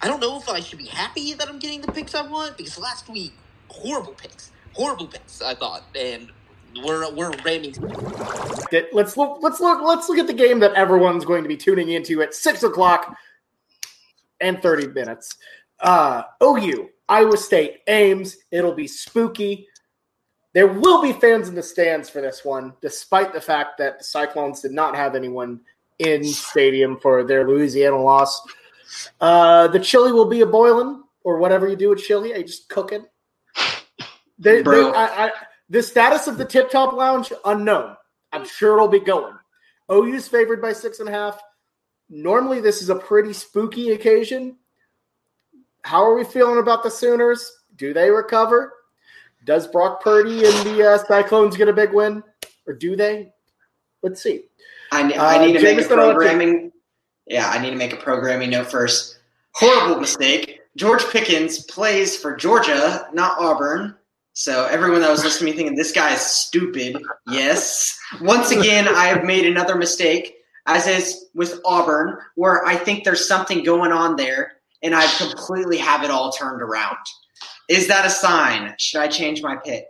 I 0.00 0.06
don't 0.06 0.20
know 0.20 0.38
if 0.38 0.48
I 0.48 0.60
should 0.60 0.78
be 0.78 0.86
happy 0.86 1.34
that 1.34 1.48
I'm 1.48 1.58
getting 1.58 1.80
the 1.80 1.90
picks 1.90 2.14
I 2.14 2.22
want 2.22 2.56
because 2.56 2.78
last 2.78 3.08
week, 3.08 3.32
horrible 3.68 4.12
picks, 4.12 4.52
horrible 4.74 5.06
picks. 5.08 5.42
I 5.42 5.54
thought, 5.54 5.82
and 5.96 6.30
we're 6.82 7.10
we're 7.12 7.32
ramming. 7.44 7.74
Let's 8.92 9.16
look. 9.16 9.38
Let's 9.42 9.60
look. 9.60 9.82
Let's 9.82 10.08
look 10.08 10.18
at 10.18 10.26
the 10.26 10.32
game 10.32 10.60
that 10.60 10.74
everyone's 10.74 11.24
going 11.24 11.42
to 11.42 11.48
be 11.48 11.56
tuning 11.56 11.90
into 11.90 12.22
at 12.22 12.34
six 12.34 12.62
o'clock 12.62 13.16
and 14.40 14.60
thirty 14.62 14.86
minutes. 14.86 15.36
Uh, 15.80 16.22
OU, 16.42 16.88
Iowa 17.08 17.36
State, 17.36 17.80
Ames. 17.86 18.36
It'll 18.50 18.74
be 18.74 18.86
spooky. 18.86 19.68
There 20.54 20.66
will 20.66 21.02
be 21.02 21.12
fans 21.12 21.48
in 21.48 21.54
the 21.54 21.62
stands 21.62 22.08
for 22.10 22.20
this 22.20 22.44
one, 22.44 22.72
despite 22.80 23.32
the 23.32 23.40
fact 23.40 23.78
that 23.78 23.98
the 23.98 24.04
Cyclones 24.04 24.60
did 24.60 24.72
not 24.72 24.96
have 24.96 25.14
anyone 25.14 25.60
in 25.98 26.24
stadium 26.24 26.98
for 26.98 27.22
their 27.22 27.46
Louisiana 27.46 28.00
loss. 28.00 28.40
Uh, 29.20 29.68
the 29.68 29.78
chili 29.78 30.10
will 30.10 30.24
be 30.24 30.40
a 30.40 30.46
boiling, 30.46 31.02
or 31.22 31.38
whatever 31.38 31.68
you 31.68 31.76
do 31.76 31.90
with 31.90 32.02
chili. 32.02 32.34
I 32.34 32.42
just 32.42 32.68
cook 32.68 32.92
it. 32.92 33.02
They, 34.38 34.62
they, 34.62 34.82
I, 34.82 35.26
I, 35.26 35.30
the 35.68 35.82
status 35.82 36.26
of 36.26 36.38
the 36.38 36.44
Tip 36.44 36.70
Top 36.70 36.92
Lounge 36.92 37.32
unknown. 37.44 37.96
I'm 38.32 38.46
sure 38.46 38.74
it'll 38.76 38.88
be 38.88 39.00
going. 39.00 39.34
OU's 39.90 40.28
favored 40.28 40.60
by 40.60 40.72
six 40.72 41.00
and 41.00 41.08
a 41.08 41.12
half. 41.12 41.40
Normally, 42.10 42.60
this 42.60 42.82
is 42.82 42.90
a 42.90 42.94
pretty 42.94 43.32
spooky 43.32 43.92
occasion. 43.92 44.56
How 45.82 46.02
are 46.04 46.14
we 46.14 46.24
feeling 46.24 46.58
about 46.58 46.82
the 46.82 46.90
Sooners? 46.90 47.50
Do 47.76 47.92
they 47.92 48.10
recover? 48.10 48.72
Does 49.44 49.66
Brock 49.66 50.02
Purdy 50.02 50.44
and 50.44 50.54
the 50.66 50.86
uh, 50.86 50.98
Cyclones 50.98 51.56
get 51.56 51.68
a 51.68 51.72
big 51.72 51.92
win, 51.92 52.22
or 52.66 52.74
do 52.74 52.96
they? 52.96 53.32
Let's 54.02 54.22
see. 54.22 54.44
I, 54.92 55.02
I 55.02 55.46
need 55.46 55.56
uh, 55.56 55.60
to 55.60 55.76
make 55.76 55.84
a 55.84 55.88
programming. 55.88 56.72
Yeah, 57.26 57.48
I 57.48 57.58
need 57.58 57.70
to 57.70 57.76
make 57.76 57.92
a 57.92 57.96
programming 57.96 58.50
note 58.50 58.70
first. 58.70 59.18
Horrible 59.52 60.00
mistake. 60.00 60.60
George 60.76 61.04
Pickens 61.10 61.64
plays 61.64 62.16
for 62.16 62.36
Georgia, 62.36 63.08
not 63.12 63.38
Auburn. 63.38 63.96
So 64.38 64.66
everyone 64.66 65.00
that 65.00 65.10
was 65.10 65.24
listening 65.24 65.52
to 65.52 65.56
me 65.56 65.56
thinking 65.56 65.76
this 65.76 65.90
guy 65.90 66.14
is 66.14 66.20
stupid. 66.20 66.96
Yes. 67.28 67.98
Once 68.20 68.52
again, 68.52 68.86
I 68.86 69.06
have 69.06 69.24
made 69.24 69.44
another 69.44 69.74
mistake, 69.74 70.36
as 70.66 70.86
is 70.86 71.26
with 71.34 71.60
Auburn, 71.64 72.16
where 72.36 72.64
I 72.64 72.76
think 72.76 73.02
there's 73.02 73.26
something 73.26 73.64
going 73.64 73.90
on 73.90 74.14
there, 74.14 74.52
and 74.80 74.94
I 74.94 75.08
completely 75.16 75.76
have 75.78 76.04
it 76.04 76.12
all 76.12 76.30
turned 76.30 76.62
around. 76.62 76.98
Is 77.68 77.88
that 77.88 78.06
a 78.06 78.10
sign? 78.10 78.76
Should 78.78 79.00
I 79.00 79.08
change 79.08 79.42
my 79.42 79.56
pick, 79.56 79.86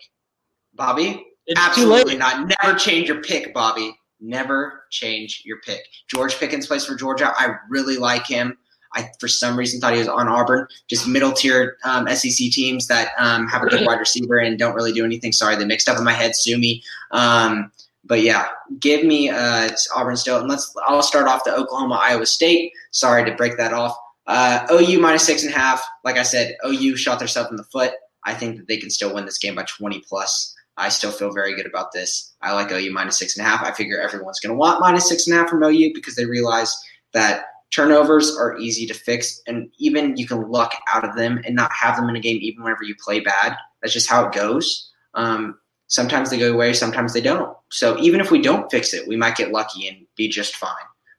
Bobby? 0.72 1.26
It's 1.44 1.60
Absolutely 1.60 2.16
not. 2.16 2.50
Never 2.62 2.78
change 2.78 3.06
your 3.06 3.20
pick, 3.20 3.52
Bobby. 3.52 3.94
Never 4.18 4.84
change 4.90 5.42
your 5.44 5.60
pick. 5.60 5.82
George 6.08 6.38
Pickens 6.38 6.66
plays 6.66 6.86
for 6.86 6.94
Georgia. 6.94 7.34
I 7.36 7.56
really 7.68 7.98
like 7.98 8.26
him. 8.26 8.56
I, 8.94 9.10
for 9.20 9.28
some 9.28 9.58
reason, 9.58 9.80
thought 9.80 9.92
he 9.92 9.98
was 9.98 10.08
on 10.08 10.28
Auburn. 10.28 10.66
Just 10.88 11.06
middle 11.06 11.32
tier 11.32 11.76
um, 11.84 12.08
SEC 12.08 12.50
teams 12.50 12.86
that 12.86 13.12
um, 13.18 13.46
have 13.48 13.62
a 13.62 13.66
good 13.66 13.86
wide 13.86 13.98
receiver 13.98 14.38
and 14.38 14.58
don't 14.58 14.74
really 14.74 14.92
do 14.92 15.04
anything. 15.04 15.32
Sorry, 15.32 15.56
they 15.56 15.64
mixed 15.64 15.88
up 15.88 15.98
in 15.98 16.04
my 16.04 16.12
head. 16.12 16.34
Sue 16.34 16.58
me. 16.58 16.82
Um, 17.10 17.70
but 18.04 18.22
yeah, 18.22 18.46
give 18.80 19.04
me 19.04 19.28
uh, 19.28 19.70
Auburn 19.94 20.16
still. 20.16 20.38
And 20.38 20.48
let's. 20.48 20.74
I'll 20.86 21.02
start 21.02 21.28
off 21.28 21.44
the 21.44 21.54
Oklahoma 21.54 22.00
Iowa 22.02 22.26
State. 22.26 22.72
Sorry 22.90 23.24
to 23.28 23.36
break 23.36 23.56
that 23.58 23.72
off. 23.72 23.96
Uh, 24.26 24.66
OU 24.70 25.00
minus 25.00 25.26
six 25.26 25.42
and 25.42 25.54
a 25.54 25.56
half. 25.56 25.84
Like 26.04 26.16
I 26.16 26.22
said, 26.22 26.56
OU 26.66 26.96
shot 26.96 27.18
themselves 27.18 27.50
in 27.50 27.56
the 27.56 27.64
foot. 27.64 27.92
I 28.24 28.34
think 28.34 28.56
that 28.56 28.68
they 28.68 28.76
can 28.76 28.90
still 28.90 29.14
win 29.14 29.24
this 29.24 29.38
game 29.38 29.54
by 29.54 29.64
20 29.64 30.02
plus. 30.06 30.54
I 30.76 30.90
still 30.90 31.10
feel 31.10 31.32
very 31.32 31.56
good 31.56 31.66
about 31.66 31.92
this. 31.92 32.34
I 32.40 32.52
like 32.52 32.70
OU 32.70 32.92
minus 32.92 33.18
six 33.18 33.36
and 33.36 33.46
a 33.46 33.50
half. 33.50 33.64
I 33.64 33.72
figure 33.72 34.00
everyone's 34.00 34.38
going 34.38 34.54
to 34.54 34.58
want 34.58 34.80
minus 34.80 35.08
six 35.08 35.26
and 35.26 35.36
a 35.36 35.40
half 35.40 35.50
from 35.50 35.62
OU 35.62 35.92
because 35.94 36.14
they 36.14 36.24
realize 36.24 36.76
that 37.12 37.44
turnovers 37.74 38.36
are 38.36 38.56
easy 38.58 38.86
to 38.86 38.94
fix, 38.94 39.40
and 39.46 39.70
even 39.78 40.16
you 40.16 40.26
can 40.26 40.50
luck 40.50 40.72
out 40.92 41.04
of 41.08 41.16
them 41.16 41.40
and 41.44 41.54
not 41.54 41.70
have 41.72 41.96
them 41.96 42.08
in 42.08 42.16
a 42.16 42.20
game 42.20 42.38
even 42.40 42.62
whenever 42.62 42.82
you 42.84 42.94
play 43.02 43.20
bad. 43.20 43.56
That's 43.82 43.92
just 43.92 44.08
how 44.08 44.26
it 44.26 44.32
goes. 44.32 44.90
Um, 45.14 45.58
sometimes 45.86 46.30
they 46.30 46.38
go 46.38 46.52
away, 46.52 46.72
sometimes 46.72 47.12
they 47.12 47.20
don't. 47.20 47.56
So 47.70 47.98
even 47.98 48.20
if 48.20 48.30
we 48.30 48.40
don't 48.40 48.70
fix 48.70 48.92
it, 48.94 49.06
we 49.06 49.16
might 49.16 49.36
get 49.36 49.50
lucky 49.52 49.88
and 49.88 50.06
be 50.16 50.28
just 50.28 50.56
fine. 50.56 50.72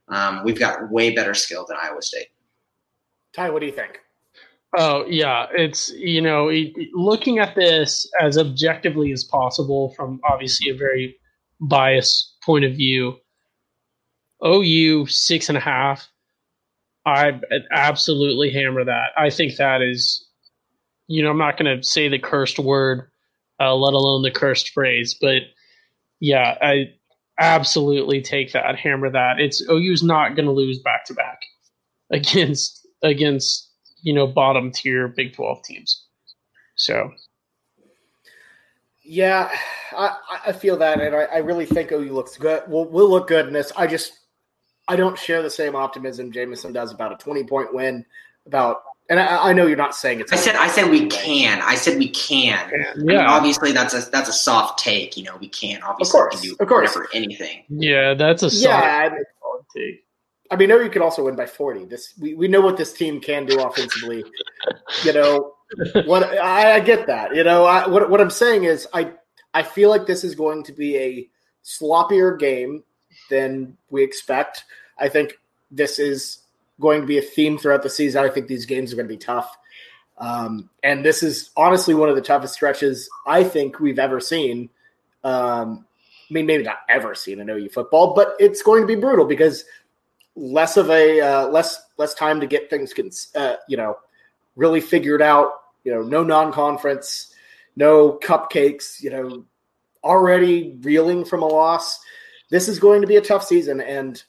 Um, 0.08 0.42
we've 0.44 0.58
got 0.58 0.90
way 0.90 1.14
better 1.14 1.34
skill 1.34 1.64
than 1.68 1.76
Iowa 1.80 2.02
State. 2.02 2.28
Ty, 3.34 3.50
what 3.50 3.60
do 3.60 3.66
you 3.66 3.72
think? 3.72 4.00
Oh 4.76 5.04
yeah, 5.06 5.46
it's 5.52 5.90
you 5.94 6.20
know 6.20 6.48
it- 6.48 6.72
it- 6.76 6.88
looking 6.94 7.38
at 7.40 7.54
this 7.56 8.08
as 8.20 8.38
objectively 8.38 9.10
as 9.12 9.24
possible 9.24 9.92
from 9.96 10.20
obviously 10.24 10.70
a 10.70 10.76
very 10.76 11.16
biased 11.60 12.36
point 12.44 12.64
of 12.64 12.72
view. 12.74 13.16
OU 14.44 15.06
six 15.06 15.48
and 15.48 15.58
a 15.58 15.60
half. 15.60 16.08
I 17.06 17.40
absolutely 17.72 18.50
hammer 18.50 18.84
that. 18.84 19.10
I 19.16 19.30
think 19.30 19.56
that 19.56 19.80
is, 19.82 20.26
you 21.06 21.22
know, 21.22 21.30
I'm 21.30 21.38
not 21.38 21.58
going 21.58 21.78
to 21.78 21.86
say 21.86 22.08
the 22.08 22.18
cursed 22.18 22.58
word, 22.58 23.10
uh, 23.58 23.74
let 23.74 23.94
alone 23.94 24.22
the 24.22 24.30
cursed 24.30 24.70
phrase, 24.70 25.16
but 25.20 25.42
yeah, 26.20 26.56
I 26.60 26.92
absolutely 27.38 28.20
take 28.20 28.52
that, 28.52 28.76
hammer 28.76 29.10
that. 29.10 29.40
It's 29.40 29.62
OU's 29.68 30.02
not 30.02 30.36
going 30.36 30.46
to 30.46 30.52
lose 30.52 30.78
back 30.78 31.06
to 31.06 31.14
back 31.14 31.40
against 32.10 32.86
against 33.02 33.70
you 34.02 34.12
know 34.12 34.26
bottom 34.26 34.70
tier 34.70 35.08
Big 35.08 35.34
Twelve 35.34 35.62
teams. 35.64 36.06
So 36.76 37.10
Yeah, 39.02 39.50
I, 39.96 40.16
I 40.46 40.52
feel 40.52 40.76
that, 40.76 41.00
and 41.00 41.16
I, 41.16 41.22
I 41.24 41.38
really 41.38 41.66
think 41.66 41.90
OU 41.90 42.12
looks 42.12 42.36
good. 42.36 42.62
Will 42.68 42.88
will 42.88 43.08
look 43.08 43.28
good 43.28 43.46
in 43.46 43.52
this. 43.52 43.72
I 43.76 43.86
just 43.86 44.12
I 44.90 44.96
don't 44.96 45.18
share 45.18 45.42
the 45.42 45.50
same 45.50 45.76
optimism 45.76 46.32
Jamison 46.32 46.72
does 46.72 46.92
about 46.92 47.12
a 47.12 47.16
twenty 47.16 47.44
point 47.44 47.72
win. 47.72 48.04
About 48.46 48.82
and 49.08 49.18
I, 49.20 49.50
I 49.50 49.52
know 49.52 49.66
you're 49.66 49.76
not 49.76 49.94
saying 49.94 50.20
it's. 50.20 50.32
I 50.32 50.36
said 50.36 50.56
I 50.56 50.68
said 50.68 50.90
we 50.90 51.06
can. 51.08 51.60
I 51.62 51.74
said 51.74 51.98
we 51.98 52.08
can. 52.10 52.58
I 52.58 52.94
mean, 52.96 53.10
yeah, 53.10 53.30
obviously 53.30 53.72
that's 53.72 53.92
a 53.94 54.08
that's 54.10 54.28
a 54.28 54.32
soft 54.32 54.78
take. 54.78 55.16
You 55.16 55.24
know, 55.24 55.36
we 55.36 55.48
can. 55.48 55.82
Obviously, 55.82 56.18
of 56.20 56.22
course, 56.30 56.34
we 56.42 56.48
can 56.48 56.56
do 56.56 56.62
of 56.62 56.68
course. 56.68 56.94
whatever, 56.94 57.08
anything. 57.14 57.64
yeah, 57.68 58.14
that's 58.14 58.42
a 58.42 58.46
Yeah, 58.46 58.80
solid, 58.80 58.84
I 58.84 59.14
mean, 59.14 59.24
solid 59.40 59.64
take. 59.76 60.04
I 60.52 60.56
mean, 60.56 60.70
OU 60.70 60.90
could 60.90 61.02
also 61.02 61.24
win 61.24 61.36
by 61.36 61.46
forty. 61.46 61.84
This 61.84 62.14
we, 62.20 62.34
we 62.34 62.48
know 62.48 62.60
what 62.60 62.76
this 62.76 62.92
team 62.92 63.20
can 63.20 63.46
do 63.46 63.60
offensively. 63.60 64.24
you 65.04 65.12
know 65.12 65.54
what 66.06 66.24
I, 66.24 66.74
I 66.76 66.80
get 66.80 67.06
that. 67.06 67.34
You 67.34 67.44
know 67.44 67.64
I, 67.64 67.88
what 67.88 68.10
what 68.10 68.20
I'm 68.20 68.30
saying 68.30 68.64
is 68.64 68.86
I 68.92 69.12
I 69.54 69.62
feel 69.62 69.90
like 69.90 70.06
this 70.06 70.24
is 70.24 70.34
going 70.34 70.62
to 70.64 70.72
be 70.72 70.96
a 70.96 71.28
sloppier 71.64 72.38
game 72.38 72.84
than 73.28 73.76
we 73.90 74.02
expect. 74.02 74.64
I 75.00 75.08
think 75.08 75.38
this 75.70 75.98
is 75.98 76.42
going 76.80 77.00
to 77.00 77.06
be 77.06 77.18
a 77.18 77.22
theme 77.22 77.58
throughout 77.58 77.82
the 77.82 77.90
season. 77.90 78.24
I 78.24 78.28
think 78.28 78.46
these 78.46 78.66
games 78.66 78.92
are 78.92 78.96
going 78.96 79.08
to 79.08 79.14
be 79.14 79.18
tough. 79.18 79.56
Um, 80.18 80.68
and 80.82 81.04
this 81.04 81.22
is 81.22 81.50
honestly 81.56 81.94
one 81.94 82.08
of 82.08 82.16
the 82.16 82.22
toughest 82.22 82.54
stretches 82.54 83.08
I 83.26 83.42
think 83.42 83.80
we've 83.80 83.98
ever 83.98 84.20
seen. 84.20 84.68
Um, 85.24 85.86
I 86.30 86.34
mean, 86.34 86.46
maybe 86.46 86.62
not 86.62 86.80
ever 86.88 87.14
seen 87.14 87.40
in 87.40 87.48
OU 87.48 87.70
football, 87.70 88.14
but 88.14 88.36
it's 88.38 88.62
going 88.62 88.82
to 88.82 88.86
be 88.86 88.94
brutal 88.94 89.24
because 89.24 89.64
less 90.36 90.76
of 90.76 90.90
a 90.90 91.20
uh, 91.20 91.48
less 91.48 91.80
less 91.96 92.14
time 92.14 92.40
to 92.40 92.46
get 92.46 92.70
things, 92.70 92.94
cons- 92.94 93.32
uh, 93.34 93.56
you 93.68 93.76
know, 93.76 93.96
really 94.56 94.80
figured 94.80 95.22
out. 95.22 95.52
You 95.82 95.94
know, 95.94 96.02
no 96.02 96.22
non-conference, 96.22 97.34
no 97.74 98.18
cupcakes. 98.22 99.02
You 99.02 99.10
know, 99.10 99.44
already 100.04 100.76
reeling 100.82 101.24
from 101.24 101.42
a 101.42 101.46
loss. 101.46 101.98
This 102.50 102.68
is 102.68 102.78
going 102.78 103.00
to 103.00 103.06
be 103.06 103.16
a 103.16 103.22
tough 103.22 103.44
season, 103.44 103.80
and 103.80 104.22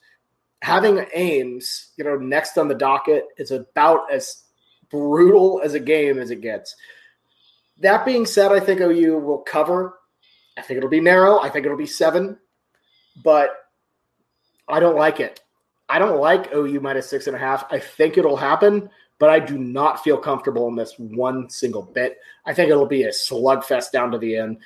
having 0.62 1.06
Ames, 1.13 1.89
you 1.97 2.04
know, 2.04 2.15
next 2.15 2.58
on 2.58 2.67
the 2.67 2.76
docket 2.76 3.26
is 3.38 3.52
about 3.52 4.12
as 4.12 4.43
brutal 4.89 5.62
as 5.63 5.74
a 5.74 5.80
game 5.80 6.19
as 6.19 6.32
it 6.32 6.41
gets. 6.41 6.76
That 7.80 8.06
being 8.06 8.26
said, 8.26 8.52
I 8.52 8.60
think 8.60 8.80
OU 8.80 9.19
will 9.19 9.39
cover. 9.39 9.97
I 10.58 10.62
think 10.62 10.78
it'll 10.78 10.89
be 10.89 11.00
narrow. 11.00 11.39
I 11.39 11.50
think 11.50 11.65
it'll 11.65 11.78
be 11.78 11.88
seven, 11.88 12.38
but 13.24 13.50
I 14.67 14.80
don't 14.80 14.97
like 14.97 15.19
it. 15.19 15.41
I 15.89 15.97
don't 15.97 16.21
like 16.21 16.54
OU 16.54 16.80
minus 16.80 17.10
six 17.10 17.28
and 17.28 17.36
a 17.36 17.39
half. 17.39 17.65
I 17.71 17.80
think 17.80 18.17
it'll 18.17 18.38
happen, 18.38 18.89
but 19.17 19.30
I 19.30 19.39
do 19.39 19.58
not 19.58 20.04
feel 20.04 20.17
comfortable 20.17 20.67
in 20.67 20.76
this 20.76 20.93
one 20.97 21.50
single 21.50 21.82
bit. 21.82 22.17
I 22.45 22.54
think 22.54 22.69
it'll 22.69 22.86
be 22.86 23.04
a 23.04 23.10
slugfest 23.10 23.91
down 23.91 24.12
to 24.12 24.17
the 24.17 24.38
end. 24.38 24.60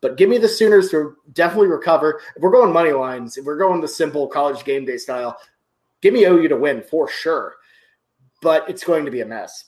But 0.00 0.16
give 0.16 0.28
me 0.28 0.38
the 0.38 0.48
Sooners 0.48 0.90
to 0.90 1.16
definitely 1.32 1.68
recover. 1.68 2.20
If 2.36 2.42
we're 2.42 2.52
going 2.52 2.72
money 2.72 2.92
lines, 2.92 3.36
if 3.36 3.44
we're 3.44 3.58
going 3.58 3.80
the 3.80 3.88
simple 3.88 4.28
college 4.28 4.64
game 4.64 4.84
day 4.84 4.96
style, 4.96 5.36
give 6.02 6.14
me 6.14 6.24
OU 6.24 6.48
to 6.48 6.56
win 6.56 6.82
for 6.82 7.08
sure. 7.08 7.56
But 8.40 8.68
it's 8.70 8.84
going 8.84 9.04
to 9.04 9.10
be 9.10 9.20
a 9.20 9.26
mess. 9.26 9.64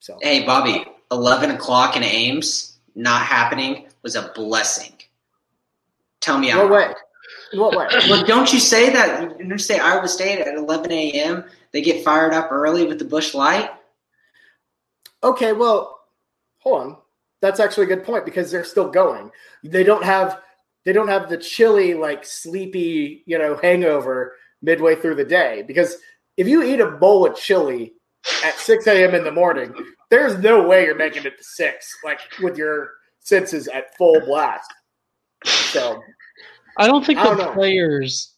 So 0.00 0.18
Hey, 0.20 0.44
Bobby, 0.44 0.84
eleven 1.10 1.52
o'clock 1.52 1.96
in 1.96 2.02
Ames 2.02 2.78
not 2.98 3.22
happening 3.22 3.86
was 4.02 4.16
a 4.16 4.32
blessing. 4.34 4.92
Tell 6.20 6.38
me 6.38 6.50
in 6.50 6.58
I'm 6.58 6.68
what 6.68 6.88
way? 6.88 6.94
In 7.52 7.60
what 7.60 7.76
way? 7.76 7.86
Well, 8.10 8.24
don't 8.24 8.52
you 8.52 8.58
say 8.58 8.90
that? 8.90 9.38
You 9.38 9.48
don't 9.48 9.58
say 9.58 9.78
Iowa 9.78 10.08
State 10.08 10.40
at 10.40 10.54
11 10.54 10.90
a.m. 10.90 11.44
They 11.72 11.80
get 11.80 12.04
fired 12.04 12.34
up 12.34 12.50
early 12.50 12.86
with 12.86 12.98
the 12.98 13.04
Busch 13.04 13.34
Light. 13.34 13.70
Okay, 15.22 15.52
well, 15.52 16.00
hold 16.58 16.80
on. 16.82 16.96
That's 17.40 17.60
actually 17.60 17.84
a 17.84 17.94
good 17.94 18.04
point 18.04 18.24
because 18.24 18.50
they're 18.50 18.64
still 18.64 18.90
going. 18.90 19.30
They 19.62 19.84
don't 19.84 20.04
have 20.04 20.40
they 20.84 20.92
don't 20.92 21.08
have 21.08 21.28
the 21.28 21.36
chilly, 21.36 21.94
like 21.94 22.24
sleepy, 22.24 23.22
you 23.26 23.38
know, 23.38 23.56
hangover 23.56 24.36
midway 24.62 24.94
through 24.96 25.16
the 25.16 25.24
day. 25.24 25.62
Because 25.66 25.98
if 26.36 26.48
you 26.48 26.62
eat 26.62 26.80
a 26.80 26.92
bowl 26.92 27.26
of 27.26 27.36
chili 27.36 27.94
at 28.44 28.54
6 28.54 28.86
a.m. 28.86 29.14
in 29.14 29.24
the 29.24 29.30
morning, 29.30 29.74
there's 30.10 30.38
no 30.38 30.66
way 30.66 30.84
you're 30.84 30.94
making 30.94 31.24
it 31.24 31.36
to 31.36 31.44
six, 31.44 31.94
like 32.04 32.20
with 32.40 32.56
your 32.56 32.92
senses 33.20 33.68
at 33.68 33.96
full 33.96 34.20
blast. 34.20 34.72
So 35.44 36.00
I 36.78 36.86
don't 36.86 37.04
think 37.04 37.18
I 37.18 37.24
the 37.24 37.28
don't 37.34 37.38
know. 37.38 37.52
players 37.52 38.34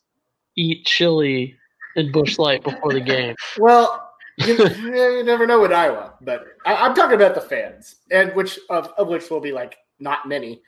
eat 0.57 0.85
chili 0.87 1.57
in 1.97 2.11
Busch 2.11 2.39
Light 2.39 2.65
before 2.65 2.93
the 2.93 3.01
game. 3.01 3.35
Well, 3.59 4.10
you, 4.47 5.19
you 5.19 5.25
never 5.25 5.47
know 5.47 5.61
with 5.61 5.73
Iowa, 5.73 6.15
but 6.23 6.45
I, 6.65 6.75
I'm 6.75 6.95
talking 6.95 7.17
about 7.17 7.35
the 7.35 7.41
fans, 7.41 7.97
and 8.11 8.35
which 8.35 8.59
of, 8.69 8.93
of 8.99 9.09
which 9.09 9.31
will 9.31 9.41
be 9.41 9.53
like 9.53 9.77
not 9.99 10.29
many, 10.29 10.63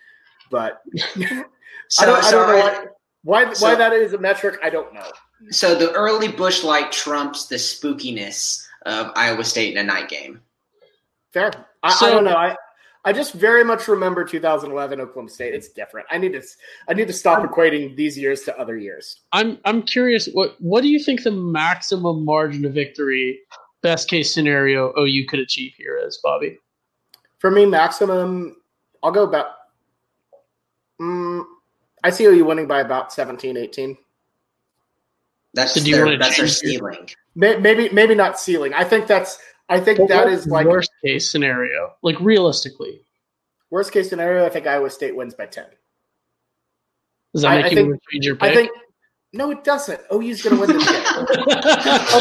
but 0.51 0.83
I 1.17 1.45
don't, 2.01 2.25
I 2.25 2.31
don't 2.31 2.49
know 2.49 2.57
why, 2.57 2.87
why, 3.45 3.53
so- 3.53 3.67
why 3.67 3.75
that 3.75 3.93
is 3.93 4.13
a 4.13 4.19
metric. 4.19 4.59
I 4.63 4.71
don't 4.71 4.93
know. 4.93 5.11
so 5.51 5.75
the 5.75 5.93
early 5.93 6.29
Busch 6.29 6.63
Light 6.63 6.93
trumps 6.93 7.47
the 7.47 7.57
spookiness 7.57 8.65
of 8.87 9.11
Iowa 9.17 9.45
State 9.45 9.77
in 9.77 9.79
a 9.79 9.85
night 9.85 10.09
game. 10.09 10.41
Fair. 11.33 11.51
I, 11.83 11.97
I 12.01 12.11
don't 12.11 12.25
know. 12.25 12.37
I 12.37 12.57
I 13.05 13.13
just 13.13 13.33
very 13.33 13.65
much 13.65 13.89
remember 13.89 14.25
2011 14.25 15.01
Oklahoma 15.01 15.29
State. 15.29 15.55
It's 15.55 15.71
different. 15.71 16.07
I 16.11 16.19
need 16.19 16.33
to 16.35 16.43
I 16.89 16.95
need 16.95 17.09
to 17.09 17.13
stop 17.13 17.43
equating 17.43 17.97
these 17.97 18.17
years 18.17 18.43
to 18.43 18.57
other 18.59 18.77
years. 18.77 19.21
I'm 19.33 19.59
I'm 19.65 19.83
curious 19.83 20.29
what 20.33 20.57
what 20.61 20.83
do 20.83 20.89
you 20.89 21.03
think 21.03 21.23
the 21.23 21.33
maximum 21.33 22.25
margin 22.25 22.65
of 22.65 22.75
victory, 22.75 23.41
best 23.83 24.09
case 24.09 24.33
scenario 24.33 24.93
OU 24.99 25.27
could 25.29 25.41
achieve 25.41 25.73
here 25.77 25.99
is, 25.99 26.19
Bobby? 26.23 26.59
For 27.39 27.51
me, 27.51 27.67
maximum, 27.67 28.57
I'll 29.03 29.11
go 29.13 29.25
about. 29.25 29.47
Mm, 31.01 31.45
I 32.05 32.11
see 32.11 32.25
OU 32.27 32.45
winning 32.45 32.67
by 32.67 32.81
about 32.81 33.13
17, 33.13 33.57
18. 33.57 33.97
That's 35.55 35.75
So 35.75 35.81
do 35.83 35.91
you 35.91 35.97
their 35.97 36.05
wanna 36.07 36.19
that's 36.19 36.37
their 36.39 36.49
ceiling. 36.49 37.09
Maybe 37.35 37.89
maybe 37.91 38.15
not 38.15 38.39
ceiling. 38.41 38.73
I 38.73 38.85
think 38.85 39.07
that's 39.07 39.39
I 39.69 39.81
think 39.81 39.99
But 39.99 40.09
that 40.09 40.25
what's 40.27 40.43
is 40.43 40.47
like 40.47 40.67
worst 40.67 40.91
case 41.05 41.31
scenario, 41.31 41.95
like 42.03 42.19
realistically. 42.21 43.03
worst 43.71 43.93
case 43.93 44.09
scenario. 44.09 44.47
I 44.47 44.49
think 44.49 44.67
Iowa 44.67 44.89
State 44.89 45.15
wins 45.15 45.35
by 45.35 45.47
ten. 45.47 45.67
Does 47.35 47.43
that 47.43 47.51
I- 47.53 47.57
make 47.57 47.65
I 47.67 47.69
you 47.71 47.75
think- 47.77 47.89
wanna 47.89 48.01
change 48.11 48.27
your 48.27 48.37
pick? 48.37 48.51
I 48.51 48.55
think 48.55 48.71
no, 49.33 49.51
it 49.51 49.65
doesn't. 49.65 50.01
OU's 50.13 50.43
going 50.43 50.57
to 50.57 50.61
win 50.61 50.77
this 50.79 50.89
game. 50.89 51.03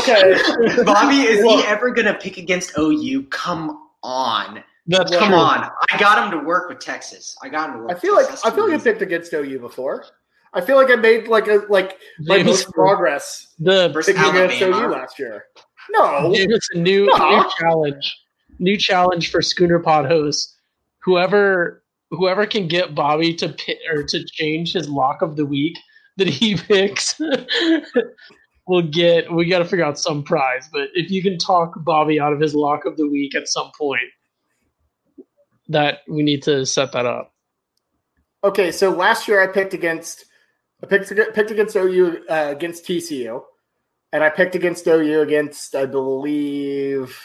Okay. 0.02 0.84
Bobby, 0.84 1.18
is 1.22 1.44
Look. 1.44 1.62
he 1.62 1.68
ever 1.68 1.92
gonna 1.92 2.14
pick 2.14 2.38
against 2.38 2.72
OU? 2.78 3.24
Come 3.30 3.78
on. 4.04 4.64
That's 4.88 5.16
Come 5.16 5.30
true. 5.30 5.38
on. 5.38 5.70
I 5.92 5.98
got 6.00 6.24
him 6.24 6.40
to 6.40 6.46
work 6.46 6.70
with 6.70 6.80
Texas. 6.80 7.36
I 7.44 7.50
got 7.50 7.70
him 7.70 7.76
to 7.76 7.82
work 7.84 7.92
I 7.92 7.94
with 7.94 8.02
feel 8.02 8.16
like 8.16 8.28
Texas. 8.28 8.46
I 8.46 8.52
feel 8.52 8.70
like 8.70 8.80
I 8.80 8.84
picked 8.84 9.02
against 9.02 9.34
OU 9.34 9.60
before. 9.60 10.06
I 10.54 10.62
feel 10.62 10.76
like 10.76 10.90
I 10.90 10.96
made 10.96 11.28
like 11.28 11.48
a 11.48 11.62
like 11.70 11.98
my 12.22 12.38
James, 12.38 12.48
most 12.48 12.72
progress 12.72 13.54
the 13.60 13.90
Versus 13.90 14.16
picking 14.16 14.30
against 14.32 14.62
OU 14.62 14.88
last 14.88 15.20
year. 15.20 15.46
No, 15.92 16.32
It's 16.34 16.70
a 16.74 16.78
new 16.78 17.06
No. 17.06 17.18
new 17.42 17.50
challenge, 17.60 18.18
new 18.60 18.78
challenge 18.78 19.32
for 19.32 19.42
Schooner 19.42 19.80
Pod 19.80 20.06
hosts. 20.08 20.58
Whoever 21.00 21.84
whoever 22.10 22.46
can 22.46 22.68
get 22.68 22.96
Bobby 22.96 23.34
to 23.36 23.50
pit, 23.50 23.78
or 23.94 24.04
to 24.04 24.24
change 24.26 24.74
his 24.74 24.90
lock 24.90 25.22
of 25.22 25.36
the 25.36 25.46
week 25.46 25.78
that 26.18 26.28
he 26.28 26.56
picks 26.68 27.20
will 28.68 28.82
get. 28.82 29.32
We 29.32 29.46
got 29.46 29.60
to 29.60 29.66
figure 29.66 29.86
out 29.86 30.00
some 30.00 30.24
prize. 30.24 30.70
But 30.72 30.90
if 30.94 31.10
you 31.12 31.22
can 31.22 31.38
talk 31.38 31.74
Bobby 31.84 32.20
out 32.20 32.34
of 32.34 32.40
his 32.40 32.54
lock 32.56 32.86
of 32.86 32.98
the 32.98 33.08
week 33.08 33.36
at 33.36 33.48
some 33.48 33.72
point, 33.78 34.02
that 35.70 36.00
we 36.08 36.24
need 36.24 36.44
to 36.44 36.66
set 36.66 36.92
that 36.92 37.06
up. 37.06 37.34
Okay, 38.44 38.72
so 38.72 38.90
last 38.90 39.28
year 39.28 39.42
I 39.42 39.48
picked 39.48 39.74
against 39.74 40.26
I 40.84 40.88
picked 40.88 41.10
picked 41.34 41.52
against 41.52 41.76
OU 41.76 42.26
uh, 42.30 42.48
against 42.50 42.86
TCU, 42.86 43.44
and 44.12 44.24
I 44.24 44.30
picked 44.30 44.56
against 44.56 44.88
OU 44.88 45.22
against 45.22 45.76
I 45.76 45.86
believe 45.86 47.18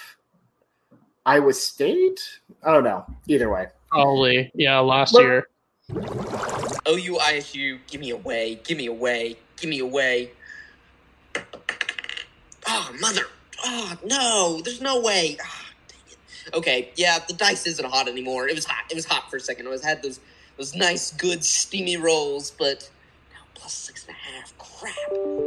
Iowa 1.25 1.55
State. 1.55 2.21
I 2.63 2.73
don't 2.73 2.85
know. 2.85 3.07
Either 3.29 3.51
way, 3.51 3.69
Probably, 3.91 4.51
yeah, 4.55 4.79
last 4.81 5.15
Look- 5.15 5.23
year. 5.23 5.49
OU 6.89 7.19
ISU, 7.19 7.79
give 7.89 8.01
me 8.01 8.11
away, 8.11 8.61
give 8.65 8.79
me 8.79 8.87
away, 8.87 9.37
give 9.57 9.71
me 9.71 9.81
away. 9.81 10.31
Oh, 12.69 12.95
mother. 13.01 13.23
Oh, 13.65 13.97
no, 14.05 14.61
there's 14.65 14.81
no 14.81 15.01
way. 15.01 15.37
Ah, 15.43 15.71
it. 16.09 16.55
Okay, 16.55 16.91
yeah, 16.97 17.19
the 17.27 17.35
dice 17.35 17.67
isn't 17.67 17.85
hot 17.85 18.09
anymore. 18.09 18.49
It 18.49 18.55
was 18.55 18.65
hot. 18.65 18.85
It 18.91 18.95
was 18.95 19.05
hot 19.05 19.31
for 19.31 19.37
a 19.37 19.41
second. 19.41 19.67
I 19.67 19.71
was 19.71 19.85
had 19.85 20.03
those 20.03 20.21
those 20.57 20.75
nice, 20.75 21.13
good, 21.13 21.45
steamy 21.45 21.97
rolls, 21.97 22.51
but 22.51 22.89
now 23.33 23.41
plus 23.55 23.73
six 23.73 24.07
and 24.07 24.17
a 24.17 24.19
half. 24.19 24.57
Crap. 24.59 24.95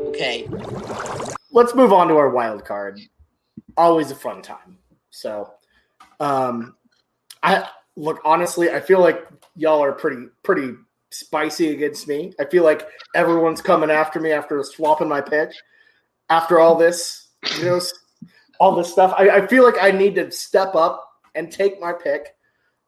Okay. 0.09 0.47
let's 1.51 1.75
move 1.75 1.93
on 1.93 2.07
to 2.07 2.17
our 2.17 2.29
wild 2.29 2.65
card. 2.65 2.99
Always 3.77 4.11
a 4.11 4.15
fun 4.15 4.41
time. 4.41 4.77
So, 5.09 5.53
um, 6.19 6.75
I 7.43 7.67
look 7.95 8.19
honestly. 8.25 8.69
I 8.71 8.79
feel 8.79 8.99
like 8.99 9.25
y'all 9.55 9.83
are 9.83 9.91
pretty 9.91 10.27
pretty 10.43 10.73
spicy 11.11 11.69
against 11.69 12.07
me. 12.07 12.33
I 12.39 12.45
feel 12.45 12.63
like 12.63 12.87
everyone's 13.15 13.61
coming 13.61 13.89
after 13.89 14.19
me 14.19 14.31
after 14.31 14.61
swapping 14.63 15.09
my 15.09 15.21
pick. 15.21 15.51
After 16.29 16.59
all 16.59 16.75
this, 16.75 17.29
you 17.57 17.65
know, 17.65 17.81
all 18.59 18.75
this 18.75 18.91
stuff, 18.91 19.13
I, 19.17 19.29
I 19.29 19.47
feel 19.47 19.63
like 19.63 19.81
I 19.81 19.91
need 19.91 20.15
to 20.15 20.29
step 20.31 20.75
up 20.75 21.03
and 21.35 21.51
take 21.51 21.79
my 21.81 21.91
pick. 21.93 22.27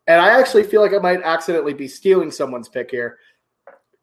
And 0.08 0.20
I 0.20 0.40
actually 0.40 0.64
feel 0.64 0.82
like 0.82 0.94
I 0.94 0.98
might 1.00 1.22
accidentally 1.24 1.74
be 1.74 1.88
stealing 1.88 2.32
someone's 2.32 2.70
pick 2.70 2.92
here. 2.92 3.18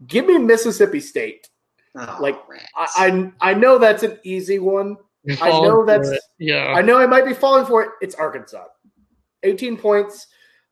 Give 0.07 0.27
me 0.27 0.39
Mississippi 0.39 1.01
State. 1.01 1.49
Oh, 1.97 2.19
like. 2.21 2.37
I 2.77 3.33
I, 3.41 3.51
I 3.51 3.55
know 3.55 3.79
that's 3.79 4.03
an 4.03 4.19
easy 4.25 4.59
one. 4.59 4.97
I 5.41 5.51
know 5.51 5.85
that's- 5.85 6.11
it. 6.11 6.23
yeah. 6.39 6.69
I 6.69 6.83
know 6.83 6.99
I 6.99 7.07
might 7.07 7.27
be 7.27 7.35
falling 7.35 7.67
for 7.67 7.83
it. 7.83 7.91
It's 8.01 8.15
Arkansas. 8.15 8.65
18 9.43 9.77
points. 9.77 10.27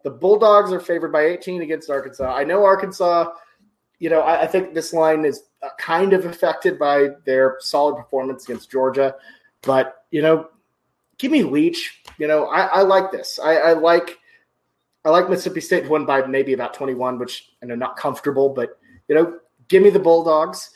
The 0.07 0.13
Bulldogs 0.13 0.73
are 0.73 0.79
favored 0.79 1.11
by 1.11 1.25
18 1.25 1.63
against 1.63 1.91
Arkansas. 1.91 2.33
I 2.33 2.45
know 2.45 2.65
Arkansas, 2.65 3.29
you 3.99 4.09
know, 4.09 4.21
I, 4.21 4.43
I 4.43 4.47
think 4.47 4.73
this 4.73 4.93
line 4.93 5.25
is 5.25 5.43
uh, 5.65 5.71
kind 5.81 6.13
of 6.13 6.27
affected 6.27 6.79
by 6.79 7.09
their 7.25 7.57
solid 7.59 7.97
performance 7.97 8.45
against 8.45 8.71
Georgia. 8.71 9.17
But, 9.63 10.05
you 10.13 10.23
know, 10.23 10.51
give 11.19 11.33
me 11.33 11.43
Leach. 11.43 12.05
You 12.19 12.29
know, 12.29 12.47
I, 12.47 12.67
I 12.67 12.83
like 12.83 13.11
this. 13.11 13.41
I, 13.43 13.57
I 13.57 13.73
like 13.73 14.21
I 15.05 15.11
like 15.11 15.29
Mississippi 15.29 15.61
State 15.61 15.91
win 15.91 16.07
by 16.07 16.25
maybe 16.25 16.53
about 16.53 16.73
21, 16.73 17.19
which 17.19 17.51
I 17.61 17.67
know 17.67 17.75
not 17.75 17.97
comfortable, 17.97 18.51
but 18.51 18.79
you 19.09 19.17
know, 19.17 19.41
give 19.67 19.83
me 19.83 19.91
the 19.91 19.99
Bulldogs. 19.99 20.71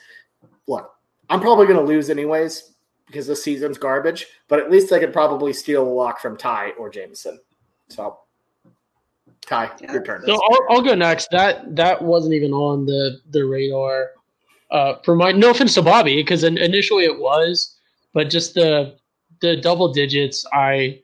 Look, 0.66 0.90
I'm 1.28 1.40
probably 1.40 1.68
gonna 1.68 1.82
lose 1.82 2.10
anyways 2.10 2.72
because 3.06 3.28
this 3.28 3.44
season's 3.44 3.78
garbage, 3.78 4.26
but 4.48 4.58
at 4.58 4.72
least 4.72 4.90
I 4.90 4.98
could 4.98 5.12
probably 5.12 5.52
steal 5.52 5.84
a 5.84 5.88
lock 5.88 6.18
from 6.18 6.36
Ty 6.36 6.70
or 6.70 6.90
Jamison. 6.90 7.38
So, 7.90 8.18
Ty, 9.46 9.70
Yeah. 9.80 9.92
your 9.92 10.02
turn. 10.04 10.22
So 10.26 10.34
I'll, 10.34 10.58
I'll 10.76 10.82
go 10.82 10.94
next. 10.94 11.28
That 11.30 11.74
that 11.76 12.02
wasn't 12.02 12.34
even 12.34 12.52
on 12.52 12.86
the 12.86 13.20
the 13.30 13.44
radar 13.44 14.10
uh, 14.70 14.94
for 15.04 15.14
my. 15.16 15.32
No 15.32 15.50
offense 15.50 15.74
to 15.74 15.82
Bobby, 15.82 16.16
because 16.16 16.44
initially 16.44 17.04
it 17.04 17.18
was, 17.18 17.76
but 18.14 18.30
just 18.30 18.54
the 18.54 18.96
the 19.40 19.56
double 19.56 19.92
digits, 19.92 20.46
I 20.52 21.00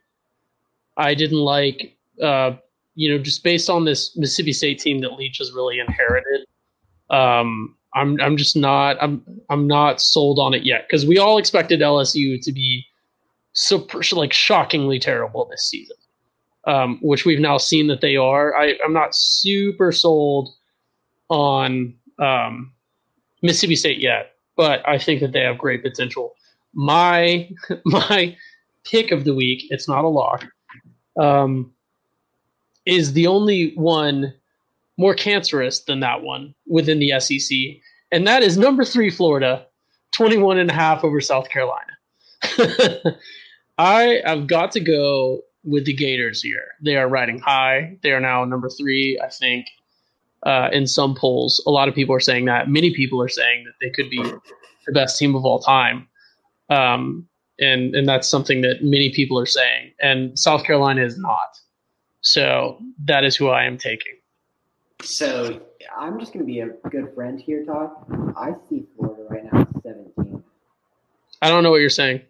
I 0.96 1.14
didn't 1.14 1.38
like. 1.40 1.96
Uh, 2.22 2.52
you 2.94 3.10
know, 3.10 3.22
just 3.22 3.44
based 3.44 3.68
on 3.68 3.84
this 3.84 4.16
Mississippi 4.16 4.52
State 4.52 4.78
team 4.78 5.00
that 5.00 5.12
Leach 5.12 5.38
has 5.38 5.52
really 5.52 5.80
inherited. 5.80 6.46
Um, 7.10 7.76
I'm 7.94 8.20
I'm 8.20 8.36
just 8.36 8.56
not 8.56 8.96
I'm 9.00 9.22
I'm 9.50 9.66
not 9.66 10.00
sold 10.00 10.38
on 10.38 10.54
it 10.54 10.64
yet 10.64 10.86
because 10.86 11.06
we 11.06 11.18
all 11.18 11.38
expected 11.38 11.80
LSU 11.80 12.40
to 12.42 12.52
be 12.52 12.84
so 13.52 13.86
like 14.12 14.32
shockingly 14.32 14.98
terrible 14.98 15.46
this 15.50 15.68
season 15.68 15.96
um, 16.66 16.98
which 17.00 17.24
we've 17.24 17.40
now 17.40 17.58
seen 17.58 17.86
that 17.86 18.00
they 18.00 18.16
are. 18.16 18.54
I, 18.56 18.74
I'm 18.84 18.92
not 18.92 19.14
super 19.14 19.92
sold 19.92 20.50
on 21.28 21.94
um, 22.18 22.72
Mississippi 23.42 23.76
State 23.76 23.98
yet, 23.98 24.32
but 24.56 24.86
I 24.86 24.98
think 24.98 25.20
that 25.20 25.32
they 25.32 25.40
have 25.40 25.58
great 25.58 25.82
potential. 25.82 26.34
My 26.74 27.48
my 27.84 28.36
pick 28.84 29.10
of 29.12 29.24
the 29.24 29.34
week, 29.34 29.64
it's 29.70 29.88
not 29.88 30.04
a 30.04 30.08
lock, 30.08 30.44
um, 31.20 31.72
is 32.84 33.12
the 33.12 33.26
only 33.26 33.72
one 33.74 34.34
more 34.98 35.14
cancerous 35.14 35.80
than 35.80 36.00
that 36.00 36.22
one 36.22 36.54
within 36.66 36.98
the 36.98 37.18
SEC, 37.20 37.56
and 38.10 38.26
that 38.26 38.42
is 38.42 38.56
number 38.56 38.84
three 38.84 39.10
Florida, 39.10 39.66
21 40.12 40.58
and 40.58 40.70
a 40.70 40.74
half 40.74 41.04
over 41.04 41.20
South 41.20 41.48
Carolina. 41.48 41.82
I 43.78 44.22
have 44.24 44.46
got 44.46 44.72
to 44.72 44.80
go 44.80 45.42
with 45.66 45.84
the 45.84 45.92
Gators 45.92 46.40
here. 46.42 46.68
They 46.80 46.96
are 46.96 47.08
riding 47.08 47.40
high. 47.40 47.98
They 48.02 48.12
are 48.12 48.20
now 48.20 48.44
number 48.44 48.70
three, 48.70 49.20
I 49.22 49.28
think, 49.28 49.66
uh, 50.44 50.68
in 50.72 50.86
some 50.86 51.14
polls. 51.14 51.62
A 51.66 51.70
lot 51.70 51.88
of 51.88 51.94
people 51.94 52.14
are 52.14 52.20
saying 52.20 52.44
that. 52.46 52.68
Many 52.68 52.94
people 52.94 53.20
are 53.20 53.28
saying 53.28 53.64
that 53.64 53.74
they 53.80 53.90
could 53.90 54.08
be 54.08 54.22
the 54.86 54.92
best 54.92 55.18
team 55.18 55.34
of 55.34 55.44
all 55.44 55.58
time. 55.58 56.08
Um, 56.70 57.28
and, 57.58 57.94
and 57.94 58.08
that's 58.08 58.28
something 58.28 58.60
that 58.62 58.82
many 58.82 59.12
people 59.12 59.38
are 59.38 59.46
saying. 59.46 59.92
And 60.00 60.38
South 60.38 60.64
Carolina 60.64 61.04
is 61.04 61.18
not. 61.18 61.58
So 62.20 62.78
that 63.04 63.24
is 63.24 63.34
who 63.34 63.48
I 63.48 63.64
am 63.64 63.76
taking. 63.76 64.12
So 65.02 65.60
I'm 65.96 66.18
just 66.18 66.32
going 66.32 66.44
to 66.44 66.52
be 66.52 66.60
a 66.60 66.68
good 66.90 67.12
friend 67.14 67.40
here, 67.40 67.64
Todd. 67.64 67.90
I 68.36 68.52
see 68.68 68.84
Florida 68.96 69.24
right 69.28 69.52
now 69.52 69.60
at 69.62 69.82
17. 69.82 70.42
I 71.42 71.48
don't 71.48 71.62
know 71.62 71.70
what 71.70 71.80
you're 71.80 71.90
saying. 71.90 72.22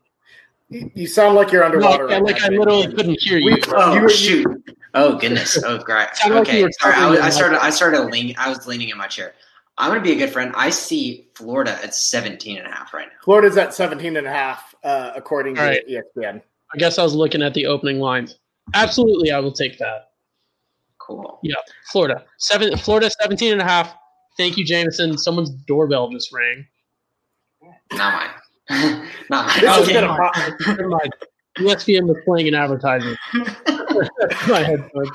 You, 0.69 0.91
you 0.95 1.07
sound 1.07 1.37
like 1.37 1.53
you're 1.53 1.65
underwater. 1.65 2.09
I- 2.09 2.15
right 2.15 2.23
like 2.23 2.43
I 2.43 2.49
literally 2.49 2.89
couldn't 2.93 3.19
hear 3.21 3.39
you. 3.39 3.47
We- 3.55 3.63
Oh 3.69 3.95
You 3.95 4.03
were- 4.03 4.09
shoot! 4.09 4.47
Oh 4.95 5.17
goodness! 5.17 5.63
Oh 5.63 5.79
great. 5.85 6.09
Sounded 6.15 6.39
like 6.39 6.49
Okay, 6.49 6.67
sorry. 6.81 6.95
I, 6.95 7.11
was, 7.11 7.21
I 7.21 7.31
started. 7.31 7.63
I 7.63 7.71
started 7.71 8.01
leaning. 8.07 8.35
I 8.39 8.49
was 8.49 8.67
leaning 8.67 8.89
in 8.89 8.99
my 8.99 9.07
chair. 9.07 9.35
I'm 9.79 9.91
gonna 9.91 10.01
be 10.01 10.13
a 10.13 10.17
good 10.17 10.31
friend. 10.33 10.53
I 10.57 10.71
see 10.71 11.29
Florida 11.35 11.79
at 11.85 11.95
17 11.95 12.57
and 12.59 12.67
a 12.67 12.71
half 12.71 12.95
right 12.95 13.07
now. 13.09 13.15
Florida's 13.23 13.57
at 13.59 13.75
17 13.75 14.17
and 14.17 14.27
a 14.27 14.31
half, 14.31 14.75
uh, 14.85 15.13
according 15.15 15.55
to 15.57 15.61
All 15.61 15.67
right. 15.69 15.83
ESPN. 15.87 16.41
I 16.75 16.79
guess 16.79 16.99
I 16.99 17.03
was 17.03 17.15
looking 17.15 17.43
at 17.43 17.53
the 17.55 17.67
opening 17.67 18.01
lines. 18.01 18.39
Absolutely, 18.75 19.31
I 19.31 19.39
will 19.39 19.53
take 19.53 19.79
that. 19.79 20.09
Cool. 20.99 21.39
Yeah, 21.43 21.55
Florida. 21.93 22.25
Seven 22.39 22.77
Florida 22.79 23.11
17 23.21 23.53
and 23.53 23.61
a 23.61 23.65
half. 23.65 23.95
Thank 24.39 24.57
you, 24.57 24.65
Jamison. 24.65 25.17
Someone's 25.19 25.51
doorbell 25.51 26.09
just 26.09 26.33
rang. 26.33 26.67
Not 27.93 28.15
mine. 28.15 28.31
Not 29.31 29.47
mine. 29.47 29.61
This 29.61 29.77
has 29.77 29.87
been 29.87 30.05
a 30.05 30.15
pro- 30.15 30.75
Never 30.75 30.89
mind. 30.89 31.13
ESPN 31.59 32.07
was 32.07 32.19
playing 32.25 32.49
an 32.49 32.55
advertisement. 32.55 33.19
My 34.49 34.63
headphones. 34.63 35.11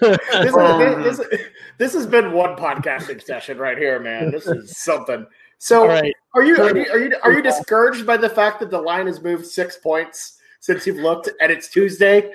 this, 0.00 0.54
Um, 0.54 1.02
is, 1.02 1.18
this, 1.18 1.40
this 1.78 1.92
has 1.94 2.06
been 2.06 2.32
one 2.32 2.56
podcasting 2.56 3.22
session 3.22 3.58
right 3.58 3.76
here, 3.76 3.98
man. 3.98 4.30
This 4.30 4.46
is 4.46 4.78
something. 4.78 5.26
So, 5.58 5.82
All 5.82 5.88
right. 5.88 6.14
are 6.34 6.42
you 6.42 6.56
are 6.56 6.76
you 6.76 6.86
are 6.90 6.98
you 6.98 7.16
are 7.22 7.32
you 7.32 7.42
discouraged 7.42 8.06
by 8.06 8.16
the 8.16 8.28
fact 8.28 8.60
that 8.60 8.70
the 8.70 8.80
line 8.80 9.06
has 9.06 9.20
moved 9.20 9.46
six 9.46 9.76
points 9.76 10.38
since 10.60 10.86
you've 10.86 10.96
looked 10.98 11.28
and 11.40 11.50
it's 11.52 11.68
Tuesday? 11.68 12.32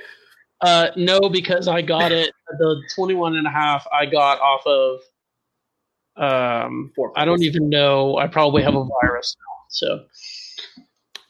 Uh, 0.62 0.90
no, 0.96 1.20
because 1.30 1.68
I 1.68 1.82
got 1.82 2.12
it 2.12 2.32
the 2.60 2.82
21 2.94 3.36
and 3.36 3.48
a 3.48 3.50
half 3.50 3.88
I 3.92 4.06
got 4.06 4.40
off 4.40 4.66
of 4.68 5.00
um 6.18 6.92
I 7.16 7.26
don't 7.26 7.44
even 7.44 7.68
know. 7.70 8.18
I 8.18 8.28
probably 8.28 8.62
have 8.64 8.76
a 8.76 8.86
virus 9.02 9.36
now. 9.40 9.66
So 9.70 10.06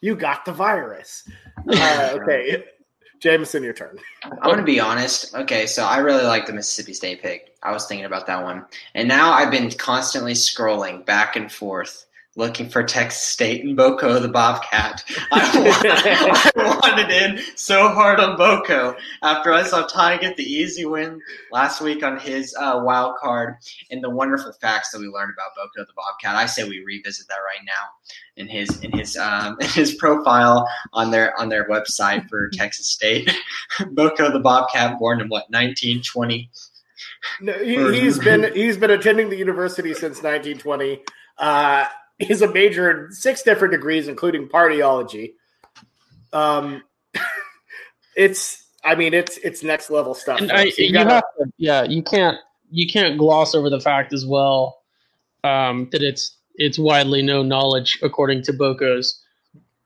You 0.06 0.16
got 0.16 0.46
the 0.46 0.54
virus. 0.54 1.28
Uh, 1.68 2.20
okay, 2.22 2.64
Jamison, 3.20 3.64
your 3.64 3.74
turn. 3.74 3.98
I'm 4.24 4.52
gonna 4.52 4.62
be 4.62 4.80
honest. 4.80 5.34
Okay, 5.34 5.66
so 5.66 5.84
I 5.84 5.98
really 5.98 6.26
like 6.26 6.46
the 6.46 6.54
Mississippi 6.54 6.94
State 6.94 7.24
pick. 7.24 7.56
I 7.64 7.72
was 7.72 7.88
thinking 7.88 8.06
about 8.06 8.28
that 8.28 8.44
one, 8.44 8.66
and 8.94 9.08
now 9.08 9.32
I've 9.32 9.50
been 9.50 9.72
constantly 9.72 10.34
scrolling 10.34 11.04
back 11.06 11.36
and 11.36 11.52
forth 11.52 12.06
looking 12.36 12.70
for 12.70 12.84
Texas 12.84 13.22
State 13.22 13.64
and 13.64 13.78
Boko 13.78 14.20
the 14.20 14.28
Bobcat. 14.28 15.04
I, 15.32 16.52
I 16.56 16.80
wanted 16.82 17.10
in 17.10 17.42
so 17.56 17.90
hard 17.90 18.20
on 18.20 18.38
Boko 18.38 18.96
after 19.24 19.54
I 19.54 19.64
saw 19.64 19.86
Ty 19.86 20.18
get 20.18 20.36
the 20.36 20.44
easy 20.44 20.86
win 20.86 21.22
last 21.52 21.82
week 21.82 22.04
on 22.04 22.20
his 22.20 22.56
uh, 22.60 22.82
wild 22.84 23.16
card 23.18 23.56
and 23.90 24.04
the 24.04 24.10
wonderful 24.10 24.52
facts 24.54 24.92
that 24.92 25.00
we 25.00 25.08
learned 25.08 25.34
about 25.34 25.56
Boko 25.56 25.88
the 25.88 25.94
Bobcat. 25.96 26.36
I 26.36 26.46
say 26.46 26.68
we 26.68 26.84
revisit 26.84 27.28
that 27.30 27.36
right 27.36 27.64
now 27.66 27.90
in 28.36 28.48
his 28.48 28.84
in 28.84 28.92
his 28.92 29.18
um, 29.18 29.58
in 29.62 29.68
his 29.70 29.96
profile 29.96 30.68
on 30.94 31.12
their 31.12 31.40
on 31.40 31.50
their 31.50 31.68
website 31.70 32.28
for 32.30 32.50
Texas 32.54 32.88
State. 32.88 33.32
Boko 33.92 34.32
the 34.32 34.40
Bobcat, 34.40 35.00
born 35.00 35.22
in 35.22 35.30
what 35.30 35.50
1920. 35.50 36.50
No, 37.42 37.54
he, 37.54 38.02
he's 38.02 38.20
been 38.20 38.54
he's 38.54 38.78
been 38.78 38.92
attending 38.92 39.30
the 39.30 39.38
university 39.38 39.94
since 39.94 40.22
1920. 40.22 41.02
Uh, 41.38 41.86
he's 42.20 42.42
a 42.42 42.52
major 42.52 43.06
in 43.06 43.12
six 43.12 43.42
different 43.44 43.72
degrees, 43.74 44.08
including 44.08 44.48
partyology. 44.48 45.34
Um, 46.34 46.84
it's 48.16 48.64
I 48.84 48.96
mean 48.96 49.14
it's 49.14 49.38
it's 49.38 49.64
next 49.64 49.90
level 49.90 50.14
stuff. 50.14 50.42
I, 50.42 50.72
you 50.78 50.94
gotta- 50.94 51.16
have 51.16 51.24
to, 51.40 51.52
yeah, 51.58 51.84
you 51.84 52.04
can't 52.04 52.38
you 52.70 52.88
can't 52.88 53.18
gloss 53.18 53.56
over 53.56 53.70
the 53.70 53.80
fact 53.80 54.14
as 54.14 54.26
well 54.26 54.82
um, 55.44 55.90
that 55.92 56.02
it's 56.02 56.38
it's 56.56 56.80
widely 56.80 57.22
known 57.22 57.48
knowledge, 57.48 58.00
according 58.02 58.42
to 58.44 58.54
Boko's 58.54 59.22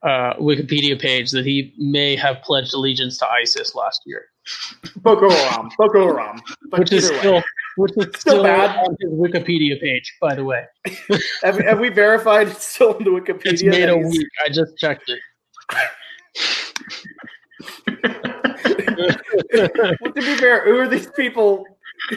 uh, 0.02 0.34
Wikipedia 0.34 1.00
page, 1.00 1.30
that 1.32 1.44
he 1.44 1.74
may 1.78 2.16
have 2.16 2.40
pledged 2.42 2.72
allegiance 2.74 3.18
to 3.18 3.26
ISIS 3.26 3.74
last 3.74 4.02
year, 4.06 4.26
Boko 4.96 5.28
Haram, 5.30 5.68
Boko 5.78 6.06
Haram, 6.06 6.40
which 6.70 6.92
is 6.92 7.10
way. 7.10 7.18
still 7.18 7.42
which 7.76 7.92
is 7.96 8.06
Still 8.06 8.18
still, 8.18 8.42
bad. 8.42 8.76
on 8.78 8.96
his 9.00 9.10
Wikipedia 9.12 9.80
page, 9.80 10.12
by 10.20 10.34
the 10.34 10.44
way. 10.44 10.64
have, 11.42 11.58
have 11.58 11.78
we 11.78 11.88
verified 11.88 12.48
it's 12.48 12.66
still 12.66 12.94
in 12.94 13.04
the 13.04 13.10
Wikipedia? 13.10 13.52
It's 13.52 13.62
made 13.62 13.88
a 13.88 13.96
week. 13.96 14.26
I 14.44 14.48
just 14.50 14.76
checked 14.78 15.08
it. 15.08 15.20
Well, 19.52 20.12
to 20.12 20.12
be 20.14 20.36
fair, 20.36 20.64
who 20.64 20.78
are 20.78 20.88
these 20.88 21.08
people? 21.16 21.64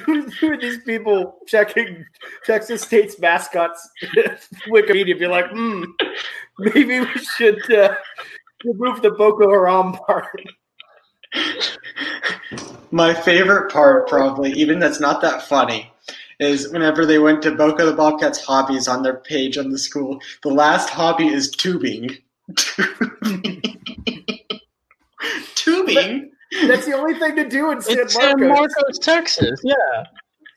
Who 0.06 0.22
who 0.24 0.52
are 0.52 0.58
these 0.58 0.82
people 0.84 1.38
checking 1.48 2.06
Texas 2.46 2.82
State's 2.84 3.20
mascots 3.20 3.90
Wikipedia? 4.68 5.18
Be 5.20 5.28
like, 5.28 5.50
hmm, 5.52 5.84
maybe 6.60 7.00
we 7.02 7.08
should 7.38 7.72
uh, 7.74 7.96
remove 8.64 9.02
the 9.02 9.12
Boko 9.12 9.50
Haram 9.50 9.94
part. 10.08 10.42
My 12.92 13.14
favorite 13.14 13.72
part, 13.72 14.08
probably, 14.08 14.52
even 14.52 14.80
that's 14.80 15.00
not 15.00 15.22
that 15.22 15.42
funny, 15.44 15.92
is 16.40 16.72
whenever 16.72 17.06
they 17.06 17.20
went 17.20 17.42
to 17.44 17.52
Boko 17.52 17.86
the 17.86 17.94
Bobcats 17.94 18.44
hobbies 18.44 18.88
on 18.88 19.04
their 19.04 19.18
page 19.18 19.58
on 19.58 19.70
the 19.70 19.80
school. 19.80 20.22
The 20.44 20.50
last 20.50 20.90
hobby 20.90 21.28
is 21.28 21.50
tubing. 21.50 22.18
tubing? 25.56 26.32
That's 26.68 26.86
the 26.86 26.94
only 26.96 27.18
thing 27.18 27.36
to 27.36 27.50
do 27.50 27.72
in 27.72 27.82
San 27.82 28.00
It's 28.00 28.14
San 28.14 28.40
Marcos. 28.40 28.72
Marcos, 28.76 29.00
Texas. 29.00 29.60
Yeah. 29.64 30.04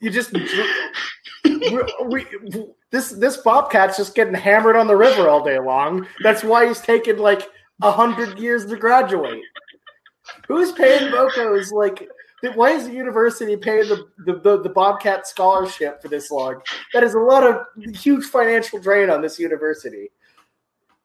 You 0.01 0.11
just 0.11 0.33
we, 0.33 1.81
we, 2.05 2.27
this 2.91 3.11
this 3.13 3.37
bobcat's 3.39 3.97
just 3.97 4.15
getting 4.15 4.35
hammered 4.35 4.77
on 4.77 4.87
the 4.87 4.97
river 4.97 5.29
all 5.29 5.43
day 5.43 5.59
long. 5.59 6.07
That's 6.23 6.45
why 6.45 6.69
he's 6.69 6.81
taken 6.81 7.19
like 7.19 7.49
a 7.83 7.91
hundred 7.91 8.39
years 8.39 8.67
to 8.67 8.77
graduate. 8.77 9.43
Who's 10.49 10.73
paying 10.73 11.11
Boko's 11.11 11.73
like? 11.73 12.09
Why 12.55 12.71
is 12.73 12.87
the 12.87 12.93
university 12.93 13.57
paying 13.57 13.89
the, 13.89 14.07
the, 14.25 14.35
the, 14.35 14.63
the 14.63 14.69
Bobcat 14.69 15.27
scholarship 15.27 16.01
for 16.03 16.09
this 16.09 16.31
long? 16.31 16.61
That 16.93 17.03
is 17.03 17.15
a 17.15 17.19
lot 17.19 17.43
of 17.45 17.67
huge 17.97 18.25
financial 18.27 18.79
drain 18.79 19.11
on 19.11 19.21
this 19.23 19.39
university. 19.39 20.11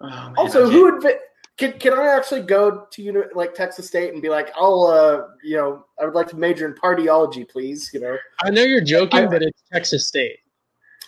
Oh, 0.01 0.07
man, 0.07 0.33
Also, 0.37 0.69
who 0.69 0.83
would 0.83 1.01
be, 1.01 1.13
can 1.57 1.73
can 1.79 1.93
I 1.93 2.07
actually 2.07 2.41
go 2.41 2.85
to 2.91 3.01
uni- 3.01 3.21
like 3.33 3.53
Texas 3.53 3.87
State 3.87 4.13
and 4.13 4.21
be 4.21 4.29
like, 4.29 4.51
I'll 4.55 4.83
uh 4.83 5.27
you 5.43 5.57
know 5.57 5.85
I 5.99 6.05
would 6.05 6.15
like 6.15 6.27
to 6.29 6.35
major 6.35 6.67
in 6.67 6.73
partyology, 6.73 7.47
please. 7.49 7.89
You 7.93 8.01
know, 8.01 8.17
I 8.43 8.49
know 8.49 8.63
you're 8.63 8.81
joking, 8.81 9.21
I- 9.21 9.27
but 9.27 9.41
it's 9.41 9.63
Texas 9.71 10.07
State. 10.07 10.39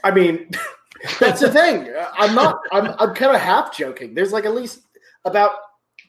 I 0.03 0.11
mean, 0.11 0.49
that's 1.19 1.41
the 1.41 1.51
thing. 1.51 1.91
I'm 2.17 2.36
not. 2.36 2.59
I'm. 2.71 2.93
I'm 2.99 3.13
kind 3.15 3.36
of 3.36 3.41
half 3.41 3.75
joking. 3.75 4.13
There's 4.13 4.31
like 4.31 4.45
at 4.45 4.53
least 4.53 4.81
about 5.25 5.51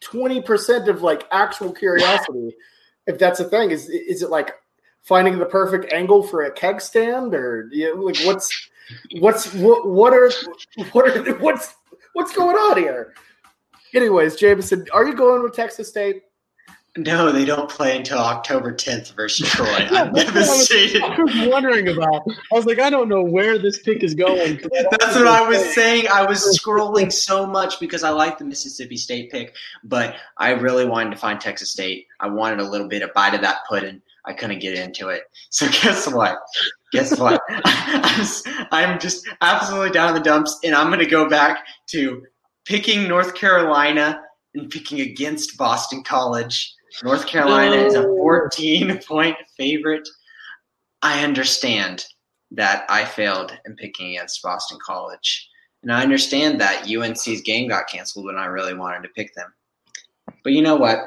twenty 0.00 0.40
percent 0.40 0.88
of 0.88 1.02
like 1.02 1.24
actual 1.30 1.72
curiosity. 1.72 2.54
If 3.06 3.18
that's 3.18 3.40
a 3.40 3.44
thing, 3.44 3.70
is 3.70 3.88
is 3.88 4.22
it 4.22 4.30
like 4.30 4.54
finding 5.02 5.38
the 5.38 5.46
perfect 5.46 5.92
angle 5.92 6.22
for 6.22 6.42
a 6.42 6.52
keg 6.52 6.80
stand, 6.80 7.34
or 7.34 7.68
you 7.70 7.94
know, 7.94 8.02
like 8.02 8.18
what's 8.24 8.70
what's 9.18 9.52
what 9.54 9.86
what 9.86 10.12
are 10.12 10.30
what 10.92 11.08
are 11.08 11.34
what's 11.34 11.74
what's 12.14 12.34
going 12.34 12.56
on 12.56 12.78
here? 12.78 13.14
Anyways, 13.94 14.36
Jamison, 14.36 14.86
are 14.92 15.06
you 15.06 15.14
going 15.14 15.42
with 15.42 15.54
Texas 15.54 15.88
State? 15.88 16.22
No, 16.96 17.32
they 17.32 17.44
don't 17.44 17.68
play 17.68 17.96
until 17.96 18.18
October 18.18 18.72
10th 18.72 19.14
versus 19.14 19.48
Troy. 19.52 19.66
Yeah, 19.90 20.02
I'm 20.04 20.12
what 20.12 20.28
I 20.28 20.38
was- 20.38 20.70
I 21.02 21.20
was 21.22 21.48
wondering 21.48 21.88
about. 21.88 22.22
I 22.28 22.54
was 22.56 22.66
like, 22.66 22.78
I 22.78 22.88
don't 22.88 23.08
know 23.08 23.22
where 23.22 23.58
this 23.58 23.80
pick 23.80 24.04
is 24.04 24.14
going. 24.14 24.60
That's 24.90 25.16
what 25.16 25.26
I 25.26 25.46
was 25.48 25.74
saying. 25.74 26.06
I 26.08 26.24
was 26.24 26.56
scrolling 26.58 27.12
so 27.12 27.46
much 27.46 27.80
because 27.80 28.04
I 28.04 28.10
like 28.10 28.38
the 28.38 28.44
Mississippi 28.44 28.96
State 28.96 29.32
pick, 29.32 29.56
but 29.82 30.14
I 30.38 30.50
really 30.52 30.84
wanted 30.86 31.10
to 31.10 31.16
find 31.16 31.40
Texas 31.40 31.72
State. 31.72 32.06
I 32.20 32.28
wanted 32.28 32.60
a 32.60 32.64
little 32.64 32.86
bit 32.88 33.02
of 33.02 33.12
bite 33.12 33.34
of 33.34 33.40
that 33.40 33.58
pudding. 33.68 34.00
I 34.24 34.32
couldn't 34.32 34.60
get 34.60 34.74
into 34.78 35.08
it. 35.08 35.22
So 35.50 35.66
guess 35.68 36.06
what? 36.12 36.38
Guess 36.92 37.18
what? 37.18 37.40
I'm 38.72 38.98
just 38.98 39.28
absolutely 39.40 39.90
down 39.90 40.08
in 40.10 40.14
the 40.14 40.20
dumps, 40.20 40.58
and 40.64 40.74
I'm 40.74 40.88
going 40.88 40.98
to 41.00 41.06
go 41.06 41.28
back 41.28 41.64
to 41.88 42.22
picking 42.64 43.06
North 43.08 43.34
Carolina 43.34 44.20
and 44.54 44.70
picking 44.70 45.00
against 45.00 45.56
Boston 45.58 46.02
College. 46.04 46.72
North 47.02 47.26
Carolina 47.26 47.76
is 47.76 47.94
a 47.94 48.02
14 48.02 48.98
point 49.06 49.36
favorite. 49.56 50.08
I 51.02 51.24
understand 51.24 52.04
that 52.52 52.86
I 52.88 53.04
failed 53.04 53.58
in 53.66 53.74
picking 53.76 54.10
against 54.10 54.42
Boston 54.42 54.78
College. 54.84 55.48
And 55.82 55.92
I 55.92 56.02
understand 56.02 56.60
that 56.60 56.88
UNC's 56.88 57.42
game 57.42 57.68
got 57.68 57.88
canceled 57.88 58.26
when 58.26 58.36
I 58.36 58.46
really 58.46 58.74
wanted 58.74 59.02
to 59.02 59.14
pick 59.14 59.34
them. 59.34 59.52
But 60.42 60.52
you 60.52 60.62
know 60.62 60.76
what? 60.76 60.98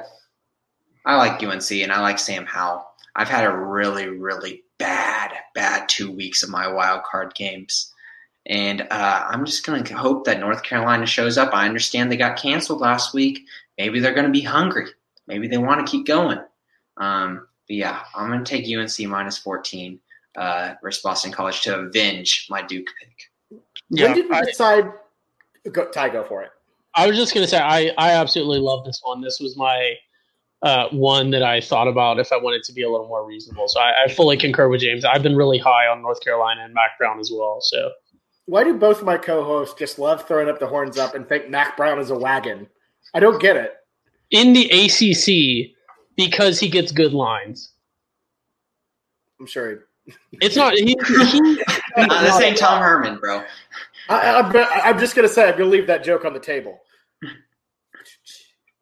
I 1.06 1.16
like 1.16 1.42
UNC 1.42 1.72
and 1.72 1.92
I 1.92 2.02
like 2.02 2.20
Sam 2.20 2.46
Howell. 2.46 2.86
I've 3.16 3.30
had 3.30 3.46
a 3.46 3.58
really, 3.58 4.08
really 4.08 4.64
bad, 4.78 5.32
bad 5.56 5.90
two 5.90 6.12
weeks 6.12 6.44
of 6.44 6.50
my 6.50 6.68
wild 6.68 7.04
card 7.04 7.34
games. 7.34 7.92
And 8.46 8.82
uh, 8.92 9.26
I'm 9.30 9.46
just 9.46 9.66
going 9.66 9.84
to 9.86 9.98
hope 9.98 10.26
that 10.26 10.40
North 10.40 10.64
Carolina 10.64 11.06
shows 11.06 11.38
up. 11.38 11.54
I 11.54 11.66
understand 11.66 12.12
they 12.12 12.18
got 12.18 12.38
canceled 12.38 12.82
last 12.82 13.14
week. 13.14 13.40
Maybe 13.78 14.00
they're 14.00 14.14
going 14.14 14.28
to 14.28 14.32
be 14.32 14.42
hungry. 14.42 14.88
Maybe 15.28 15.48
they 15.48 15.58
want 15.58 15.86
to 15.86 15.90
keep 15.92 16.06
going. 16.06 16.40
Um, 16.98 17.48
but 17.68 17.76
yeah, 17.76 18.04
I'm 18.16 18.30
going 18.30 18.44
to 18.44 18.50
take 18.50 18.66
UNC 18.66 19.10
minus 19.10 19.38
14 19.38 20.00
uh, 20.38 20.74
versus 20.82 21.02
Boston 21.02 21.32
College 21.32 21.62
to 21.64 21.80
avenge 21.80 22.48
my 22.50 22.62
Duke 22.62 22.88
pick. 23.00 23.60
Yeah, 23.90 24.06
when 24.08 24.16
did 24.16 24.26
you 24.26 24.34
I- 24.34 24.46
decide? 24.46 24.92
Go, 25.72 25.90
Ty, 25.90 26.10
go 26.10 26.24
for 26.24 26.44
it. 26.44 26.52
I 26.96 27.06
was 27.08 27.16
just 27.16 27.34
gonna 27.34 27.48
say 27.48 27.60
I 27.60 27.92
I 27.98 28.12
absolutely 28.14 28.60
love 28.60 28.84
this 28.84 29.00
one. 29.04 29.22
This 29.22 29.40
was 29.40 29.56
my 29.56 29.94
uh, 30.64 30.88
one 30.90 31.30
that 31.30 31.44
I 31.44 31.62
thought 31.62 31.88
about 31.88 32.20
if 32.20 32.32
I 32.32 32.38
wanted 32.38 32.64
to 32.64 32.74
be 32.74 32.82
a 32.82 32.90
little 32.90 33.08
more 33.08 33.24
reasonable. 33.26 33.68
So 33.68 33.80
I, 33.80 34.06
I 34.06 34.14
fully 34.14 34.36
concur 34.36 34.68
with 34.68 34.82
James. 34.82 35.06
I've 35.06 35.22
been 35.22 35.36
really 35.36 35.60
high 35.60 35.88
on 35.88 36.02
North 36.02 36.22
Carolina 36.22 36.64
and 36.64 36.74
Mack 36.74 36.98
Brown 36.98 37.20
as 37.20 37.32
well. 37.32 37.60
So 37.62 37.92
Why 38.46 38.64
do 38.64 38.74
both 38.74 39.00
of 39.00 39.06
my 39.06 39.18
co-hosts 39.18 39.76
just 39.78 40.00
love 40.00 40.28
throwing 40.28 40.50
up 40.50 40.60
the 40.60 40.66
horns 40.66 40.98
up 40.98 41.14
and 41.14 41.28
think 41.30 41.50
Mack 41.50 41.78
Brown 41.78 42.00
is 42.00 42.10
a 42.10 42.18
wagon? 42.18 42.68
I 43.14 43.20
don't 43.20 43.40
get 43.40 43.56
it. 43.56 43.76
In 44.32 44.54
the 44.54 44.66
ACC 44.70 45.76
because 46.16 46.60
he 46.60 46.70
gets 46.70 46.92
good 46.92 47.14
lines. 47.14 47.72
I'm 49.40 49.46
sure. 49.46 49.86
It's 50.34 50.56
not 50.56 50.74
he. 50.74 50.96
he 51.08 51.64
Uh, 51.98 52.22
this 52.22 52.40
ain't 52.40 52.58
Tom 52.58 52.82
Herman, 52.82 53.18
bro. 53.18 53.44
I, 54.08 54.40
I'm, 54.40 54.56
I'm 54.84 55.00
just 55.00 55.16
gonna 55.16 55.28
say 55.28 55.50
I'm 55.50 55.58
gonna 55.58 55.70
leave 55.70 55.88
that 55.88 56.04
joke 56.04 56.26
on 56.26 56.34
the 56.34 56.40
table. 56.40 56.80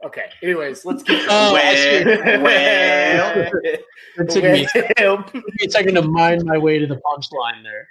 Okay. 0.03 0.25
Anyways, 0.43 0.85
let's 0.85 1.01
get. 1.01 1.25
Oh, 1.29 1.53
well, 1.53 2.41
well, 2.43 3.51
it 3.63 4.29
took 4.29 4.43
me, 4.43 4.67
Well, 4.99 5.23
took 5.23 5.33
me 5.33 5.65
a 5.65 5.69
second 5.71 5.95
to 5.95 6.03
mind 6.03 6.43
my 6.45 6.57
way 6.57 6.77
to 6.77 6.85
the 6.85 6.97
punchline 6.97 7.63
there. 7.63 7.87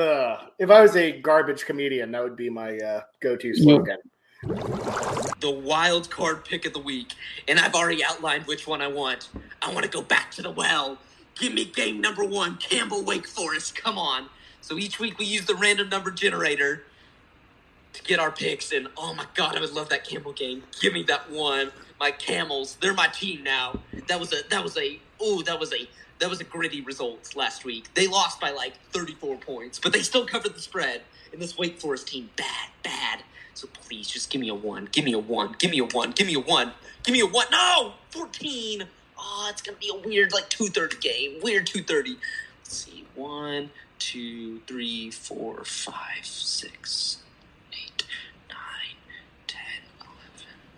uh, 0.00 0.46
if 0.58 0.70
I 0.70 0.80
was 0.80 0.96
a 0.96 1.20
garbage 1.20 1.66
comedian, 1.66 2.12
that 2.12 2.22
would 2.22 2.36
be 2.36 2.48
my 2.48 2.78
uh, 2.78 3.02
go-to 3.20 3.54
slogan. 3.54 3.98
The 5.40 5.50
wild 5.50 6.10
card 6.10 6.44
pick 6.44 6.66
of 6.66 6.72
the 6.74 6.80
week, 6.80 7.14
and 7.48 7.58
I've 7.60 7.74
already 7.74 8.04
outlined 8.04 8.46
which 8.46 8.66
one 8.66 8.82
I 8.82 8.88
want. 8.88 9.30
I 9.62 9.72
want 9.72 9.84
to 9.84 9.90
go 9.90 10.02
back 10.02 10.32
to 10.32 10.42
the 10.42 10.50
well. 10.52 10.98
Give 11.40 11.54
me 11.54 11.66
game 11.66 12.00
number 12.00 12.24
one, 12.24 12.58
Campbell 12.58 13.04
Wake 13.04 13.26
Forest. 13.28 13.76
Come 13.76 13.98
on. 13.98 14.28
So 14.62 14.78
each 14.78 15.00
week 15.00 15.18
we 15.18 15.26
use 15.26 15.46
the 15.46 15.56
random 15.56 15.88
number 15.90 16.10
generator. 16.12 16.84
to 17.94 18.02
get 18.04 18.20
our 18.20 18.32
picks. 18.32 18.72
And 18.72 18.88
oh 18.96 19.14
my 19.14 19.26
god, 19.34 19.56
I 19.56 19.60
would 19.60 19.72
love 19.72 19.88
that 19.90 20.04
Campbell 20.08 20.32
game. 20.32 20.64
Give 20.80 20.92
me 20.92 21.04
that 21.04 21.30
one. 21.30 21.72
My 22.00 22.10
Camels, 22.12 22.78
they're 22.80 22.94
my 22.94 23.08
team 23.08 23.42
now. 23.44 23.80
That 24.08 24.20
was 24.20 24.32
a 24.32 24.38
that 24.50 24.64
was 24.64 24.76
a 24.78 25.00
oh 25.20 25.42
that 25.44 25.60
was 25.60 25.72
a 25.72 25.88
that 26.20 26.30
was 26.30 26.40
a 26.40 26.44
gritty 26.44 26.82
result 26.82 27.34
last 27.36 27.64
week. 27.64 27.94
They 27.94 28.06
lost 28.06 28.40
by 28.40 28.50
like 28.50 28.74
34 28.92 29.38
points, 29.38 29.80
but 29.80 29.92
they 29.92 30.02
still 30.02 30.26
covered 30.26 30.54
the 30.54 30.60
spread. 30.60 31.02
And 31.32 31.42
this 31.42 31.58
Wake 31.58 31.80
Forest 31.80 32.08
team, 32.08 32.30
bad, 32.36 32.70
bad. 32.82 33.22
So 33.60 33.68
please, 33.86 34.08
just 34.08 34.30
give 34.30 34.40
me 34.40 34.48
a 34.48 34.54
one. 34.54 34.88
Give 34.90 35.04
me 35.04 35.12
a 35.12 35.18
one. 35.18 35.54
Give 35.58 35.70
me 35.70 35.80
a 35.80 35.84
one. 35.84 36.12
Give 36.12 36.26
me 36.26 36.32
a 36.32 36.40
one. 36.40 36.72
Give 37.02 37.12
me 37.12 37.20
a 37.20 37.26
one. 37.26 37.44
No, 37.52 37.92
14. 38.08 38.86
Oh, 39.18 39.48
it's 39.50 39.60
gonna 39.60 39.76
be 39.76 39.90
a 39.94 40.08
weird 40.08 40.32
like 40.32 40.48
2:30 40.48 40.98
game. 40.98 41.40
Weird 41.42 41.66
2:30. 41.66 42.16
Let's 42.64 42.74
see. 42.74 43.04
One, 43.14 43.68
two, 43.98 44.60
three, 44.60 45.10
four, 45.10 45.62
five, 45.64 46.24
six, 46.24 47.18
eight, 47.74 48.02
nine, 48.48 48.96
10, 49.46 49.60
11, 50.00 50.16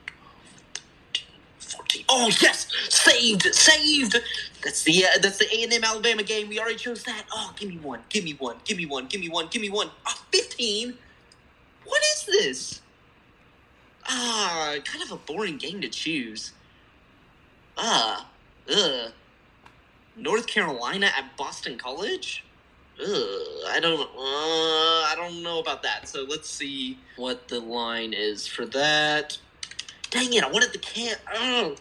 12, 0.07 0.26
13, 0.74 1.26
14. 1.61 2.05
Oh 2.09 2.33
yes, 2.41 2.66
saved, 2.89 3.43
saved. 3.55 4.16
That's 4.64 4.83
the 4.83 5.05
uh, 5.05 5.09
that's 5.20 5.39
the 5.39 5.47
A 5.55 5.62
and 5.62 5.72
M 5.72 5.85
Alabama 5.85 6.24
game. 6.24 6.49
We 6.49 6.59
already 6.59 6.74
chose 6.74 7.05
that. 7.05 7.26
Oh, 7.33 7.53
give 7.57 7.68
me 7.68 7.76
one, 7.78 8.01
give 8.09 8.24
me 8.24 8.33
one, 8.33 8.57
give 8.64 8.76
me 8.76 8.87
one, 8.87 9.07
give 9.07 9.20
me 9.20 9.28
one, 9.28 9.47
give 9.53 9.62
me 9.62 9.70
one. 9.70 9.89
Oh, 10.05 10.22
15. 10.33 10.99
What 11.93 12.03
is 12.14 12.24
this? 12.24 12.80
Ah, 14.09 14.76
kind 14.82 15.05
of 15.05 15.12
a 15.12 15.16
boring 15.16 15.59
game 15.59 15.82
to 15.82 15.90
choose. 15.90 16.53
Ah, 17.76 18.30
ugh. 18.74 19.12
North 20.16 20.47
Carolina 20.47 21.11
at 21.14 21.36
Boston 21.36 21.76
College? 21.76 22.45
Ugh, 22.99 23.09
I 23.68 23.78
don't 23.78 24.01
uh, 24.01 24.07
I 24.16 25.12
don't 25.16 25.43
know 25.43 25.59
about 25.59 25.82
that. 25.82 26.09
So 26.09 26.24
let's 26.26 26.49
see 26.49 26.97
what 27.16 27.49
the 27.49 27.61
line 27.61 28.14
is 28.14 28.47
for 28.47 28.64
that. 28.64 29.36
Dang 30.09 30.32
it, 30.32 30.43
I 30.43 30.51
wanted 30.51 30.72
the 30.72 30.78
cam 30.78 31.18
oh. 31.34 31.76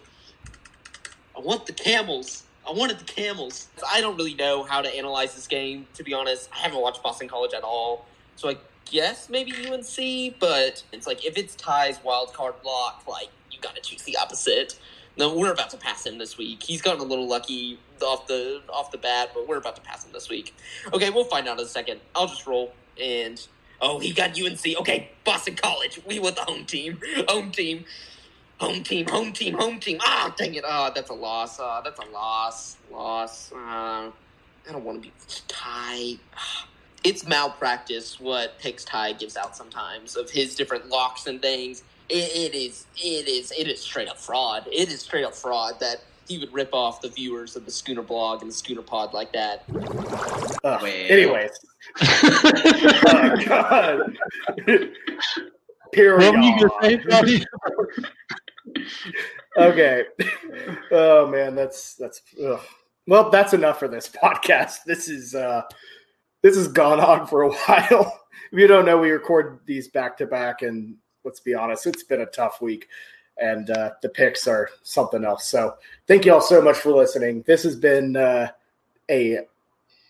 I 1.37 1.39
want 1.39 1.65
the 1.67 1.73
camels. 1.73 2.43
I 2.67 2.73
wanted 2.73 2.99
the 2.99 3.05
camels. 3.05 3.69
I 3.89 4.01
don't 4.01 4.17
really 4.17 4.33
know 4.33 4.63
how 4.63 4.81
to 4.81 4.93
analyze 4.93 5.35
this 5.35 5.47
game, 5.47 5.87
to 5.93 6.03
be 6.03 6.13
honest. 6.13 6.49
I 6.53 6.57
haven't 6.57 6.81
watched 6.81 7.01
Boston 7.01 7.29
College 7.29 7.53
at 7.53 7.63
all. 7.63 8.05
So 8.35 8.49
I 8.49 8.57
guess 8.91 9.29
maybe 9.29 9.53
UNC, 9.67 10.39
but 10.39 10.83
it's 10.91 11.07
like 11.07 11.25
if 11.25 11.37
it's 11.37 11.55
ties 11.55 11.99
wild 12.03 12.33
card 12.33 12.55
block, 12.61 13.03
like 13.07 13.29
you 13.49 13.59
gotta 13.61 13.81
choose 13.81 14.03
the 14.03 14.17
opposite. 14.17 14.77
No, 15.17 15.35
we're 15.35 15.51
about 15.51 15.69
to 15.71 15.77
pass 15.77 16.05
him 16.05 16.17
this 16.17 16.37
week. 16.37 16.63
He's 16.63 16.81
gotten 16.81 17.01
a 17.01 17.05
little 17.05 17.27
lucky 17.27 17.79
off 18.01 18.27
the 18.27 18.61
off 18.69 18.91
the 18.91 18.97
bat, 18.97 19.31
but 19.33 19.47
we're 19.47 19.57
about 19.57 19.75
to 19.77 19.81
pass 19.81 20.05
him 20.05 20.11
this 20.11 20.29
week. 20.29 20.55
Okay, 20.93 21.09
we'll 21.09 21.25
find 21.25 21.47
out 21.47 21.59
in 21.59 21.65
a 21.65 21.67
second. 21.67 21.99
I'll 22.15 22.27
just 22.27 22.45
roll 22.45 22.73
and 23.01 23.45
oh, 23.81 23.99
he 23.99 24.13
got 24.13 24.39
UNC. 24.39 24.79
Okay, 24.79 25.09
Boston 25.23 25.55
College. 25.55 26.01
We 26.05 26.19
want 26.19 26.35
the 26.35 26.43
home 26.43 26.65
team. 26.65 26.99
Home 27.27 27.51
team. 27.51 27.85
Home 28.59 28.83
team. 28.83 29.07
Home 29.07 29.33
team. 29.33 29.55
Home 29.55 29.79
team. 29.79 29.97
Ah, 30.01 30.33
dang 30.37 30.53
it. 30.53 30.63
Ah, 30.65 30.91
that's 30.93 31.09
a 31.09 31.13
loss. 31.13 31.59
Ah, 31.59 31.81
that's 31.81 31.99
a 31.99 32.09
loss. 32.11 32.77
Loss. 32.91 33.51
Uh, 33.53 33.57
I 33.57 34.71
don't 34.71 34.83
want 34.83 35.01
to 35.01 35.09
be 35.09 35.13
tied. 35.47 36.19
It's 37.03 37.27
malpractice 37.27 38.19
what 38.19 38.59
Picks 38.59 38.85
Ty 38.85 39.13
gives 39.13 39.35
out 39.35 39.55
sometimes 39.55 40.15
of 40.15 40.29
his 40.29 40.55
different 40.55 40.89
locks 40.89 41.27
and 41.27 41.41
things 41.41 41.83
it, 42.11 42.53
it 42.53 42.55
is 42.55 42.85
it 42.97 43.27
is 43.27 43.51
it 43.51 43.67
is 43.67 43.81
straight 43.81 44.09
up 44.09 44.17
fraud. 44.17 44.67
It 44.71 44.89
is 44.89 45.01
straight 45.01 45.23
up 45.23 45.33
fraud 45.33 45.79
that 45.79 46.03
he 46.27 46.37
would 46.37 46.53
rip 46.53 46.73
off 46.73 47.01
the 47.01 47.09
viewers 47.09 47.55
of 47.55 47.65
the 47.65 47.71
Schooner 47.71 48.01
blog 48.01 48.41
and 48.41 48.51
the 48.51 48.55
Schooner 48.55 48.81
pod 48.81 49.13
like 49.13 49.31
that. 49.33 49.63
Ugh. 50.63 50.83
Anyways. 50.83 51.51
oh, 52.01 53.35
God. 53.45 54.17
Period. 55.91 56.35
You 56.35 56.69
say, 56.81 56.95
Bobby? 56.97 57.45
okay. 59.57 60.03
Oh 60.91 61.27
man, 61.27 61.55
that's 61.55 61.95
that's 61.95 62.21
ugh. 62.43 62.61
well, 63.07 63.29
that's 63.29 63.53
enough 63.53 63.79
for 63.79 63.87
this 63.87 64.09
podcast. 64.23 64.83
This 64.85 65.09
is 65.09 65.33
uh 65.35 65.63
this 66.41 66.55
has 66.55 66.67
gone 66.67 66.99
on 66.99 67.27
for 67.27 67.43
a 67.43 67.51
while. 67.67 68.21
If 68.51 68.59
you 68.59 68.67
don't 68.67 68.85
know, 68.85 68.97
we 68.97 69.11
record 69.11 69.59
these 69.65 69.87
back 69.87 70.17
to 70.17 70.25
back 70.25 70.61
and 70.61 70.95
let's 71.23 71.39
be 71.39 71.53
honest, 71.53 71.87
it's 71.87 72.03
been 72.03 72.21
a 72.21 72.25
tough 72.25 72.61
week, 72.61 72.87
and 73.37 73.69
uh, 73.69 73.91
the 74.01 74.09
picks 74.09 74.47
are 74.47 74.69
something 74.83 75.23
else. 75.23 75.47
So 75.47 75.75
thank 76.07 76.25
you 76.25 76.33
all 76.33 76.41
so 76.41 76.61
much 76.61 76.77
for 76.77 76.91
listening. 76.91 77.43
This 77.45 77.63
has 77.63 77.75
been 77.75 78.15
uh, 78.15 78.49
a 79.09 79.39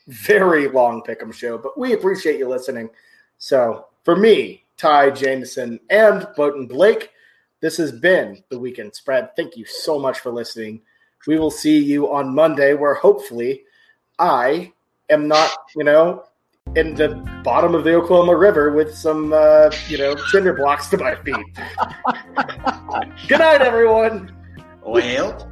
very 0.07 0.67
long 0.67 1.01
pick'em 1.01 1.33
show, 1.33 1.57
but 1.57 1.77
we 1.77 1.93
appreciate 1.93 2.39
you 2.39 2.47
listening. 2.47 2.89
So 3.37 3.87
for 4.03 4.15
me, 4.15 4.63
Ty 4.77 5.11
Jamison 5.11 5.79
and 5.89 6.27
Boatin' 6.35 6.67
Blake, 6.67 7.11
this 7.59 7.77
has 7.77 7.91
been 7.91 8.43
the 8.49 8.59
weekend 8.59 8.95
spread. 8.95 9.35
Thank 9.35 9.55
you 9.55 9.65
so 9.65 9.99
much 9.99 10.19
for 10.19 10.31
listening. 10.31 10.81
We 11.27 11.37
will 11.37 11.51
see 11.51 11.77
you 11.77 12.11
on 12.11 12.33
Monday, 12.33 12.73
where 12.73 12.95
hopefully 12.95 13.63
I 14.17 14.73
am 15.11 15.27
not, 15.27 15.51
you 15.75 15.83
know, 15.83 16.23
in 16.75 16.95
the 16.95 17.09
bottom 17.43 17.75
of 17.75 17.83
the 17.83 17.93
Oklahoma 17.93 18.35
River 18.35 18.71
with 18.71 18.95
some, 18.95 19.33
uh, 19.33 19.69
you 19.87 19.97
know, 19.97 20.15
cinder 20.31 20.53
blocks 20.53 20.87
to 20.89 20.97
my 20.97 21.15
feet. 21.15 21.35
Good 23.27 23.39
night, 23.39 23.61
everyone. 23.61 24.35
Well. 24.83 25.50